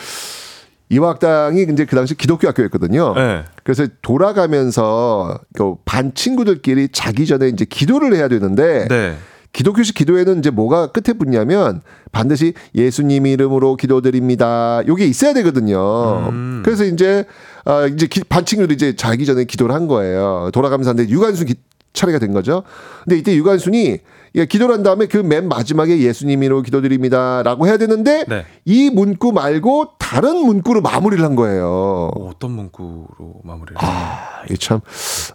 이화학당이 0.89 1.67
이제 1.71 1.85
그 1.85 1.95
당시 1.95 2.15
기독교 2.15 2.47
학교였거든요. 2.47 3.13
네. 3.15 3.43
그래서 3.63 3.85
돌아가면서 4.01 5.39
그 5.55 5.75
반 5.85 6.13
친구들끼리 6.13 6.89
자기 6.91 7.25
전에 7.25 7.47
이제 7.49 7.65
기도를 7.65 8.15
해야 8.15 8.27
되는데 8.27 8.87
네. 8.87 9.15
기독교식 9.53 9.95
기도에는 9.95 10.39
이제 10.39 10.49
뭐가 10.51 10.87
끝에 10.91 11.17
붙냐면 11.17 11.81
반드시 12.11 12.53
예수님 12.75 13.25
이름으로 13.25 13.75
기도드립니다. 13.75 14.81
요게 14.87 15.05
있어야 15.05 15.33
되거든요. 15.33 16.29
음. 16.29 16.61
그래서 16.63 16.83
이제 16.85 17.25
아 17.65 17.85
이제 17.85 18.05
기- 18.07 18.23
반 18.23 18.45
친구들이 18.45 18.75
이제 18.75 18.95
자기 18.95 19.25
전에 19.25 19.45
기도를 19.45 19.73
한 19.73 19.87
거예요. 19.87 20.49
돌아가면서 20.53 20.91
하는데 20.91 21.09
유관순 21.11 21.47
기, 21.47 21.55
차례가 21.93 22.19
된 22.19 22.31
거죠. 22.33 22.63
근데 23.03 23.17
이때 23.17 23.35
유관순이 23.35 23.99
예, 24.35 24.45
기도를 24.45 24.75
한 24.75 24.83
다음에 24.83 25.07
그 25.07 25.19
맨 25.23 25.47
마지막에 25.47 25.99
예수님으로 25.99 26.61
기도드립니다 26.61 27.41
라고 27.43 27.67
해야 27.67 27.77
되는데 27.77 28.25
네. 28.27 28.45
이 28.65 28.89
문구 28.89 29.31
말고 29.33 29.93
다른 29.99 30.37
문구로 30.45 30.81
마무리를 30.81 31.23
한 31.23 31.35
거예요. 31.35 31.65
어, 31.67 32.29
어떤 32.29 32.51
문구로 32.51 33.41
마무리를? 33.43 33.75
아, 33.79 34.41
이게 34.45 34.55
참 34.57 34.79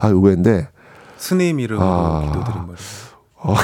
아, 0.01 0.09
의외인데 0.09 0.69
스님 1.17 1.61
이름으로 1.61 1.87
아. 1.87 2.21
기도드린 2.23 2.59
말이에요. 2.61 3.45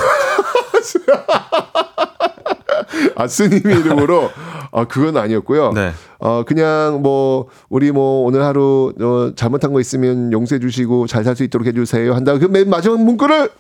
아 3.17 3.27
스님 3.27 3.61
이름으로 3.65 4.31
아 4.73 4.85
그건 4.87 5.17
아니었고요. 5.17 5.73
네. 5.73 5.93
어 6.19 6.45
그냥 6.47 7.01
뭐 7.03 7.47
우리 7.69 7.93
뭐 7.93 8.25
오늘 8.25 8.43
하루 8.45 8.93
어, 9.01 9.33
잘못한 9.37 9.73
거 9.73 9.81
있으면 9.81 10.33
용서해 10.33 10.59
주시고 10.61 11.07
잘 11.07 11.25
살 11.25 11.37
수 11.37 11.45
있도록 11.45 11.67
해 11.67 11.73
주세요 11.73 12.15
한다. 12.15 12.39
그 12.39 12.47
맨 12.49 12.69
마지막 12.69 13.01
문구를 13.03 13.51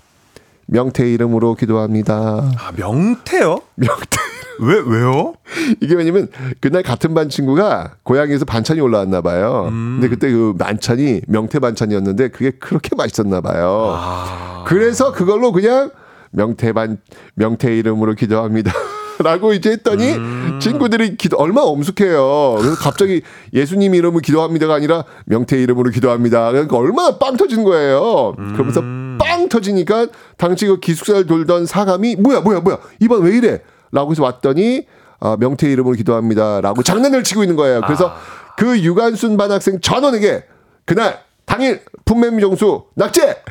명태 0.70 1.10
이름으로 1.12 1.54
기도합니다. 1.56 2.14
아, 2.14 2.72
명태요? 2.76 3.60
명태. 3.74 4.18
왜 4.60 4.74
왜요? 4.86 5.34
이게 5.80 5.94
왜냐면 5.94 6.28
그날 6.60 6.82
같은 6.82 7.14
반 7.14 7.28
친구가 7.28 7.96
고향에서 8.02 8.44
반찬이 8.44 8.80
올라왔나 8.80 9.20
봐요. 9.20 9.66
음. 9.68 9.98
근데 10.00 10.08
그때 10.08 10.30
그 10.30 10.54
반찬이 10.56 11.22
명태 11.26 11.58
반찬이었는데 11.58 12.28
그게 12.28 12.50
그렇게 12.50 12.94
맛있었나 12.94 13.40
봐요. 13.40 13.94
아. 13.96 14.64
그래서 14.66 15.12
그걸로 15.12 15.52
그냥 15.52 15.90
명태 16.30 16.72
반 16.72 16.98
명태 17.34 17.76
이름으로 17.76 18.14
기도합니다. 18.14 18.72
라고 19.24 19.52
이제 19.52 19.72
했더니 19.72 20.12
음. 20.12 20.58
친구들이 20.60 21.16
기도 21.16 21.36
얼마나 21.36 21.66
엄숙해요. 21.66 22.56
그래서 22.58 22.76
갑자기 22.76 23.22
예수님 23.52 23.94
이름으로 23.94 24.20
기도합니다가 24.20 24.74
아니라 24.74 25.04
명태 25.26 25.60
이름으로 25.60 25.90
기도합니다. 25.90 26.52
그러니까 26.52 26.76
얼마나 26.76 27.18
빵 27.18 27.36
터진 27.36 27.64
거예요. 27.64 28.34
그러면서 28.36 28.80
음. 28.80 28.99
빵 29.40 29.48
터지니까 29.48 30.08
당시 30.36 30.66
그 30.66 30.78
기숙사를 30.78 31.26
돌던 31.26 31.66
사감이 31.66 32.16
뭐야 32.16 32.40
뭐야 32.40 32.60
뭐야 32.60 32.78
이 33.00 33.05
방 33.05 33.22
왜 33.22 33.36
이래? 33.36 33.60
라고 33.92 34.10
해서 34.10 34.22
왔더니 34.22 34.86
아, 35.20 35.36
명태 35.38 35.70
이름으로 35.70 35.96
기도합니다 35.96 36.60
라고 36.60 36.82
장난을 36.82 37.24
치고 37.24 37.42
있는 37.42 37.56
거예요. 37.56 37.80
그래서 37.82 38.08
아. 38.08 38.16
그 38.56 38.78
유관순 38.80 39.36
반 39.36 39.50
학생 39.50 39.80
전원에게 39.80 40.44
그날 40.84 41.20
당일 41.46 41.82
품행 42.04 42.40
점수 42.40 42.84
낙제 42.94 43.42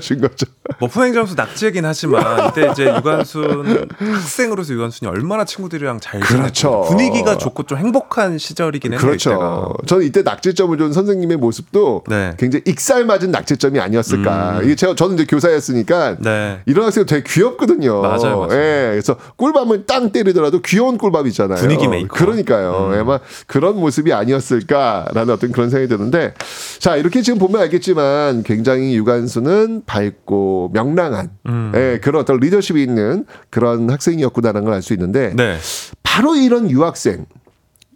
준 0.00 0.20
거죠. 0.20 0.46
뭐 0.80 0.88
품행 0.88 1.12
점수 1.12 1.34
낙제긴 1.34 1.84
하지만 1.84 2.48
이때 2.48 2.70
이제 2.70 2.84
유관순 2.94 3.88
학생으로서 3.98 4.74
유관순이 4.74 5.08
얼마나 5.08 5.44
친구들이랑 5.44 6.00
잘 6.00 6.20
그렇죠. 6.20 6.82
분위기가 6.88 7.38
좋고 7.38 7.64
좀 7.64 7.78
행복한 7.78 8.38
시절이긴 8.38 8.92
했네요. 8.92 9.06
그렇죠. 9.06 9.30
이때가. 9.30 9.68
저는 9.86 10.06
이때 10.06 10.22
낙제점을 10.22 10.76
준 10.78 10.92
선생님의 10.92 11.36
모습도 11.36 12.04
네. 12.08 12.34
굉장히 12.38 12.64
익살맞은 12.66 13.30
낙제점이 13.30 13.80
아니었을까. 13.80 14.58
음. 14.58 14.64
이게 14.64 14.74
제가 14.74 14.94
저는 14.94 15.14
이제 15.14 15.26
교사였으니까 15.26 16.16
네. 16.18 16.60
이런 16.66 16.86
학생 16.86 17.06
되게 17.06 17.22
귀엽거든요. 17.26 18.02
맞아요, 18.02 18.40
맞아요. 18.40 18.48
예, 18.52 18.88
그래서 18.90 19.16
꿀밤을 19.36 19.86
땅 19.86 20.10
때리더라도 20.10 20.60
귀여운 20.62 20.98
꿀밤 20.98 21.26
있잖아요. 21.28 21.58
분위기 21.58 21.86
메이커. 21.86 22.14
그러니까요. 22.14 22.90
음. 22.92 23.00
아마 23.00 23.20
그런 23.46 23.76
모습이 23.76 24.12
아니었을까라는 24.12 25.32
어떤 25.32 25.52
그런 25.52 25.70
생각이 25.70 25.88
드는데 25.88 26.34
자 26.78 26.96
이렇게 26.96 27.22
지금 27.22 27.38
보면 27.38 27.60
알겠지만 27.62 28.42
굉장히 28.42 28.96
유관 28.96 29.27
수는 29.28 29.82
밝고 29.86 30.70
명랑한 30.72 31.30
음. 31.46 31.72
예, 31.74 32.00
그런 32.02 32.20
어떤 32.22 32.38
리더십이 32.38 32.82
있는 32.82 33.24
그런 33.50 33.88
학생이었구나라는 33.90 34.64
걸 34.64 34.74
알 34.74 34.82
수 34.82 34.92
있는데 34.94 35.34
네. 35.36 35.58
바로 36.02 36.34
이런 36.36 36.70
유학생, 36.70 37.26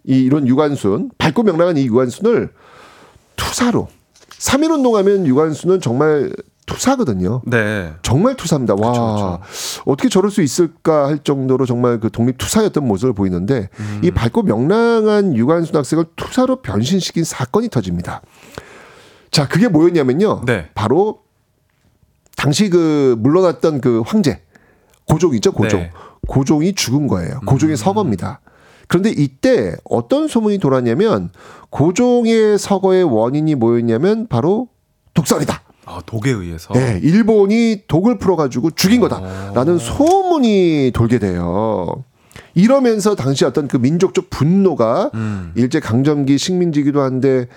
이 0.05 0.19
이런 0.23 0.47
유관순, 0.47 1.11
밝고 1.17 1.43
명랑한 1.43 1.77
이 1.77 1.85
유관순을 1.85 2.49
투사로 3.35 3.87
3.1 4.37 4.71
운동하면 4.71 5.25
유관순은 5.25 5.81
정말 5.81 6.31
투사거든요. 6.65 7.41
네. 7.45 7.91
정말 8.03 8.35
투사입니다. 8.37 8.75
와 8.75 9.39
그쵸, 9.41 9.81
어떻게 9.85 10.07
저럴 10.09 10.31
수 10.31 10.41
있을까 10.41 11.07
할 11.07 11.19
정도로 11.19 11.65
정말 11.65 11.99
그 11.99 12.09
독립 12.09 12.37
투사였던 12.37 12.87
모습을 12.87 13.13
보이는데 13.13 13.69
음. 13.79 14.01
이 14.03 14.11
밝고 14.11 14.43
명랑한 14.43 15.35
유관순 15.35 15.75
학생을 15.75 16.05
투사로 16.15 16.61
변신시킨 16.61 17.23
사건이 17.25 17.67
터집니다. 17.69 18.21
자 19.31 19.47
그게 19.47 19.67
뭐였냐면요. 19.67 20.43
네. 20.45 20.69
바로 20.73 21.22
당시 22.43 22.69
그 22.69 23.15
물러났던 23.19 23.79
그 23.79 24.03
황제 24.05 24.41
고종 25.05 25.33
있죠 25.35 25.53
고종 25.53 25.79
네. 25.79 25.91
고종이 26.27 26.73
죽은 26.73 27.07
거예요. 27.07 27.39
음. 27.41 27.45
고종의 27.45 27.77
서거입니다. 27.77 28.41
그런데 28.89 29.11
이때 29.11 29.77
어떤 29.85 30.27
소문이 30.27 30.57
돌았냐면 30.57 31.29
고종의 31.69 32.57
서거의 32.57 33.05
원인이 33.05 33.55
뭐였냐면 33.55 34.27
바로 34.27 34.67
독살이다. 35.13 35.61
아, 35.85 36.01
독에 36.05 36.31
의해서. 36.31 36.73
네, 36.73 36.99
일본이 37.01 37.83
독을 37.87 38.17
풀어가지고 38.17 38.71
죽인 38.71 38.99
거다라는 38.99 39.77
소문이 39.77 40.91
돌게 40.93 41.19
돼요. 41.19 42.03
이러면서 42.55 43.15
당시 43.15 43.45
어떤 43.45 43.69
그 43.69 43.77
민족적 43.77 44.29
분노가 44.29 45.11
음. 45.13 45.53
일제 45.55 45.79
강점기 45.79 46.37
식민지기도 46.37 47.01
한데 47.01 47.47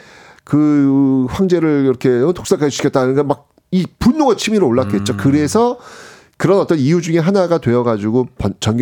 그 0.44 1.26
황제를 1.30 1.86
이렇게 1.86 2.08
독살까지 2.08 2.70
시켰다는 2.70 3.16
게막 3.16 3.55
이 3.70 3.86
분노가 3.98 4.36
치밀어 4.36 4.66
올랐겠죠. 4.66 5.14
음. 5.14 5.16
그래서 5.16 5.78
그런 6.38 6.58
어떤 6.60 6.78
이유 6.78 7.00
중에 7.00 7.18
하나가 7.18 7.58
되어가지고 7.58 8.28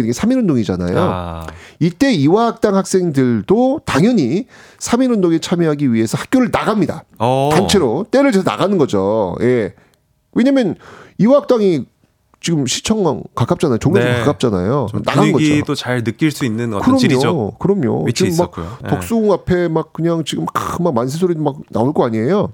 게 0.06 0.10
3.1운동이잖아요. 0.10 0.96
아, 0.96 1.46
이때 1.78 2.12
이화학당 2.12 2.74
학생들도 2.74 3.82
당연히 3.84 4.46
3.1운동에 4.78 5.40
참여하기 5.40 5.92
위해서 5.92 6.18
학교를 6.18 6.50
나갑니다. 6.52 7.04
어. 7.18 7.50
단체로 7.52 8.06
때를 8.10 8.32
재서 8.32 8.48
나가는 8.48 8.76
거죠. 8.76 9.36
예. 9.40 9.74
왜냐면 10.32 10.74
이화학당이 11.18 11.86
지금 12.40 12.66
시청 12.66 13.22
가깝잖아요. 13.34 13.78
종로에 13.78 14.04
네. 14.04 14.18
가깝잖아요. 14.18 14.88
좀 14.90 15.02
나간 15.02 15.32
거죠. 15.32 15.44
분위기도 15.44 15.74
잘 15.76 16.02
느낄 16.02 16.30
수 16.32 16.44
있는 16.44 16.74
어떤 16.74 16.98
그럼요. 16.98 17.52
그럼요. 17.58 18.10
지금 18.12 18.30
막 18.30 18.32
있었고요. 18.32 18.78
예. 18.84 18.88
덕수궁 18.88 19.32
앞에 19.32 19.68
막 19.68 19.92
그냥 19.92 20.24
지금 20.24 20.44
막, 20.44 20.82
막 20.82 20.92
만세 20.92 21.18
소리도 21.18 21.40
막 21.40 21.56
나올 21.70 21.94
거 21.94 22.04
아니에요. 22.04 22.52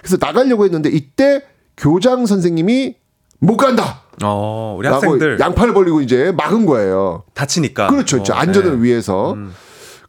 그래서 0.00 0.18
나가려고 0.20 0.64
했는데 0.64 0.90
이때 0.90 1.42
교장 1.76 2.26
선생님이 2.26 2.96
못 3.40 3.56
간다. 3.56 4.02
어, 4.22 4.76
우리 4.78 4.86
학생들 4.88 5.40
양팔을 5.40 5.74
벌리고 5.74 6.00
이제 6.00 6.32
막은 6.32 6.66
거예요. 6.66 7.24
다치니까. 7.34 7.88
그렇죠. 7.88 8.18
이제 8.18 8.32
어, 8.32 8.36
안전을 8.36 8.76
네. 8.76 8.82
위해서. 8.82 9.34
음. 9.34 9.52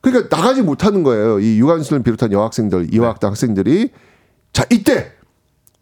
그러니까 0.01 0.35
나가지 0.35 0.61
못하는 0.61 1.01
거예요. 1.01 1.39
이 1.39 1.57
유관순을 1.59 2.03
비롯한 2.03 2.31
여학생들, 2.31 2.83
네. 2.83 2.89
이화학당 2.91 3.31
학생들이. 3.31 3.89
자, 4.53 4.63
이때 4.69 5.11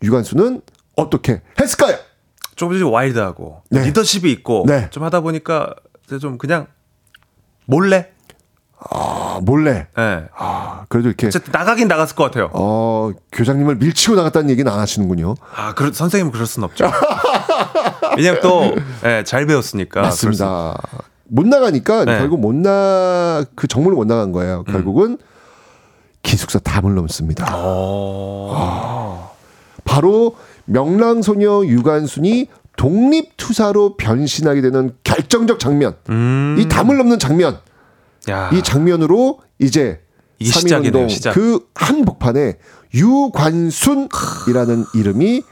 유관순은 0.01 0.61
어떻게 0.95 1.41
했을까요? 1.60 1.97
조금 2.55 2.81
와일드하고 2.91 3.64
네. 3.69 3.85
리더십이 3.85 4.31
있고 4.31 4.64
네. 4.68 4.89
좀 4.91 5.03
하다 5.03 5.22
보니까 5.22 5.76
좀 6.22 6.38
그냥 6.38 6.68
몰래 7.65 8.12
아, 8.89 9.39
몰래. 9.41 9.88
예. 9.97 10.26
아, 10.35 10.85
그래도 10.89 11.10
이렇게 11.10 11.30
나가긴 11.51 11.88
나갔을 11.88 12.15
것 12.15 12.26
같아요. 12.26 12.49
어, 12.53 13.11
교장님을 13.31 13.76
밀치고 13.76 14.15
나갔다는 14.15 14.49
얘기는 14.49 14.69
안 14.72 14.80
하시는군요. 14.80 15.35
아, 15.55 15.73
그 15.73 15.91
선생님은 15.93 16.31
그럴 16.31 16.45
순 16.45 16.64
없죠. 16.64 16.91
왜냐면 18.18 18.41
또, 18.41 18.76
예, 19.05 19.23
잘 19.26 19.45
배웠으니까. 19.45 20.01
맞습니다. 20.01 20.76
못 21.26 21.47
나가니까 21.47 22.05
네. 22.05 22.19
결국 22.19 22.39
못 22.39 22.53
나, 22.53 23.43
그 23.55 23.68
정문을 23.68 23.95
못 23.95 24.05
나간 24.05 24.31
거예요. 24.31 24.64
음. 24.68 24.72
결국은 24.72 25.18
기숙사 26.22 26.60
담을 26.60 26.95
넘습니다. 26.95 27.47
어. 27.53 29.31
바로 29.84 30.35
명랑소녀 30.65 31.65
유관순이 31.65 32.47
독립투사로 32.77 33.97
변신하게 33.97 34.61
되는 34.61 34.95
결정적 35.03 35.60
장면. 35.60 35.95
음. 36.10 36.55
이 36.60 36.68
담을 36.68 36.97
넘는 36.97 37.19
장면. 37.19 37.60
야. 38.29 38.49
이 38.53 38.61
장면으로 38.61 39.39
이제 39.59 40.01
이게 40.39 40.51
3.1 40.51 40.53
시작이네요, 40.61 40.87
운동 40.87 41.09
시작. 41.09 41.33
그 41.33 41.67
한복판에 41.75 42.57
유관순이라는 42.93 44.85
이름이 44.95 45.43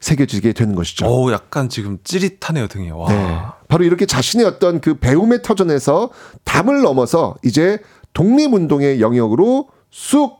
새겨지게 0.00 0.52
되는 0.52 0.74
것이죠. 0.74 1.06
어우, 1.06 1.32
약간 1.32 1.68
지금 1.68 1.98
찌릿하네요, 2.04 2.68
등이. 2.68 2.90
와. 2.90 3.08
네. 3.08 3.38
바로 3.68 3.84
이렇게 3.84 4.06
자신의 4.06 4.46
어떤 4.46 4.80
그 4.80 4.94
배움의 4.94 5.42
터전에서 5.42 6.10
담을 6.44 6.82
넘어서 6.82 7.34
이제 7.44 7.78
독립운동의 8.14 9.00
영역으로 9.00 9.68
쑥 9.90 10.38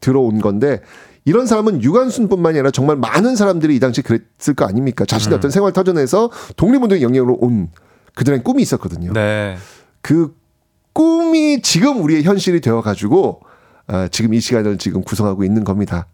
들어온 0.00 0.40
건데 0.40 0.80
이런 1.24 1.46
사람은 1.46 1.82
유관순뿐만이 1.82 2.58
아니라 2.58 2.70
정말 2.70 2.96
많은 2.96 3.36
사람들이 3.36 3.76
이 3.76 3.80
당시 3.80 4.02
그랬을 4.02 4.54
거 4.54 4.64
아닙니까? 4.64 5.04
자신의 5.04 5.36
음. 5.36 5.38
어떤 5.38 5.50
생활 5.50 5.72
터전에서 5.72 6.30
독립운동의 6.56 7.02
영역으로 7.02 7.38
온 7.40 7.70
그들의 8.14 8.42
꿈이 8.42 8.62
있었거든요. 8.62 9.12
네. 9.12 9.56
그 10.02 10.34
꿈이 10.92 11.62
지금 11.62 12.02
우리의 12.02 12.22
현실이 12.24 12.60
되어가지고 12.60 13.40
아, 13.86 14.08
지금 14.08 14.34
이 14.34 14.40
시간을 14.40 14.78
지금 14.78 15.02
구성하고 15.02 15.42
있는 15.44 15.64
겁니다. 15.64 16.06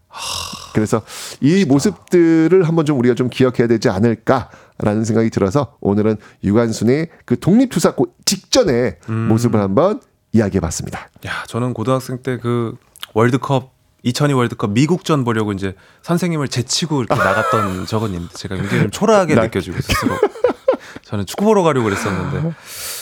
그래서 0.73 1.01
이 1.41 1.63
모습들을 1.65 2.67
한번 2.67 2.85
좀 2.85 2.97
우리가 2.99 3.13
좀 3.15 3.29
기억해야 3.29 3.67
되지 3.67 3.89
않을까라는 3.89 5.03
생각이 5.05 5.29
들어서 5.29 5.75
오늘은 5.79 6.17
유관순의 6.43 7.09
그 7.25 7.39
독립투사고 7.39 8.07
직전의 8.25 8.97
음. 9.09 9.27
모습을 9.27 9.59
한번 9.59 10.01
이야기해봤습니다. 10.33 11.09
야, 11.27 11.43
저는 11.47 11.73
고등학생 11.73 12.21
때 12.21 12.37
그 12.37 12.75
월드컵 13.13 13.73
2002 14.03 14.33
월드컵 14.33 14.71
미국전 14.71 15.23
보려고 15.23 15.51
이제 15.51 15.75
선생님을 16.03 16.47
제치고 16.49 17.03
이렇게 17.03 17.15
나갔던 17.15 17.85
적은 17.87 18.09
있는데 18.13 18.33
제가 18.35 18.55
굉장히 18.55 18.81
좀 18.83 18.91
초라하게 18.91 19.35
나- 19.35 19.43
느껴지고 19.43 19.79
스스로. 19.81 20.15
저는 21.03 21.25
축구 21.25 21.45
보러 21.45 21.63
가려고 21.63 21.85
그랬었는데. 21.85 22.53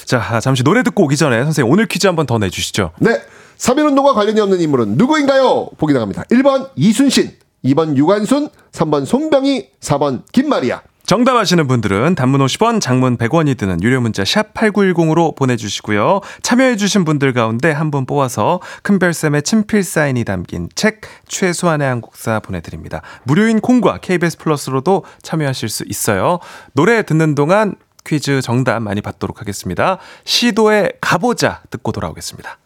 자, 0.06 0.40
잠시 0.40 0.64
노래 0.64 0.84
듣고 0.84 1.04
오기 1.04 1.18
전에 1.18 1.44
선생님 1.44 1.72
오늘 1.72 1.88
퀴즈 1.88 2.08
한번 2.08 2.26
더 2.26 2.38
내주시죠. 2.38 2.92
네. 3.00 3.22
3.1운동과 3.58 4.14
관련이 4.14 4.40
없는 4.42 4.60
인물은 4.60 4.98
누구인가요? 4.98 5.70
보기 5.78 5.94
나갑니다. 5.94 6.24
1번 6.24 6.70
이순신, 6.76 7.32
2번 7.64 7.96
유관순, 7.96 8.50
3번 8.74 9.06
손병희, 9.06 9.70
4번 9.80 10.24
김마리아. 10.32 10.82
정답 11.06 11.36
아시는 11.38 11.68
분들은 11.68 12.16
단문 12.16 12.44
50원, 12.44 12.82
장문 12.82 13.18
100원이 13.18 13.58
드는 13.58 13.82
유료 13.84 14.02
문자 14.02 14.26
샵 14.26 14.56
8910으로 14.56 15.36
보내주시고요. 15.36 16.20
참여해주신 16.42 17.06
분들 17.06 17.32
가운데 17.34 17.72
한 17.72 17.92
분 17.92 18.08
뽑아서 18.08 18.60
큰별쌤의 18.82 19.44
친필 19.44 19.84
사인이 19.84 20.24
담긴 20.26 20.68
책 20.74 21.02
최소한의 21.28 21.88
한국사 21.88 22.40
보내드립니다. 22.40 23.04
무료인 23.24 23.62
콩과 23.62 24.00
KBS 24.00 24.40
플러스로도 24.40 25.06
참여하실 25.22 25.70
수 25.70 25.84
있어요. 25.88 26.40
노래 26.74 27.04
듣는 27.04 27.36
동안 27.36 27.76
퀴즈 28.06 28.42
정답 28.42 28.80
많이 28.82 29.02
받도록 29.02 29.42
하겠습니다. 29.42 29.98
시도에 30.24 30.92
가보자 31.02 31.62
듣고 31.70 31.92
돌아오겠습니다. 31.92 32.58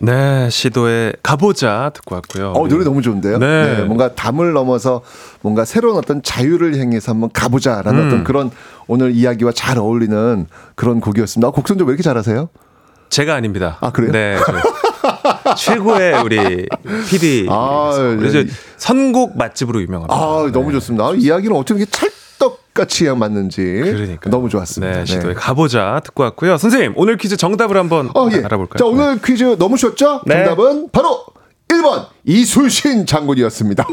네, 0.00 0.48
시도에 0.50 1.12
가보자 1.22 1.90
듣고 1.94 2.14
왔고요. 2.16 2.52
어, 2.52 2.68
노래 2.68 2.84
너무 2.84 3.02
좋은데요? 3.02 3.38
네. 3.38 3.82
뭔가 3.82 4.14
담을 4.14 4.52
넘어서 4.52 5.02
뭔가 5.40 5.64
새로운 5.64 5.96
어떤 5.96 6.22
자유를 6.22 6.78
향해서 6.78 7.12
한번 7.12 7.30
가보자라는 7.32 8.00
음. 8.00 8.06
어떤 8.06 8.24
그런 8.24 8.50
오늘 8.86 9.12
이야기와 9.12 9.50
잘 9.52 9.78
어울리는 9.78 10.46
그런 10.76 11.00
곡이었습니다. 11.00 11.48
어, 11.48 11.50
곡 11.50 11.66
선정 11.66 11.88
왜 11.88 11.92
이렇게 11.92 12.02
잘하세요? 12.02 12.48
제가 13.08 13.34
아닙니다. 13.34 13.78
아, 13.80 13.90
그래요? 13.90 14.12
네. 14.12 14.36
저 14.46 15.54
최고의 15.56 16.22
우리 16.22 16.66
PD. 17.08 17.46
아, 17.50 17.90
그래서 18.18 18.38
네. 18.44 18.46
선곡 18.76 19.36
맛집으로 19.36 19.80
유명합니다. 19.82 20.14
아, 20.14 20.50
너무 20.52 20.70
좋습니다. 20.72 21.06
아, 21.06 21.14
이야기는 21.16 21.56
어떻게 21.56 21.80
이렇게 21.80 21.90
찰 21.90 22.10
떡같이 22.78 23.08
맞는지. 23.08 23.62
그러니까 23.62 24.30
너무 24.30 24.48
좋았습니다. 24.48 24.98
네, 25.00 25.04
시도에 25.04 25.34
가보자 25.34 26.00
듣고 26.04 26.22
왔고요. 26.22 26.56
선생님, 26.56 26.92
오늘 26.96 27.16
퀴즈 27.16 27.36
정답을 27.36 27.76
한번 27.76 28.10
어, 28.14 28.28
예. 28.32 28.36
알아볼까요? 28.36 28.78
자, 28.78 28.84
오늘 28.86 29.20
퀴즈 29.20 29.56
너무 29.58 29.76
쉬웠죠? 29.76 30.22
네. 30.26 30.44
정답은 30.44 30.90
바로 30.92 31.24
1번 31.68 32.06
이순신 32.24 33.06
장군이었습니다. 33.06 33.86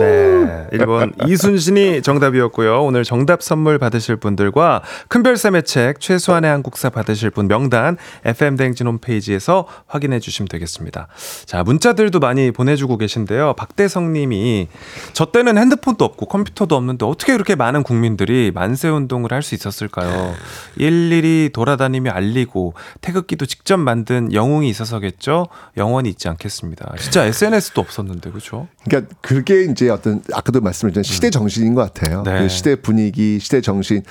네. 0.00 0.43
1번 0.72 1.28
이순신이 1.28 2.02
정답이었고요. 2.02 2.82
오늘 2.84 3.04
정답 3.04 3.42
선물 3.42 3.78
받으실 3.78 4.16
분들과 4.16 4.82
큰별쌤의 5.08 5.62
책 5.62 6.00
최소한의 6.00 6.50
한국사 6.50 6.90
받으실 6.90 7.30
분 7.30 7.46
명단 7.46 7.96
FM대행진 8.24 8.86
홈페이지에서 8.88 9.66
확인해 9.86 10.18
주시면 10.18 10.48
되겠습니다. 10.48 11.06
자, 11.46 11.62
문자들도 11.62 12.18
많이 12.18 12.50
보내주고 12.50 12.98
계신데요. 12.98 13.54
박대성 13.54 14.12
님이 14.12 14.68
저 15.12 15.26
때는 15.26 15.58
핸드폰도 15.58 16.04
없고 16.04 16.26
컴퓨터도 16.26 16.74
없는데 16.74 17.06
어떻게 17.06 17.34
이렇게 17.34 17.54
많은 17.54 17.84
국민들이 17.84 18.50
만세 18.52 18.88
운동을 18.88 19.32
할 19.32 19.44
수 19.44 19.54
있었을까요? 19.54 20.34
일일이 20.76 21.50
돌아다니며 21.52 22.10
알리고 22.10 22.74
태극기도 23.00 23.46
직접 23.46 23.76
만든 23.76 24.32
영웅이 24.32 24.68
있어서겠죠? 24.70 25.46
영원히 25.76 26.10
잊지 26.10 26.28
않겠습니다. 26.28 26.94
진짜 26.98 27.24
SNS도 27.26 27.80
없었는데, 27.80 28.30
그죠? 28.30 28.66
그러니까 28.84 29.14
그게 29.20 29.64
이제 29.64 29.90
어떤 29.90 30.22
아까도 30.34 30.60
말씀드렸던 30.60 31.02
시대 31.02 31.30
정신인 31.30 31.74
것 31.74 31.92
같아요. 31.92 32.22
네. 32.24 32.40
그 32.40 32.48
시대 32.48 32.76
분위기, 32.76 33.38
시대 33.40 33.60
정신. 33.60 34.02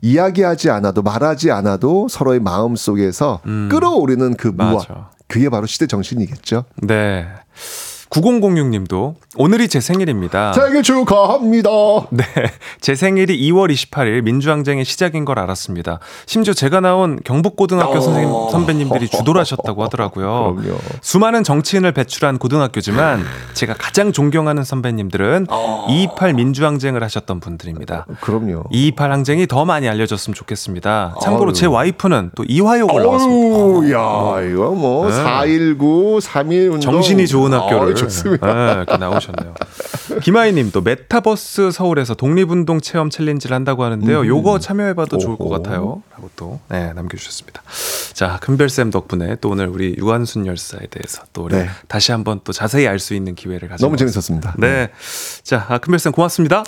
이야기하지 0.00 0.70
않아도 0.70 1.02
말하지 1.02 1.50
않아도 1.50 2.08
서로의 2.08 2.40
마음 2.40 2.76
속에서 2.76 3.40
끌어오르는 3.70 4.34
그 4.36 4.48
무엇. 4.48 4.88
음. 4.90 4.96
그게 5.28 5.48
바로 5.48 5.66
시대 5.66 5.86
정신이겠죠. 5.86 6.64
네. 6.82 7.26
9006님도 8.12 9.14
오늘이 9.38 9.68
제 9.68 9.80
생일입니다. 9.80 10.52
생일 10.52 10.82
축하합니다. 10.82 11.70
네. 12.10 12.24
제 12.80 12.94
생일이 12.94 13.40
2월 13.50 13.72
28일 13.72 14.22
민주항쟁의 14.22 14.84
시작인 14.84 15.24
걸 15.24 15.38
알았습니다. 15.38 15.98
심지어 16.26 16.52
제가 16.52 16.80
나온 16.80 17.18
경북고등학교 17.24 18.00
선생님, 18.00 18.30
선배님들이 18.50 19.08
주도를 19.08 19.40
하셨다고 19.40 19.82
하더라고요. 19.84 20.56
그럼요. 20.56 20.78
수많은 21.00 21.42
정치인을 21.42 21.92
배출한 21.92 22.36
고등학교지만 22.38 23.24
제가 23.54 23.74
가장 23.78 24.12
존경하는 24.12 24.62
선배님들은 24.62 25.46
228 25.88 26.34
민주항쟁을 26.34 27.02
하셨던 27.02 27.40
분들입니다. 27.40 28.06
그럼요. 28.20 28.64
228 28.70 29.10
항쟁이 29.10 29.46
더 29.46 29.64
많이 29.64 29.88
알려졌으면 29.88 30.34
좋겠습니다. 30.34 31.14
참고로 31.22 31.50
아유. 31.50 31.54
제 31.54 31.66
와이프는 31.66 32.32
또 32.34 32.44
이화여고를 32.46 33.06
나왔습니다. 33.06 33.96
야, 33.96 34.42
이거 34.42 34.70
뭐, 34.72 35.08
네. 35.08 35.14
419, 35.16 36.18
3일 36.20 36.64
운동. 36.66 36.80
정신이 36.80 37.26
좋은 37.26 37.54
학교를 37.54 37.92
아, 37.92 38.01
좋습니다. 38.04 38.46
네, 38.52 38.72
이렇게 38.72 38.96
나오셨네요. 38.96 39.54
김하희님도 40.22 40.80
메타버스 40.82 41.70
서울에서 41.70 42.14
독립운동 42.14 42.80
체험 42.80 43.10
챌린지를 43.10 43.54
한다고 43.54 43.84
하는데요. 43.84 44.20
음. 44.20 44.26
요거 44.26 44.58
참여해봐도 44.58 45.18
좋을 45.18 45.36
것. 45.36 45.48
같아요.라고 45.48 46.30
또 46.36 46.60
네, 46.68 46.92
남겨주셨습니다. 46.92 47.62
자, 48.12 48.38
큰별쌤 48.40 48.90
덕분에 48.90 49.36
또 49.40 49.50
오늘 49.50 49.66
우리 49.68 49.94
유한순 49.98 50.46
열사에 50.46 50.86
대해서 50.90 51.22
또 51.32 51.48
네. 51.48 51.68
다시 51.88 52.12
한번 52.12 52.40
또 52.44 52.52
자세히 52.52 52.86
알 52.86 52.98
수 52.98 53.14
있는 53.14 53.34
기회를 53.34 53.68
가져. 53.68 53.84
너무 53.86 53.96
재밌었습니다. 53.96 54.54
네, 54.58 54.90
자, 55.42 55.66
아, 55.68 55.78
큰별쌤 55.78 56.12
고맙습니다. 56.12 56.62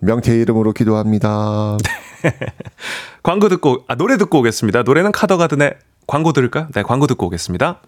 명태 0.00 0.34
이름으로 0.36 0.72
기도합니다. 0.72 1.76
광고 3.22 3.48
듣고 3.48 3.84
아 3.88 3.94
노래 3.94 4.16
듣고 4.16 4.38
오겠습니다. 4.40 4.82
노래는 4.82 5.12
카더가든의 5.12 5.74
광고 6.06 6.32
들을까요? 6.32 6.68
네, 6.74 6.82
광고 6.82 7.06
듣고 7.06 7.26
오겠습니다. 7.26 7.80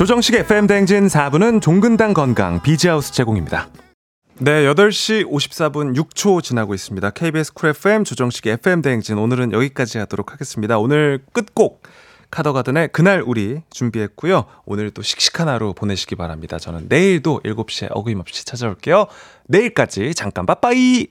조정식의 0.00 0.40
FM 0.40 0.66
대행진 0.66 1.08
4부는 1.08 1.60
종근당 1.60 2.14
건강 2.14 2.62
비지하우스 2.62 3.12
제공입니다. 3.12 3.68
네, 4.38 4.64
8시 4.64 5.30
54분 5.30 5.94
6초 5.94 6.42
지나고 6.42 6.72
있습니다. 6.72 7.10
KBS 7.10 7.52
쿨 7.52 7.68
FM 7.68 8.04
조정식의 8.04 8.54
FM 8.54 8.80
대행진 8.80 9.18
오늘은 9.18 9.52
여기까지 9.52 9.98
하도록 9.98 10.32
하겠습니다. 10.32 10.78
오늘 10.78 11.22
끝곡 11.34 11.82
카더가든의 12.30 12.88
그날 12.92 13.22
우리 13.26 13.60
준비했고요. 13.68 14.46
오늘 14.64 14.90
또 14.90 15.02
씩씩한 15.02 15.48
하루 15.48 15.74
보내시기 15.74 16.16
바랍니다. 16.16 16.58
저는 16.58 16.86
내일도 16.88 17.42
7시에 17.44 17.88
어김없이 17.90 18.46
찾아올게요. 18.46 19.06
내일까지 19.48 20.14
잠깐 20.14 20.46
빠빠이! 20.46 21.08